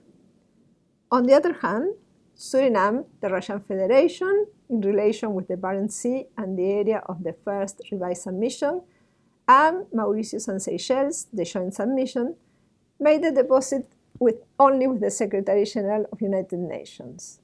On 1.11 1.25
the 1.25 1.35
other 1.35 1.53
hand, 1.53 1.95
Suriname, 2.37 3.05
the 3.21 3.29
Russian 3.29 3.61
Federation, 3.61 4.47
in 4.69 4.81
relation 4.81 5.35
with 5.35 5.49
the 5.49 5.57
Barents 5.57 5.93
Sea 5.93 6.27
and 6.37 6.59
the 6.59 6.65
area 6.65 7.03
of 7.07 7.23
the 7.23 7.35
first 7.45 7.81
revised 7.91 8.23
submission, 8.23 8.83
and 9.47 9.87
Mauritius 9.93 10.49
and 10.49 10.63
Seychelles, 10.63 11.27
the 11.33 11.45
joint 11.45 11.75
submission, 11.75 12.37
made 12.99 13.23
the 13.23 13.33
deposit 13.33 13.93
with 14.19 14.37
only 14.59 14.87
with 14.87 15.01
the 15.01 15.11
Secretary 15.11 15.65
General 15.65 16.07
of 16.13 16.21
United 16.21 16.59
Nations. 16.59 17.41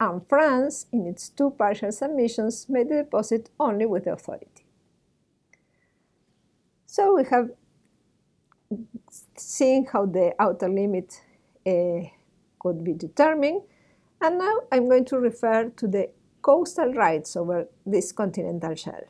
And 0.00 0.26
France, 0.28 0.86
in 0.92 1.06
its 1.06 1.28
two 1.28 1.50
partial 1.50 1.90
submissions, 1.90 2.68
made 2.68 2.88
the 2.88 2.96
deposit 2.96 3.50
only 3.58 3.86
with 3.86 4.04
the 4.04 4.12
authority. 4.12 4.64
So 6.86 7.16
we 7.16 7.24
have 7.30 7.50
seen 9.36 9.86
how 9.86 10.06
the 10.06 10.34
outer 10.38 10.68
limit 10.68 11.20
uh, 11.66 12.08
could 12.60 12.84
be 12.84 12.92
determined. 12.92 13.62
And 14.20 14.38
now 14.38 14.60
I'm 14.72 14.88
going 14.88 15.04
to 15.06 15.18
refer 15.18 15.70
to 15.70 15.86
the 15.88 16.10
coastal 16.42 16.92
rights 16.94 17.36
over 17.36 17.68
this 17.84 18.12
continental 18.12 18.74
shelf. 18.74 19.04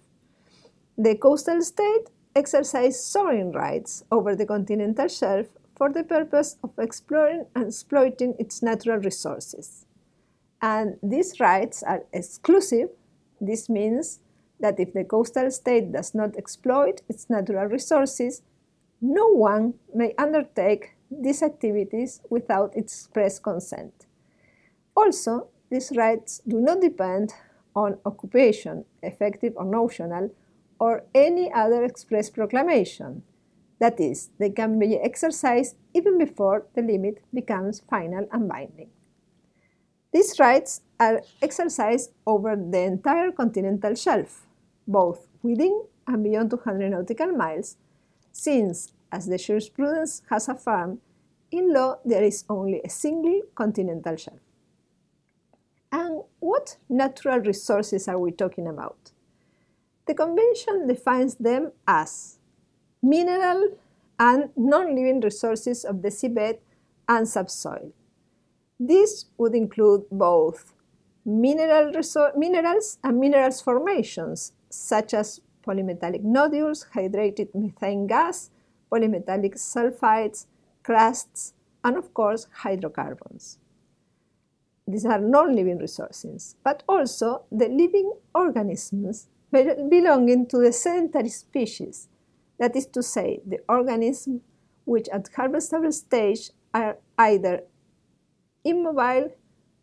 The 0.97 1.16
coastal 1.16 1.62
state 1.62 2.11
exercised 2.34 3.01
sovereign 3.01 3.53
rights 3.53 4.05
over 4.11 4.34
the 4.34 4.47
continental 4.47 5.09
shelf 5.09 5.47
for 5.76 5.93
the 5.93 6.03
purpose 6.03 6.57
of 6.64 6.72
exploring 6.78 7.47
and 7.55 7.66
exploiting 7.66 8.34
its 8.39 8.62
natural 8.62 8.99
resources. 8.99 9.86
And 10.61 10.98
these 11.02 11.40
rights 11.40 11.82
are 11.82 12.04
exclusive. 12.12 12.88
This 13.40 13.68
means 13.68 14.20
that 14.61 14.80
if 14.80 14.92
the 14.92 15.04
coastal 15.04 15.50
state 15.50 15.92
does 15.92 16.14
not 16.14 16.36
exploit 16.36 17.02
its 17.09 17.30
natural 17.30 17.66
resources, 17.66 18.42
no 19.00 19.28
one 19.28 19.74
may 19.94 20.14
undertake 20.18 20.96
these 21.11 21.42
activities 21.42 22.20
without 22.28 22.76
its 22.76 22.92
express 22.92 23.38
consent. 23.38 24.06
Also, 24.96 25.48
these 25.70 25.92
rights 25.96 26.40
do 26.46 26.61
not 26.61 26.80
depend 26.80 27.32
on 27.76 27.98
occupation, 28.04 28.84
effective 29.02 29.52
or 29.56 29.64
notional, 29.64 30.30
or 30.80 31.04
any 31.14 31.52
other 31.52 31.84
express 31.84 32.30
proclamation. 32.30 33.22
That 33.78 34.00
is, 34.00 34.30
they 34.38 34.50
can 34.50 34.78
be 34.78 34.96
exercised 34.96 35.76
even 35.94 36.18
before 36.18 36.66
the 36.74 36.82
limit 36.82 37.22
becomes 37.32 37.80
final 37.88 38.26
and 38.32 38.48
binding. 38.48 38.90
These 40.18 40.40
rights 40.40 40.80
are 40.98 41.22
exercised 41.40 42.10
over 42.26 42.56
the 42.56 42.80
entire 42.80 43.30
continental 43.30 43.94
shelf, 43.94 44.48
both 44.84 45.28
within 45.44 45.84
and 46.08 46.24
beyond 46.24 46.50
200 46.50 46.90
nautical 46.90 47.28
miles, 47.28 47.76
since, 48.32 48.92
as 49.12 49.26
the 49.26 49.38
jurisprudence 49.38 50.22
has 50.28 50.48
affirmed, 50.48 50.98
in 51.52 51.72
law 51.72 52.00
there 52.04 52.24
is 52.24 52.42
only 52.50 52.80
a 52.84 52.90
single 52.90 53.42
continental 53.54 54.16
shelf. 54.16 54.40
And 55.92 56.22
what 56.40 56.78
natural 56.88 57.38
resources 57.38 58.08
are 58.08 58.18
we 58.18 58.32
talking 58.32 58.66
about? 58.66 59.12
The 60.08 60.14
Convention 60.14 60.88
defines 60.88 61.36
them 61.36 61.70
as 61.86 62.40
mineral 63.00 63.78
and 64.18 64.50
non-living 64.56 65.20
resources 65.20 65.84
of 65.84 66.02
the 66.02 66.08
seabed 66.08 66.58
and 67.08 67.28
subsoil. 67.28 67.92
This 68.81 69.26
would 69.39 69.55
include 69.55 70.05
both 70.11 70.74
mineral 71.24 71.93
minerals 72.37 72.99
and 73.03 73.18
minerals 73.18 73.61
formations, 73.61 74.53
such 74.70 75.14
as 75.14 75.41
polymetallic 75.66 76.22
nodules, 76.22 76.87
hydrated 76.95 77.55
methane 77.55 78.07
gas, 78.07 78.51
polymetallic 78.91 79.57
sulfides, 79.57 80.47
crusts, 80.83 81.55
and 81.85 81.97
of 81.97 82.14
course 82.14 82.47
hydrocarbons. 82.53 83.59
These 84.87 85.05
are 85.05 85.18
non-living 85.18 85.79
resources, 85.79 86.57
but 86.64 86.83
also 86.89 87.43
the 87.51 87.68
living 87.68 88.12
organisms 88.35 89.29
belonging 89.51 90.47
to 90.47 90.59
the 90.59 90.72
sedentary 90.72 91.29
species, 91.29 92.09
that 92.59 92.74
is 92.76 92.87
to 92.87 93.03
say, 93.03 93.41
the 93.47 93.59
organisms 93.68 94.41
which 94.85 95.09
at 95.11 95.24
harvestable 95.33 95.93
stage 95.93 96.51
are 96.72 96.97
either 97.18 97.64
immobile 98.68 99.30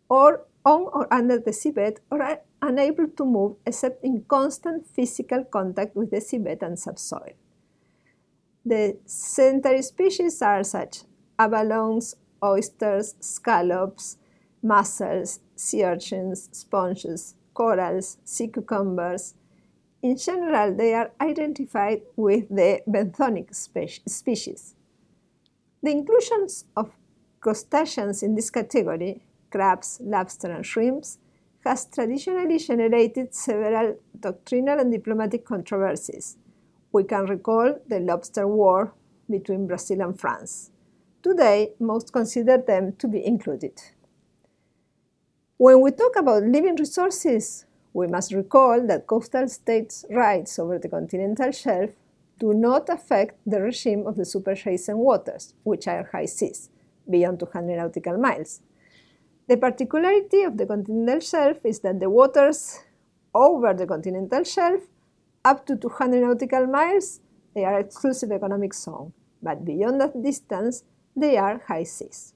or 0.09 0.45
on 0.65 0.81
or 0.93 1.13
under 1.13 1.37
the 1.39 1.51
seabed 1.51 1.97
or 2.11 2.21
are 2.21 2.41
unable 2.61 3.07
to 3.07 3.25
move 3.25 3.55
except 3.65 4.03
in 4.03 4.23
constant 4.27 4.87
physical 4.87 5.43
contact 5.43 5.95
with 5.95 6.11
the 6.11 6.17
seabed 6.17 6.61
and 6.61 6.77
subsoil. 6.79 7.33
The 8.65 8.97
sedentary 9.05 9.83
species 9.83 10.41
are 10.41 10.63
such 10.63 11.03
abalones, 11.37 12.15
oysters, 12.43 13.15
scallops, 13.19 14.17
mussels, 14.63 15.39
sea 15.55 15.83
urchins, 15.83 16.49
sponges, 16.51 17.35
corals, 17.53 18.17
sea 18.23 18.47
cucumbers. 18.47 19.35
In 20.01 20.17
general, 20.17 20.75
they 20.75 20.93
are 20.93 21.11
identified 21.21 22.01
with 22.15 22.49
the 22.49 22.81
benthonic 22.87 23.53
spe 23.53 23.89
species. 24.07 24.75
The 25.83 25.91
inclusions 25.91 26.65
of 26.75 26.91
crustaceans 27.45 28.23
in 28.23 28.33
this 28.33 28.49
category, 28.49 29.21
crabs, 29.51 29.99
lobster, 30.01 30.49
and 30.51 30.65
shrimps, 30.65 31.19
has 31.63 31.85
traditionally 31.85 32.57
generated 32.57 33.35
several 33.35 33.97
doctrinal 34.19 34.79
and 34.79 34.91
diplomatic 34.91 35.45
controversies. 35.45 36.37
We 36.91 37.03
can 37.03 37.27
recall 37.27 37.75
the 37.87 37.99
lobster 37.99 38.47
war 38.47 38.95
between 39.29 39.67
Brazil 39.67 40.01
and 40.01 40.19
France. 40.19 40.71
Today, 41.21 41.73
most 41.79 42.11
consider 42.11 42.57
them 42.57 42.93
to 42.93 43.07
be 43.07 43.23
included. 43.23 43.79
When 45.57 45.81
we 45.81 45.91
talk 45.91 46.15
about 46.17 46.41
living 46.43 46.77
resources, 46.77 47.65
we 47.93 48.07
must 48.07 48.33
recall 48.33 48.87
that 48.87 49.05
coastal 49.05 49.47
states' 49.49 50.03
rights 50.09 50.57
over 50.57 50.79
the 50.79 50.89
continental 50.89 51.51
shelf 51.51 51.91
do 52.39 52.55
not 52.55 52.89
affect 52.89 53.37
the 53.45 53.61
regime 53.61 54.07
of 54.07 54.15
the 54.15 54.23
superadjacent 54.23 54.97
waters, 54.97 55.53
which 55.63 55.87
are 55.87 56.09
high 56.11 56.25
seas, 56.25 56.69
beyond 57.09 57.39
200 57.39 57.77
nautical 57.77 58.17
miles. 58.17 58.61
The 59.47 59.57
particularity 59.57 60.43
of 60.43 60.57
the 60.57 60.65
continental 60.65 61.19
shelf 61.19 61.57
is 61.63 61.79
that 61.81 61.99
the 61.99 62.09
waters 62.09 62.79
over 63.33 63.73
the 63.73 63.85
continental 63.85 64.43
shelf, 64.43 64.81
up 65.43 65.65
to 65.67 65.75
200 65.75 66.21
nautical 66.21 66.65
miles, 66.65 67.19
they 67.53 67.63
are 67.63 67.79
exclusive 67.79 68.31
economic 68.31 68.73
zone, 68.73 69.13
but 69.43 69.63
beyond 69.63 70.01
that 70.01 70.21
distance, 70.23 70.83
they 71.15 71.37
are 71.37 71.61
high 71.67 71.83
seas. 71.83 72.33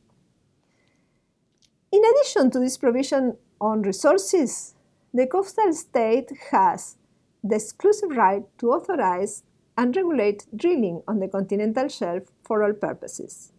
In 1.92 2.02
addition 2.06 2.52
to 2.52 2.60
this 2.60 2.78
provision 2.78 3.38
on 3.60 3.82
resources, 3.82 4.76
the 5.14 5.26
coastal 5.26 5.74
state 5.74 6.32
has 6.52 6.98
the 7.44 7.56
exclusive 7.56 8.12
right 8.12 8.44
to 8.60 8.72
authorize 8.72 9.44
and 9.76 9.96
regulate 9.96 10.46
drilling 10.56 11.02
on 11.08 11.20
the 11.20 11.28
continental 11.28 11.88
shelf 11.88 12.24
for 12.44 12.64
all 12.64 12.74
purposes. 12.74 13.52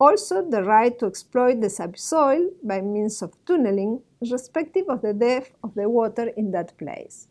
Also, 0.00 0.48
the 0.48 0.62
right 0.62 0.96
to 0.98 1.06
exploit 1.06 1.60
the 1.60 1.70
subsoil 1.70 2.50
by 2.62 2.80
means 2.80 3.20
of 3.20 3.34
tunneling, 3.46 4.00
irrespective 4.20 4.88
of 4.88 5.02
the 5.02 5.12
depth 5.12 5.52
of 5.64 5.74
the 5.74 5.88
water 5.88 6.28
in 6.36 6.52
that 6.52 6.76
place. 6.78 7.26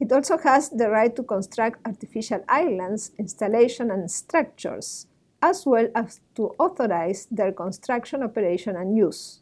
It 0.00 0.10
also 0.10 0.38
has 0.38 0.70
the 0.70 0.88
right 0.88 1.14
to 1.16 1.22
construct 1.22 1.86
artificial 1.86 2.42
islands, 2.48 3.12
installation, 3.18 3.90
and 3.90 4.10
structures 4.10 5.06
as 5.42 5.64
well 5.66 5.88
as 5.94 6.20
to 6.36 6.54
authorize 6.58 7.26
their 7.30 7.52
construction, 7.52 8.22
operation, 8.22 8.76
and 8.76 8.96
use. 8.96 9.40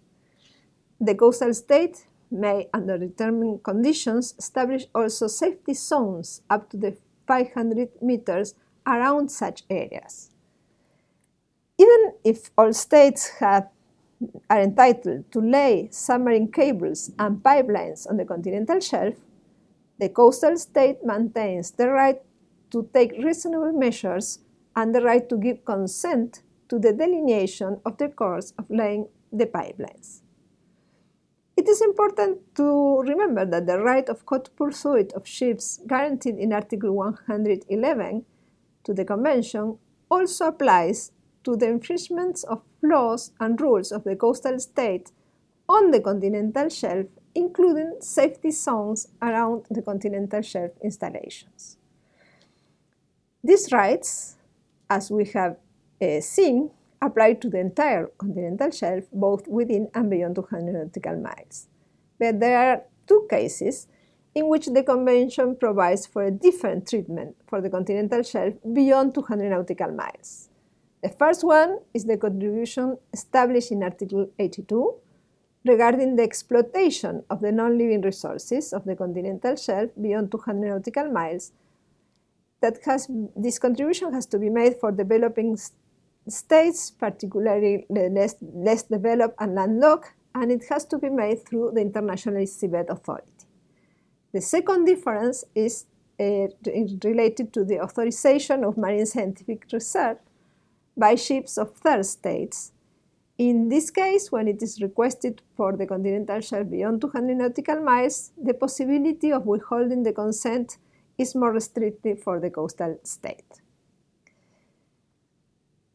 The 1.01 1.15
coastal 1.15 1.55
state 1.55 2.07
may, 2.31 2.69
under 2.73 2.99
determined 2.99 3.63
conditions, 3.63 4.35
establish 4.39 4.87
also 4.95 5.27
safety 5.27 5.75
zones 5.75 6.43
up 6.51 6.71
to 6.71 6.77
the 6.77 6.97
500 7.27 8.03
meters 8.03 8.55
around 8.87 9.31
such 9.31 9.65
areas. 9.71 10.31
Even 11.79 12.13
if 12.25 12.51
all 12.59 12.73
states 12.73 13.29
have, 13.39 13.69
are 14.51 14.61
entitled 14.61 15.31
to 15.31 15.41
lay 15.41 15.89
submarine 15.93 16.51
cables 16.51 17.13
and 17.19 17.43
pipelines 17.43 18.09
on 18.11 18.17
the 18.17 18.25
continental 18.25 18.81
shelf, 18.81 19.15
the 19.99 20.09
coastal 20.09 20.57
state 20.57 21.05
maintains 21.05 21.71
the 21.73 21.89
right 21.89 22.21
to 22.71 22.89
take 22.93 23.13
reasonable 23.23 23.73
measures 23.73 24.41
and 24.77 24.95
the 24.95 25.03
right 25.03 25.29
to 25.29 25.37
give 25.37 25.65
consent 25.65 26.43
to 26.69 26.79
the 26.79 26.93
delineation 26.93 27.81
of 27.85 27.97
the 27.99 28.09
course 28.09 28.53
of 28.59 28.67
laying 28.69 29.09
the 29.33 29.47
pipelines. 29.47 30.21
It 31.57 31.69
is 31.69 31.81
important 31.83 32.55
to 32.55 33.01
remember 33.01 33.45
that 33.45 33.67
the 33.67 33.81
right 33.81 34.09
of 34.09 34.23
hot 34.29 34.49
pursuit 34.57 35.13
of 35.13 35.27
ships 35.27 35.81
guaranteed 35.87 36.39
in 36.39 36.53
Article 36.53 36.93
111 36.93 38.25
to 38.85 38.95
the 38.95 39.05
Convention 39.05 39.79
also 40.09 40.47
applies 40.47 41.11
to 41.45 41.57
the 41.57 41.69
infringements 41.69 42.45
of 42.45 42.63
laws 42.83 43.33
and 43.41 43.61
rules 43.61 43.93
of 43.93 44.05
the 44.05 44.17
coastal 44.17 44.59
state 44.59 45.11
on 45.69 45.91
the 45.91 46.01
continental 46.01 46.69
shelf, 46.69 47.07
including 47.35 47.97
safety 48.01 48.51
zones 48.51 49.09
around 49.21 49.65
the 49.71 49.83
continental 49.83 50.43
shelf 50.43 50.73
installations. 50.83 51.77
These 53.43 53.73
rights 53.73 54.39
as 54.91 55.11
we 55.11 55.25
have 55.27 55.57
uh, 56.01 56.21
seen, 56.21 56.71
apply 57.01 57.35
to 57.35 57.49
the 57.49 57.59
entire 57.59 58.07
continental 58.19 58.71
shelf, 58.71 59.05
both 59.13 59.47
within 59.47 59.89
and 59.95 60.11
beyond 60.11 60.35
200 60.35 60.73
nautical 60.73 61.17
miles. 61.17 61.69
But 62.19 62.41
there 62.41 62.59
are 62.59 62.83
two 63.07 63.27
cases 63.31 63.87
in 64.35 64.49
which 64.49 64.67
the 64.67 64.83
Convention 64.83 65.57
provides 65.57 66.07
for 66.07 66.25
a 66.25 66.31
different 66.31 66.89
treatment 66.89 67.37
for 67.47 67.61
the 67.61 67.71
continental 67.71 68.23
shelf 68.23 68.55
beyond 68.73 69.15
200 69.15 69.51
nautical 69.51 69.93
miles. 69.93 70.48
The 71.03 71.11
first 71.11 71.45
one 71.45 71.79
is 71.95 72.05
the 72.05 72.17
contribution 72.17 72.99
established 73.13 73.71
in 73.71 73.83
Article 73.83 74.31
82 74.39 74.95
regarding 75.65 76.17
the 76.17 76.23
exploitation 76.23 77.23
of 77.31 77.41
the 77.41 77.53
non-living 77.53 78.03
resources 78.03 78.73
of 78.73 78.85
the 78.85 78.97
continental 78.97 79.55
shelf 79.57 79.91
beyond 80.01 80.33
200 80.33 80.69
nautical 80.69 81.11
miles 81.11 81.53
that 82.61 82.79
has 82.85 83.09
this 83.37 83.59
contribution 83.59 84.13
has 84.13 84.27
to 84.27 84.39
be 84.39 84.51
made 84.51 84.77
for 84.81 84.91
developing 84.91 85.57
states, 86.27 86.91
particularly 86.91 87.87
the 87.89 88.09
less, 88.09 88.35
less 88.41 88.83
developed 88.83 89.37
and 89.39 89.55
landlocked, 89.55 90.13
and 90.35 90.51
it 90.51 90.65
has 90.69 90.85
to 90.87 90.99
be 90.99 91.09
made 91.09 91.47
through 91.47 91.71
the 91.75 91.81
International 91.81 92.43
Seabed 92.43 92.89
Authority. 92.89 93.33
The 94.33 94.41
second 94.41 94.85
difference 94.85 95.45
is 95.55 95.87
uh, 96.21 96.49
related 97.05 97.53
to 97.53 97.65
the 97.65 97.81
authorization 97.81 98.65
of 98.65 98.77
marine 98.77 99.07
scientific 99.07 99.67
research 99.73 100.19
by 100.99 101.15
ships 101.15 101.57
of 101.57 101.75
third 101.77 102.05
states, 102.05 102.73
In 103.39 103.69
this 103.69 103.91
case, 103.91 104.33
when 104.33 104.49
it 104.49 104.63
is 104.63 104.83
requested 104.83 105.43
for 105.57 105.77
the 105.77 105.87
continental 105.87 106.41
shelf 106.41 106.69
beyond 106.69 107.01
200 107.01 107.37
nautical 107.37 107.81
miles, 107.81 108.33
the 108.37 108.55
possibility 108.55 109.33
of 109.33 109.47
withholding 109.47 110.03
the 110.03 110.13
consent 110.13 110.79
is 111.17 111.37
more 111.37 111.53
restrictive 111.53 112.21
for 112.21 112.41
the 112.41 112.51
coastal 112.51 112.99
state. 113.05 113.61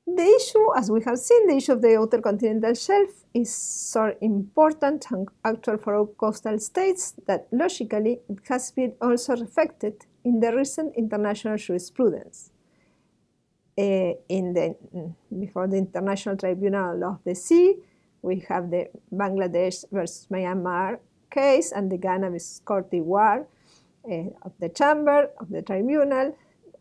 The 0.06 0.40
issue, 0.40 0.66
as 0.78 0.92
we 0.92 1.02
have 1.04 1.18
seen, 1.18 1.48
the 1.48 1.58
issue 1.58 1.74
of 1.74 1.82
the 1.82 1.98
outer 1.98 2.22
continental 2.22 2.74
shelf 2.74 3.10
is 3.34 3.54
so 3.54 4.16
important 4.22 5.06
and 5.12 5.28
actual 5.44 5.78
for 5.78 5.96
all 5.96 6.08
coastal 6.08 6.60
states 6.60 7.16
that 7.26 7.48
logically 7.52 8.20
it 8.30 8.40
has 8.48 8.72
been 8.72 8.94
also 9.02 9.36
reflected 9.36 10.06
in 10.24 10.40
the 10.40 10.56
recent 10.56 10.96
international 10.96 11.58
jurisprudence. 11.58 12.53
Uh, 13.76 14.14
in 14.30 14.54
the, 14.54 14.76
before 15.40 15.68
the 15.68 15.78
International 15.78 16.38
Tribunal 16.38 17.04
of 17.04 17.20
the 17.26 17.34
Sea, 17.34 17.76
we 18.22 18.46
have 18.48 18.70
the 18.70 18.88
Bangladesh 19.12 19.84
versus 19.92 20.28
Myanmar 20.32 21.00
case 21.32 21.72
and 21.72 21.92
the 21.92 21.98
Ghana 21.98 22.30
versus 22.30 22.62
Cote 22.64 22.94
uh, 22.94 24.14
of 24.44 24.52
the 24.60 24.70
Chamber 24.70 25.32
of 25.40 25.50
the 25.50 25.64
Tribunal. 25.64 26.38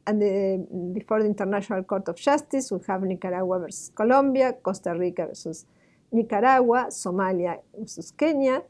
And 0.07 0.21
the, 0.21 0.93
before 0.93 1.21
the 1.21 1.29
International 1.29 1.83
Court 1.83 2.09
of 2.09 2.17
Justice, 2.17 2.71
we 2.71 2.79
have 2.89 3.03
Nicaragua 3.03 3.61
versus 3.61 3.91
Colombia, 3.95 4.53
Costa 4.63 4.95
Rica 4.95 5.27
versus 5.27 5.65
Nicaragua, 6.11 6.89
Somalia 6.91 7.61
versus 7.79 8.13
Kenya, 8.17 8.63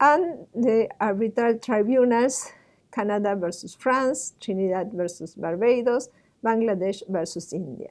and 0.00 0.46
the 0.54 0.88
arbitral 1.00 1.58
tribunals, 1.58 2.52
Canada 2.92 3.34
versus 3.36 3.74
France, 3.74 4.34
Trinidad 4.40 4.92
versus 4.92 5.34
Barbados, 5.34 6.10
Bangladesh 6.44 7.02
versus 7.08 7.52
India. 7.52 7.88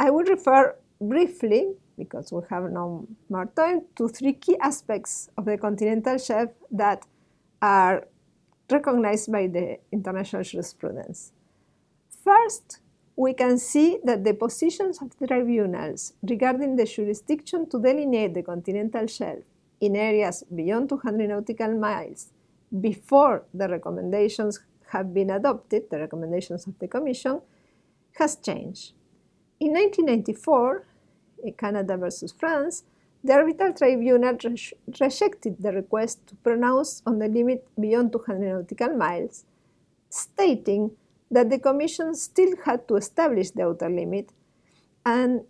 I 0.00 0.10
will 0.10 0.24
refer 0.24 0.76
briefly, 1.00 1.74
because 1.96 2.32
we 2.32 2.40
have 2.50 2.64
no 2.70 3.06
more 3.28 3.46
time, 3.46 3.82
to 3.96 4.08
three 4.08 4.32
key 4.34 4.56
aspects 4.60 5.30
of 5.36 5.44
the 5.44 5.56
continental 5.56 6.18
shelf 6.18 6.50
that 6.70 7.06
are 7.62 8.06
recognized 8.70 9.32
by 9.32 9.46
the 9.46 9.78
international 9.92 10.42
jurisprudence. 10.42 11.32
First, 12.24 12.80
we 13.16 13.32
can 13.34 13.58
see 13.58 13.98
that 14.04 14.22
the 14.24 14.34
positions 14.34 15.02
of 15.02 15.16
the 15.18 15.26
tribunals 15.26 16.12
regarding 16.22 16.76
the 16.76 16.84
jurisdiction 16.84 17.68
to 17.70 17.80
delineate 17.80 18.34
the 18.34 18.42
continental 18.42 19.06
shelf 19.06 19.40
in 19.80 19.96
areas 19.96 20.44
beyond 20.54 20.88
200 20.88 21.28
nautical 21.28 21.74
miles 21.76 22.32
before 22.80 23.44
the 23.54 23.68
recommendations 23.68 24.60
have 24.88 25.12
been 25.14 25.30
adopted, 25.30 25.90
the 25.90 25.98
recommendations 25.98 26.66
of 26.66 26.78
the 26.78 26.88
Commission, 26.88 27.40
has 28.18 28.36
changed. 28.36 28.92
In 29.60 29.72
1994, 29.72 30.86
in 31.44 31.52
Canada 31.54 31.96
versus 31.96 32.32
France, 32.32 32.84
the 33.22 33.32
arbitral 33.32 33.72
tribunal 33.72 34.36
re 34.44 34.72
rejected 35.00 35.56
the 35.60 35.72
request 35.72 36.26
to 36.28 36.34
pronounce 36.36 37.02
on 37.04 37.18
the 37.18 37.28
limit 37.28 37.66
beyond 37.78 38.12
200 38.12 38.54
nautical 38.54 38.96
miles, 38.96 39.44
stating 40.08 40.92
that 41.30 41.50
the 41.50 41.58
Commission 41.58 42.14
still 42.14 42.54
had 42.64 42.86
to 42.88 42.96
establish 42.96 43.50
the 43.50 43.62
outer 43.62 43.90
limit 43.90 44.30
and 45.04 45.44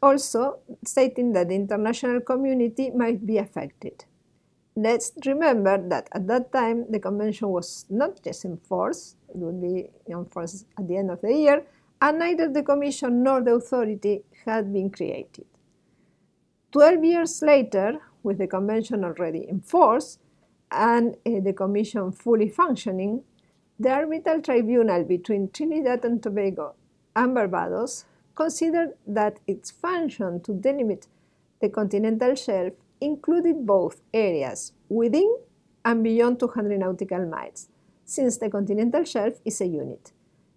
also 0.00 0.60
stating 0.84 1.32
that 1.32 1.48
the 1.48 1.54
international 1.54 2.20
community 2.20 2.90
might 2.90 3.26
be 3.26 3.38
affected. 3.38 4.04
Let's 4.80 5.10
remember 5.26 5.76
that 5.88 6.08
at 6.12 6.28
that 6.28 6.52
time 6.52 6.86
the 6.88 7.00
convention 7.00 7.48
was 7.48 7.84
not 7.90 8.22
just 8.22 8.44
in 8.44 8.58
force, 8.58 9.16
it 9.28 9.36
would 9.38 9.60
be 9.60 9.90
in 10.06 10.24
force 10.26 10.66
at 10.78 10.86
the 10.86 10.96
end 10.96 11.10
of 11.10 11.20
the 11.20 11.34
year, 11.34 11.64
and 12.00 12.20
neither 12.20 12.48
the 12.48 12.62
Commission 12.62 13.24
nor 13.24 13.42
the 13.42 13.54
authority 13.54 14.22
had 14.44 14.72
been 14.72 14.88
created. 14.88 15.46
Twelve 16.70 17.02
years 17.02 17.42
later, 17.42 17.98
with 18.22 18.38
the 18.38 18.46
convention 18.46 19.02
already 19.02 19.48
in 19.48 19.62
force 19.62 20.20
and 20.70 21.16
uh, 21.26 21.40
the 21.42 21.52
Commission 21.52 22.12
fully 22.12 22.48
functioning, 22.48 23.24
the 23.80 23.90
arbitral 23.90 24.40
tribunal 24.40 25.02
between 25.02 25.50
Trinidad 25.50 26.04
and 26.04 26.22
Tobago 26.22 26.76
and 27.16 27.34
Barbados 27.34 28.04
considered 28.36 28.92
that 29.08 29.40
its 29.48 29.72
function 29.72 30.40
to 30.42 30.52
delimit 30.52 31.08
the 31.60 31.68
continental 31.68 32.36
shelf 32.36 32.74
included 33.00 33.66
both 33.66 34.00
areas 34.12 34.72
within 34.88 35.38
and 35.84 36.02
beyond 36.04 36.40
200 36.40 36.78
nautical 36.78 37.26
miles, 37.26 37.68
since 38.04 38.38
the 38.38 38.50
continental 38.50 39.04
shelf 39.04 39.34
is 39.44 39.60
a 39.60 39.66
unit. 39.66 40.12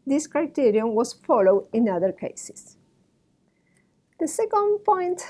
This 0.06 0.28
criterion 0.28 0.94
was 0.96 1.14
followed 1.14 1.68
in 1.72 1.88
other 1.88 2.12
cases. 2.12 2.78
The 4.20 4.28
second 4.28 4.80
point 4.86 5.26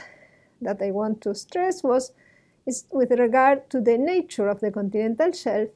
that 0.61 0.81
I 0.81 0.91
want 0.91 1.21
to 1.21 1.35
stress 1.35 1.83
was 1.83 2.13
is 2.65 2.85
with 2.91 3.11
regard 3.11 3.69
to 3.71 3.81
the 3.81 3.97
nature 3.97 4.47
of 4.47 4.59
the 4.59 4.71
continental 4.71 5.31
shelf 5.31 5.69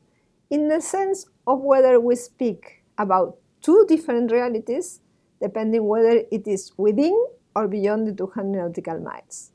in 0.49 0.67
the 0.67 0.81
sense 0.81 1.25
of 1.47 1.61
whether 1.61 1.99
we 1.99 2.15
speak 2.15 2.83
about 2.97 3.37
two 3.61 3.85
different 3.87 4.31
realities, 4.31 5.01
depending 5.41 5.85
whether 5.87 6.21
it 6.31 6.47
is 6.47 6.71
within 6.77 7.25
or 7.55 7.67
beyond 7.67 8.07
the 8.07 8.13
200 8.13 8.57
nautical 8.57 8.99
miles. 8.99 9.51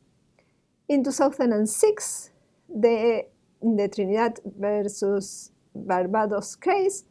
In 0.90 1.04
2006, 1.04 2.30
the, 2.68 3.24
in 3.62 3.76
the 3.76 3.86
Trinidad 3.86 4.40
versus 4.58 5.52
Barbados 5.72 6.56
case, 6.56 7.04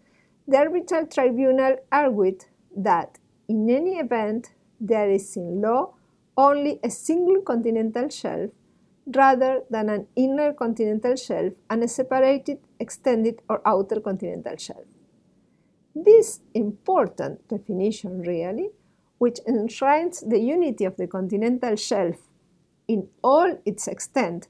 the 0.46 0.58
arbitral 0.58 1.08
tribunal 1.08 1.78
argued 1.90 2.44
that 2.76 3.20
in 3.48 3.70
any 3.70 4.00
event, 4.00 4.52
there 4.82 5.10
is 5.10 5.38
in 5.38 5.62
law 5.62 5.94
only 6.36 6.82
a 6.84 6.90
single 6.90 7.42
continental 7.42 8.10
shelf 8.10 8.52
rather 9.16 9.62
than 9.70 9.88
an 9.88 10.08
inner 10.18 10.52
continental 10.52 11.16
shelf 11.16 11.54
and 11.70 11.82
a 11.82 11.88
separated, 11.88 12.60
extended, 12.82 13.42
or 13.50 13.62
outer 13.66 14.02
continental 14.02 14.58
shelf. 14.58 14.88
This 15.96 16.42
important 16.54 17.48
definition, 17.48 18.24
really, 18.24 18.72
which 19.20 19.40
enshrines 19.48 20.20
the 20.20 20.40
unity 20.40 20.84
of 20.84 20.98
the 20.98 21.08
continental 21.08 21.78
shelf 21.78 22.29
in 22.90 23.08
all 23.24 23.56
its 23.66 23.88
extent, 23.88 24.48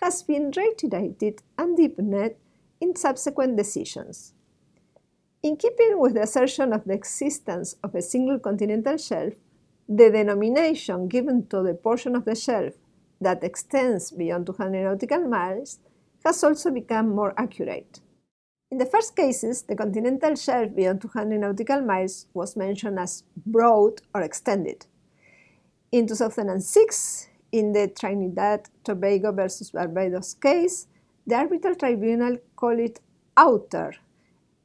has 0.00 0.22
been 0.22 0.52
reiterated 0.56 1.42
and 1.58 1.76
deepened 1.76 2.34
in 2.80 2.96
subsequent 2.96 3.56
decisions. 3.56 4.32
In 5.42 5.56
keeping 5.56 5.98
with 5.98 6.14
the 6.14 6.22
assertion 6.22 6.72
of 6.72 6.84
the 6.84 6.94
existence 6.94 7.74
of 7.82 7.94
a 7.96 8.00
single 8.00 8.38
continental 8.38 8.96
shelf, 8.96 9.34
the 9.88 10.10
denomination 10.10 11.08
given 11.08 11.48
to 11.48 11.62
the 11.62 11.74
portion 11.74 12.14
of 12.14 12.24
the 12.24 12.36
shelf 12.36 12.74
that 13.20 13.42
extends 13.42 14.12
beyond 14.12 14.46
200 14.46 14.84
nautical 14.84 15.26
miles 15.28 15.80
has 16.24 16.42
also 16.44 16.70
become 16.70 17.08
more 17.08 17.34
accurate. 17.36 17.98
In 18.70 18.78
the 18.78 18.86
first 18.86 19.16
cases, 19.16 19.62
the 19.62 19.74
continental 19.74 20.36
shelf 20.36 20.74
beyond 20.74 21.02
200 21.02 21.40
nautical 21.40 21.80
miles 21.82 22.26
was 22.32 22.56
mentioned 22.56 23.00
as 23.00 23.24
broad 23.44 24.02
or 24.14 24.22
extended. 24.22 24.86
In 25.90 26.06
2006, 26.06 27.28
in 27.52 27.72
the 27.72 27.88
Trinidad 27.88 28.68
Tobago 28.82 29.30
versus 29.32 29.70
Barbados 29.70 30.34
case, 30.34 30.88
the 31.26 31.36
arbitral 31.36 31.76
tribunal 31.76 32.38
called 32.56 32.80
it 32.80 33.00
outer 33.36 33.94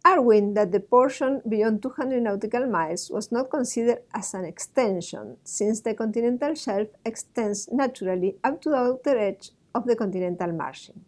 arguing 0.07 0.53
that 0.53 0.71
the 0.71 0.79
portion 0.79 1.41
beyond 1.49 1.81
200 1.81 2.21
nautical 2.21 2.65
miles 2.65 3.09
was 3.09 3.29
not 3.29 3.49
considered 3.49 3.99
as 4.13 4.33
an 4.33 4.45
extension, 4.45 5.35
since 5.43 5.81
the 5.81 5.93
continental 5.93 6.53
shelf 6.55 6.87
extends 7.03 7.67
naturally 7.71 8.37
up 8.43 8.61
to 8.61 8.69
the 8.69 8.77
outer 8.77 9.17
edge 9.17 9.51
of 9.75 9.85
the 9.85 9.95
continental 9.95 10.51
margin. 10.53 11.03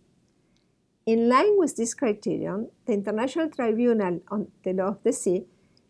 In 1.05 1.29
line 1.29 1.57
with 1.57 1.77
this 1.77 1.93
criterion, 1.93 2.69
the 2.85 2.93
International 2.93 3.49
Tribunal 3.49 4.19
on 4.29 4.51
the 4.63 4.73
Law 4.73 4.89
of 4.89 5.03
the 5.03 5.13
Sea, 5.13 5.45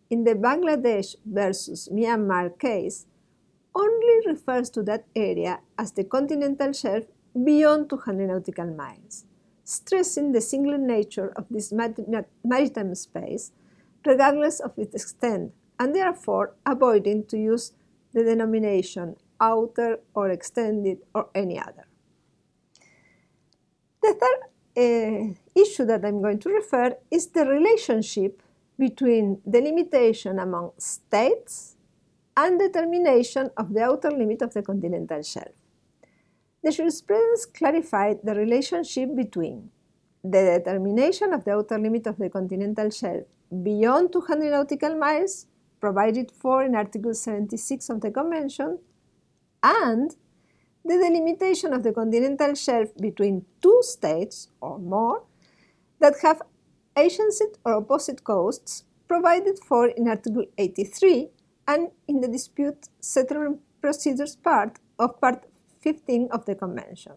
in 0.08 0.22
the 0.24 0.34
Bangladesh 0.34 1.16
versus 1.24 1.88
Myanmar 1.92 2.56
case, 2.58 3.06
only 3.74 4.26
refers 4.26 4.70
to 4.70 4.82
that 4.82 5.04
area 5.14 5.60
as 5.78 5.92
the 5.92 6.04
continental 6.04 6.72
shelf 6.72 7.04
beyond 7.44 7.88
200 7.88 8.28
nautical 8.28 8.66
miles 8.66 9.24
stressing 9.70 10.32
the 10.32 10.40
singular 10.40 10.78
nature 10.78 11.32
of 11.36 11.46
this 11.48 11.72
maritime 11.72 12.94
space, 12.94 13.52
regardless 14.04 14.58
of 14.60 14.72
its 14.76 14.94
extent, 14.94 15.52
and 15.78 15.94
therefore 15.94 16.54
avoiding 16.66 17.24
to 17.26 17.38
use 17.38 17.72
the 18.12 18.24
denomination 18.24 19.16
outer 19.40 20.00
or 20.14 20.28
extended 20.30 20.98
or 21.14 21.28
any 21.34 21.58
other. 21.58 21.86
The 24.02 24.14
third 24.20 24.40
uh, 24.76 25.34
issue 25.54 25.84
that 25.84 26.04
I'm 26.04 26.20
going 26.20 26.40
to 26.40 26.48
refer 26.48 26.96
is 27.10 27.28
the 27.28 27.46
relationship 27.46 28.42
between 28.78 29.40
the 29.46 29.60
limitation 29.60 30.38
among 30.38 30.72
states 30.78 31.76
and 32.40 32.58
determination 32.58 33.50
of 33.56 33.74
the 33.74 33.82
outer 33.82 34.10
limit 34.10 34.40
of 34.42 34.54
the 34.54 34.62
continental 34.62 35.22
shelf. 35.22 35.54
The 36.62 36.72
jurisprudence 36.72 37.44
clarified 37.46 38.20
the 38.24 38.34
relationship 38.34 39.14
between 39.14 39.70
the 40.24 40.42
determination 40.58 41.34
of 41.34 41.44
the 41.44 41.52
outer 41.52 41.78
limit 41.78 42.06
of 42.06 42.16
the 42.16 42.30
continental 42.30 42.90
shelf 42.90 43.24
beyond 43.62 44.12
200 44.12 44.50
nautical 44.50 44.96
miles, 44.96 45.46
provided 45.80 46.30
for 46.30 46.62
in 46.62 46.74
Article 46.74 47.14
76 47.14 47.88
of 47.90 48.00
the 48.00 48.10
Convention, 48.10 48.78
and 49.62 50.16
the 50.84 50.96
delimitation 50.96 51.72
of 51.74 51.82
the 51.82 51.92
continental 51.92 52.54
shelf 52.54 52.88
between 52.96 53.44
two 53.60 53.78
states 53.82 54.48
or 54.60 54.78
more 54.78 55.24
that 56.00 56.14
have 56.22 56.40
adjacent 56.96 57.58
or 57.64 57.74
opposite 57.74 58.24
coasts 58.24 58.84
provided 59.08 59.58
for 59.58 59.88
in 59.88 60.08
Article 60.08 60.46
83 60.56 61.28
and 61.70 61.90
in 62.08 62.20
the 62.20 62.28
dispute 62.36 62.88
settlement 63.00 63.60
procedures 63.80 64.34
part 64.34 64.78
of 64.98 65.20
Part 65.20 65.44
15 65.80 66.28
of 66.32 66.44
the 66.44 66.54
Convention. 66.54 67.14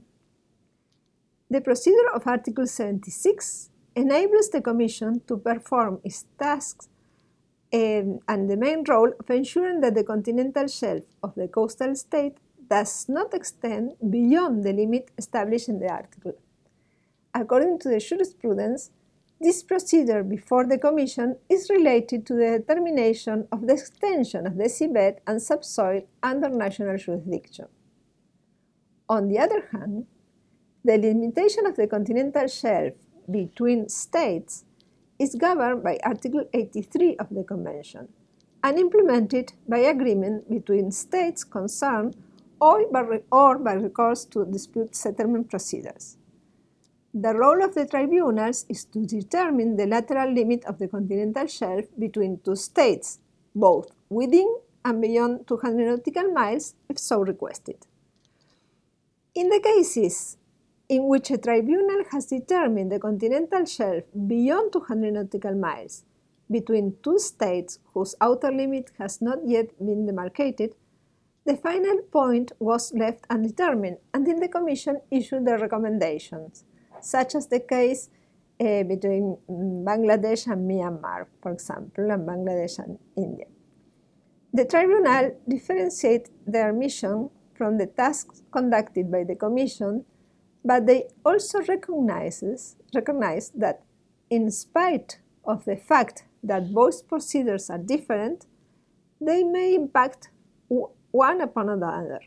The 1.50 1.62
procedure 1.62 2.10
of 2.14 2.28
Article 2.28 2.68
76 2.68 3.70
enables 3.96 4.50
the 4.50 4.62
Commission 4.62 5.22
to 5.28 5.38
perform 5.38 6.00
its 6.04 6.26
tasks 6.40 6.88
um, 7.74 8.20
and 8.28 8.50
the 8.50 8.58
main 8.58 8.84
role 8.88 9.12
of 9.20 9.30
ensuring 9.30 9.82
that 9.82 9.96
the 9.96 10.04
continental 10.04 10.68
shelf 10.68 11.04
of 11.24 11.34
the 11.36 11.48
coastal 11.48 11.96
state 11.96 12.38
does 12.70 13.10
not 13.10 13.34
extend 13.34 13.94
beyond 14.10 14.64
the 14.64 14.74
limit 14.74 15.10
established 15.18 15.68
in 15.68 15.80
the 15.80 15.90
article. 15.90 16.34
According 17.34 17.80
to 17.80 17.90
the 17.90 18.00
jurisprudence, 18.00 18.92
this 19.44 19.62
procedure 19.62 20.24
before 20.24 20.66
the 20.66 20.78
Commission 20.78 21.36
is 21.50 21.70
related 21.70 22.26
to 22.26 22.34
the 22.34 22.60
determination 22.60 23.46
of 23.52 23.68
the 23.68 23.74
extension 23.74 24.48
of 24.48 24.56
the 24.58 24.64
seabed 24.64 25.18
and 25.28 25.42
subsoil 25.42 26.02
under 26.24 26.50
national 26.50 26.98
jurisdiction. 26.98 27.68
On 29.10 29.28
the 29.28 29.38
other 29.38 29.68
hand, 29.72 30.08
the 30.86 30.98
limitation 30.98 31.66
of 31.66 31.76
the 31.76 31.88
continental 31.88 32.48
shelf 32.48 32.94
between 33.30 33.90
states 33.90 34.64
is 35.20 35.36
governed 35.36 35.84
by 35.84 36.00
Article 36.04 36.46
83 36.54 37.18
of 37.18 37.28
the 37.30 37.44
Convention 37.44 38.08
and 38.64 38.80
implemented 38.80 39.54
by 39.68 39.80
agreement 39.80 40.50
between 40.50 40.90
states 40.92 41.44
concerned 41.44 42.16
or 42.62 42.88
by, 42.88 43.74
recourse 43.74 44.24
to 44.24 44.46
dispute 44.46 44.96
settlement 44.96 45.50
procedures. 45.50 46.18
The 47.16 47.36
role 47.36 47.64
of 47.64 47.76
the 47.76 47.86
tribunals 47.86 48.66
is 48.70 48.86
to 48.86 49.06
determine 49.06 49.76
the 49.76 49.86
lateral 49.86 50.34
limit 50.34 50.66
of 50.66 50.80
the 50.80 50.88
continental 50.88 51.46
shelf 51.46 51.86
between 52.00 52.40
two 52.40 52.56
states, 52.56 53.20
both 53.54 53.92
within 54.10 54.58
and 54.84 55.00
beyond 55.00 55.46
200 55.48 55.86
nautical 55.86 56.32
miles 56.32 56.74
if 56.90 56.98
so 56.98 57.20
requested. 57.20 57.86
In 59.36 59.50
the 59.50 59.60
cases 59.60 60.38
in 60.90 61.08
which 61.08 61.30
a 61.30 61.38
tribunal 61.38 62.04
has 62.12 62.26
determined 62.26 62.92
the 62.92 63.00
continental 63.00 63.66
shelf 63.66 64.06
beyond 64.28 64.74
200 64.74 65.14
nautical 65.14 65.54
miles 65.54 66.06
between 66.50 66.96
two 67.04 67.20
states 67.20 67.78
whose 67.94 68.16
outer 68.22 68.52
limit 68.52 68.90
has 68.98 69.22
not 69.22 69.38
yet 69.46 69.68
been 69.78 70.08
demarcated, 70.08 70.74
the 71.46 71.58
final 71.58 72.02
point 72.12 72.54
was 72.58 72.92
left 72.92 73.28
undetermined 73.30 73.98
until 74.16 74.40
the 74.40 74.48
Commission 74.48 75.00
issued 75.12 75.46
the 75.46 75.60
recommendations 75.60 76.64
such 77.06 77.36
as 77.36 77.48
the 77.48 77.60
case 77.60 78.10
uh, 78.60 78.84
between 78.84 79.38
Bangladesh 79.50 80.48
and 80.48 80.70
Myanmar, 80.70 81.28
for 81.42 81.52
example, 81.52 82.12
and 82.12 82.28
Bangladesh 82.28 82.80
and 82.80 83.00
India. 83.18 83.46
The 84.54 84.66
tribunal 84.66 85.36
differentiates 85.48 86.30
their 86.46 86.72
mission 86.72 87.30
from 87.56 87.78
the 87.78 87.88
tasks 87.88 88.44
conducted 88.52 89.12
by 89.12 89.24
the 89.24 89.36
Commission, 89.36 90.06
but 90.64 90.86
they 90.86 91.08
also 91.26 91.62
recognizes, 91.64 92.76
recognize 92.94 93.50
that 93.56 93.84
in 94.30 94.52
spite 94.52 95.20
of 95.46 95.66
the 95.66 95.76
fact 95.76 96.26
that 96.44 96.74
both 96.74 97.08
procedures 97.08 97.70
are 97.70 97.78
different, 97.78 98.46
they 99.20 99.44
may 99.44 99.76
impact 99.76 100.30
one 101.12 101.42
upon 101.42 101.70
another. 101.70 102.20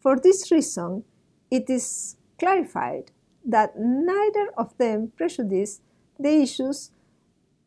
For 0.00 0.18
this 0.18 0.50
reason, 0.50 1.04
it 1.50 1.70
is 1.70 2.16
clarified 2.38 3.12
that 3.44 3.78
neither 3.78 4.48
of 4.56 4.76
them 4.78 5.12
prejudice 5.16 5.80
the 6.18 6.42
issues 6.42 6.90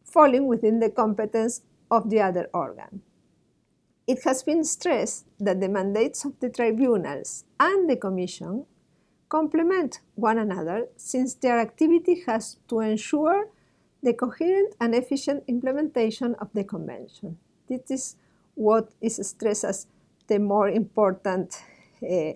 falling 0.03 0.47
within 0.47 0.79
the 0.79 0.89
competence 0.89 1.61
of 1.91 2.09
the 2.09 2.21
other 2.21 2.49
organ. 2.53 3.01
It 4.07 4.23
has 4.23 4.43
been 4.43 4.63
stressed 4.63 5.25
that 5.39 5.59
the 5.59 5.69
mandates 5.69 6.25
of 6.25 6.39
the 6.39 6.49
tribunals 6.49 7.45
and 7.59 7.89
the 7.89 7.95
Commission 7.95 8.65
complement 9.29 9.99
one 10.13 10.37
another 10.37 10.87
since 10.95 11.33
their 11.33 11.59
activity 11.59 12.23
has 12.27 12.57
to 12.67 12.79
ensure 12.79 13.49
the 14.03 14.13
coherent 14.13 14.75
and 14.79 14.93
efficient 14.93 15.43
implementation 15.47 16.35
of 16.35 16.49
the 16.53 16.63
Convention. 16.63 17.37
This 17.67 17.89
is 17.89 18.15
what 18.53 18.91
is 19.01 19.19
stressed 19.27 19.63
as 19.63 19.87
the 20.27 20.37
more 20.39 20.69
important 20.69 21.63
uh, 22.07 22.33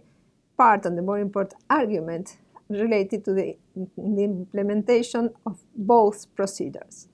part 0.57 0.85
and 0.85 0.97
the 0.97 1.01
more 1.03 1.19
important 1.19 1.61
argument 1.69 2.37
related 2.69 3.25
to 3.25 3.33
the, 3.33 3.57
the 3.75 4.23
implementation 4.23 5.31
of 5.45 5.59
both 5.75 6.33
procedures. 6.35 7.07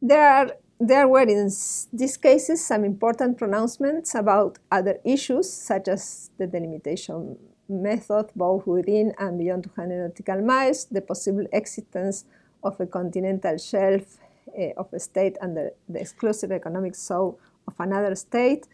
There, 0.00 0.28
are, 0.28 0.50
there 0.78 1.08
were 1.08 1.22
in 1.22 1.50
these 1.92 2.16
cases 2.16 2.64
some 2.64 2.84
important 2.84 3.38
pronouncements 3.38 4.14
about 4.14 4.58
other 4.70 4.98
issues, 5.04 5.52
such 5.52 5.88
as 5.88 6.30
the 6.38 6.46
delimitation 6.46 7.38
method 7.68 8.30
both 8.36 8.66
within 8.66 9.14
and 9.18 9.38
beyond 9.38 9.64
200 9.64 10.08
nautical 10.08 10.42
miles, 10.42 10.84
the 10.86 11.00
possible 11.00 11.46
existence 11.52 12.24
of 12.62 12.78
a 12.80 12.86
continental 12.86 13.56
shelf 13.58 14.18
uh, 14.58 14.72
of 14.76 14.92
a 14.92 14.98
state 14.98 15.36
under 15.40 15.70
the 15.88 16.00
exclusive 16.00 16.52
economic 16.52 16.94
zone 16.94 17.34
of 17.66 17.74
another 17.78 18.14
state, 18.14 18.66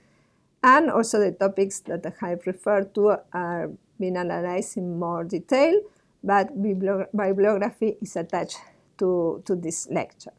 and 0.63 0.91
also 0.91 1.21
the 1.21 1.33
topics 1.33 1.81
that 1.81 2.05
I 2.21 2.29
have 2.31 2.47
referred 2.47 2.95
to 2.95 3.11
uh, 3.11 3.19
are 3.33 3.71
been 3.99 4.17
analyzed 4.17 4.77
in 4.77 4.99
more 4.99 5.25
detail, 5.25 5.81
but 6.23 6.51
bibliography 6.63 7.97
is 8.01 8.17
attached 8.17 8.59
to, 8.99 9.43
to 9.45 9.57
this 9.57 9.89
lecture. 9.91 10.33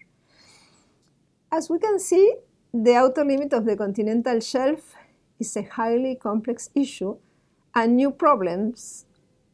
As 1.52 1.70
we 1.70 1.80
can 1.80 2.00
see, 2.00 2.36
the 2.74 2.96
outer 2.96 3.26
limit 3.26 3.54
of 3.54 3.66
the 3.66 3.76
continental 3.76 4.40
shelf 4.40 4.96
is 5.40 5.56
a 5.58 5.64
highly 5.64 6.16
complex 6.16 6.70
issue, 6.76 7.18
and 7.76 7.96
new 7.96 8.12
problems 8.12 9.06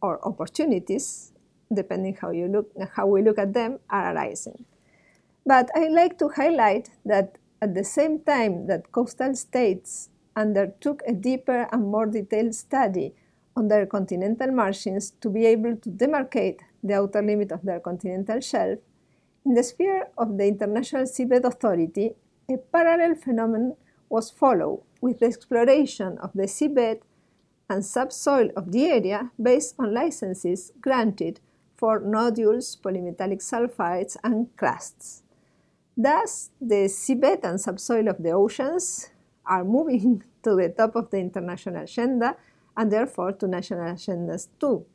or 0.01 0.25
opportunities, 0.27 1.31
depending 1.73 2.15
how 2.15 2.31
you 2.31 2.47
look, 2.47 2.71
how 2.95 3.07
we 3.07 3.21
look 3.21 3.39
at 3.39 3.53
them, 3.53 3.79
are 3.89 4.13
arising. 4.13 4.65
But 5.45 5.69
I 5.75 5.87
like 5.87 6.17
to 6.19 6.29
highlight 6.29 6.89
that 7.05 7.37
at 7.61 7.75
the 7.75 7.83
same 7.83 8.19
time 8.19 8.67
that 8.67 8.91
coastal 8.91 9.35
states 9.35 10.09
undertook 10.35 11.01
a 11.07 11.13
deeper 11.13 11.67
and 11.71 11.83
more 11.83 12.05
detailed 12.05 12.55
study 12.55 13.13
on 13.55 13.67
their 13.67 13.85
continental 13.85 14.51
margins 14.51 15.11
to 15.21 15.29
be 15.29 15.45
able 15.45 15.77
to 15.77 15.89
demarcate 15.89 16.59
the 16.83 16.93
outer 16.93 17.21
limit 17.21 17.51
of 17.51 17.63
their 17.63 17.79
continental 17.79 18.39
shelf, 18.41 18.79
in 19.45 19.53
the 19.53 19.63
sphere 19.63 20.07
of 20.17 20.37
the 20.37 20.47
International 20.47 21.03
Seabed 21.03 21.43
Authority, 21.43 22.15
a 22.49 22.57
parallel 22.57 23.15
phenomenon 23.15 23.75
was 24.09 24.31
followed 24.31 24.81
with 25.01 25.19
the 25.19 25.27
exploration 25.27 26.17
of 26.17 26.31
the 26.33 26.43
seabed 26.43 27.01
and 27.69 27.85
subsoil 27.85 28.49
of 28.55 28.71
the 28.71 28.85
area 28.85 29.31
based 29.41 29.75
on 29.77 29.93
licenses 29.93 30.71
granted 30.81 31.39
for 31.75 31.99
nodules, 31.99 32.75
polymetallic 32.75 33.41
sulfides, 33.41 34.17
and 34.23 34.55
crusts. 34.57 35.21
Thus, 35.95 36.49
the 36.59 36.87
seabed 36.87 37.43
and 37.43 37.61
subsoil 37.61 38.07
of 38.07 38.21
the 38.21 38.31
oceans 38.31 39.09
are 39.47 39.63
moving 39.63 40.23
to 40.43 40.55
the 40.55 40.69
top 40.69 40.95
of 40.95 41.09
the 41.09 41.17
international 41.17 41.83
agenda 41.83 42.35
and 42.77 42.91
therefore 42.91 43.31
to 43.33 43.47
national 43.47 43.79
agendas 43.79 44.47
too. 44.59 44.85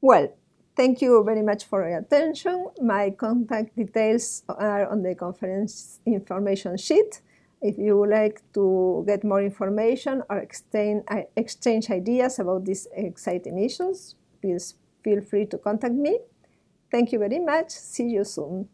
Well, 0.00 0.34
thank 0.76 1.00
you 1.00 1.22
very 1.24 1.42
much 1.42 1.64
for 1.64 1.88
your 1.88 1.98
attention. 1.98 2.66
My 2.80 3.10
contact 3.10 3.76
details 3.76 4.42
are 4.48 4.88
on 4.90 5.02
the 5.02 5.14
conference 5.14 6.00
information 6.06 6.76
sheet. 6.76 7.20
If 7.60 7.78
you 7.78 7.96
would 7.96 8.10
like 8.10 8.42
to 8.54 9.04
get 9.06 9.22
more 9.22 9.40
information 9.40 10.22
or 10.28 10.38
exchange, 10.38 11.90
ideas 11.90 12.40
about 12.40 12.64
these 12.64 12.88
exciting 12.92 13.62
issues, 13.62 14.16
please 14.40 14.74
feel 15.04 15.20
free 15.20 15.46
to 15.46 15.58
contact 15.58 15.94
me. 15.94 16.18
Thank 16.90 17.12
you 17.12 17.20
very 17.20 17.38
much. 17.38 17.70
See 17.70 18.08
you 18.08 18.24
soon. 18.24 18.68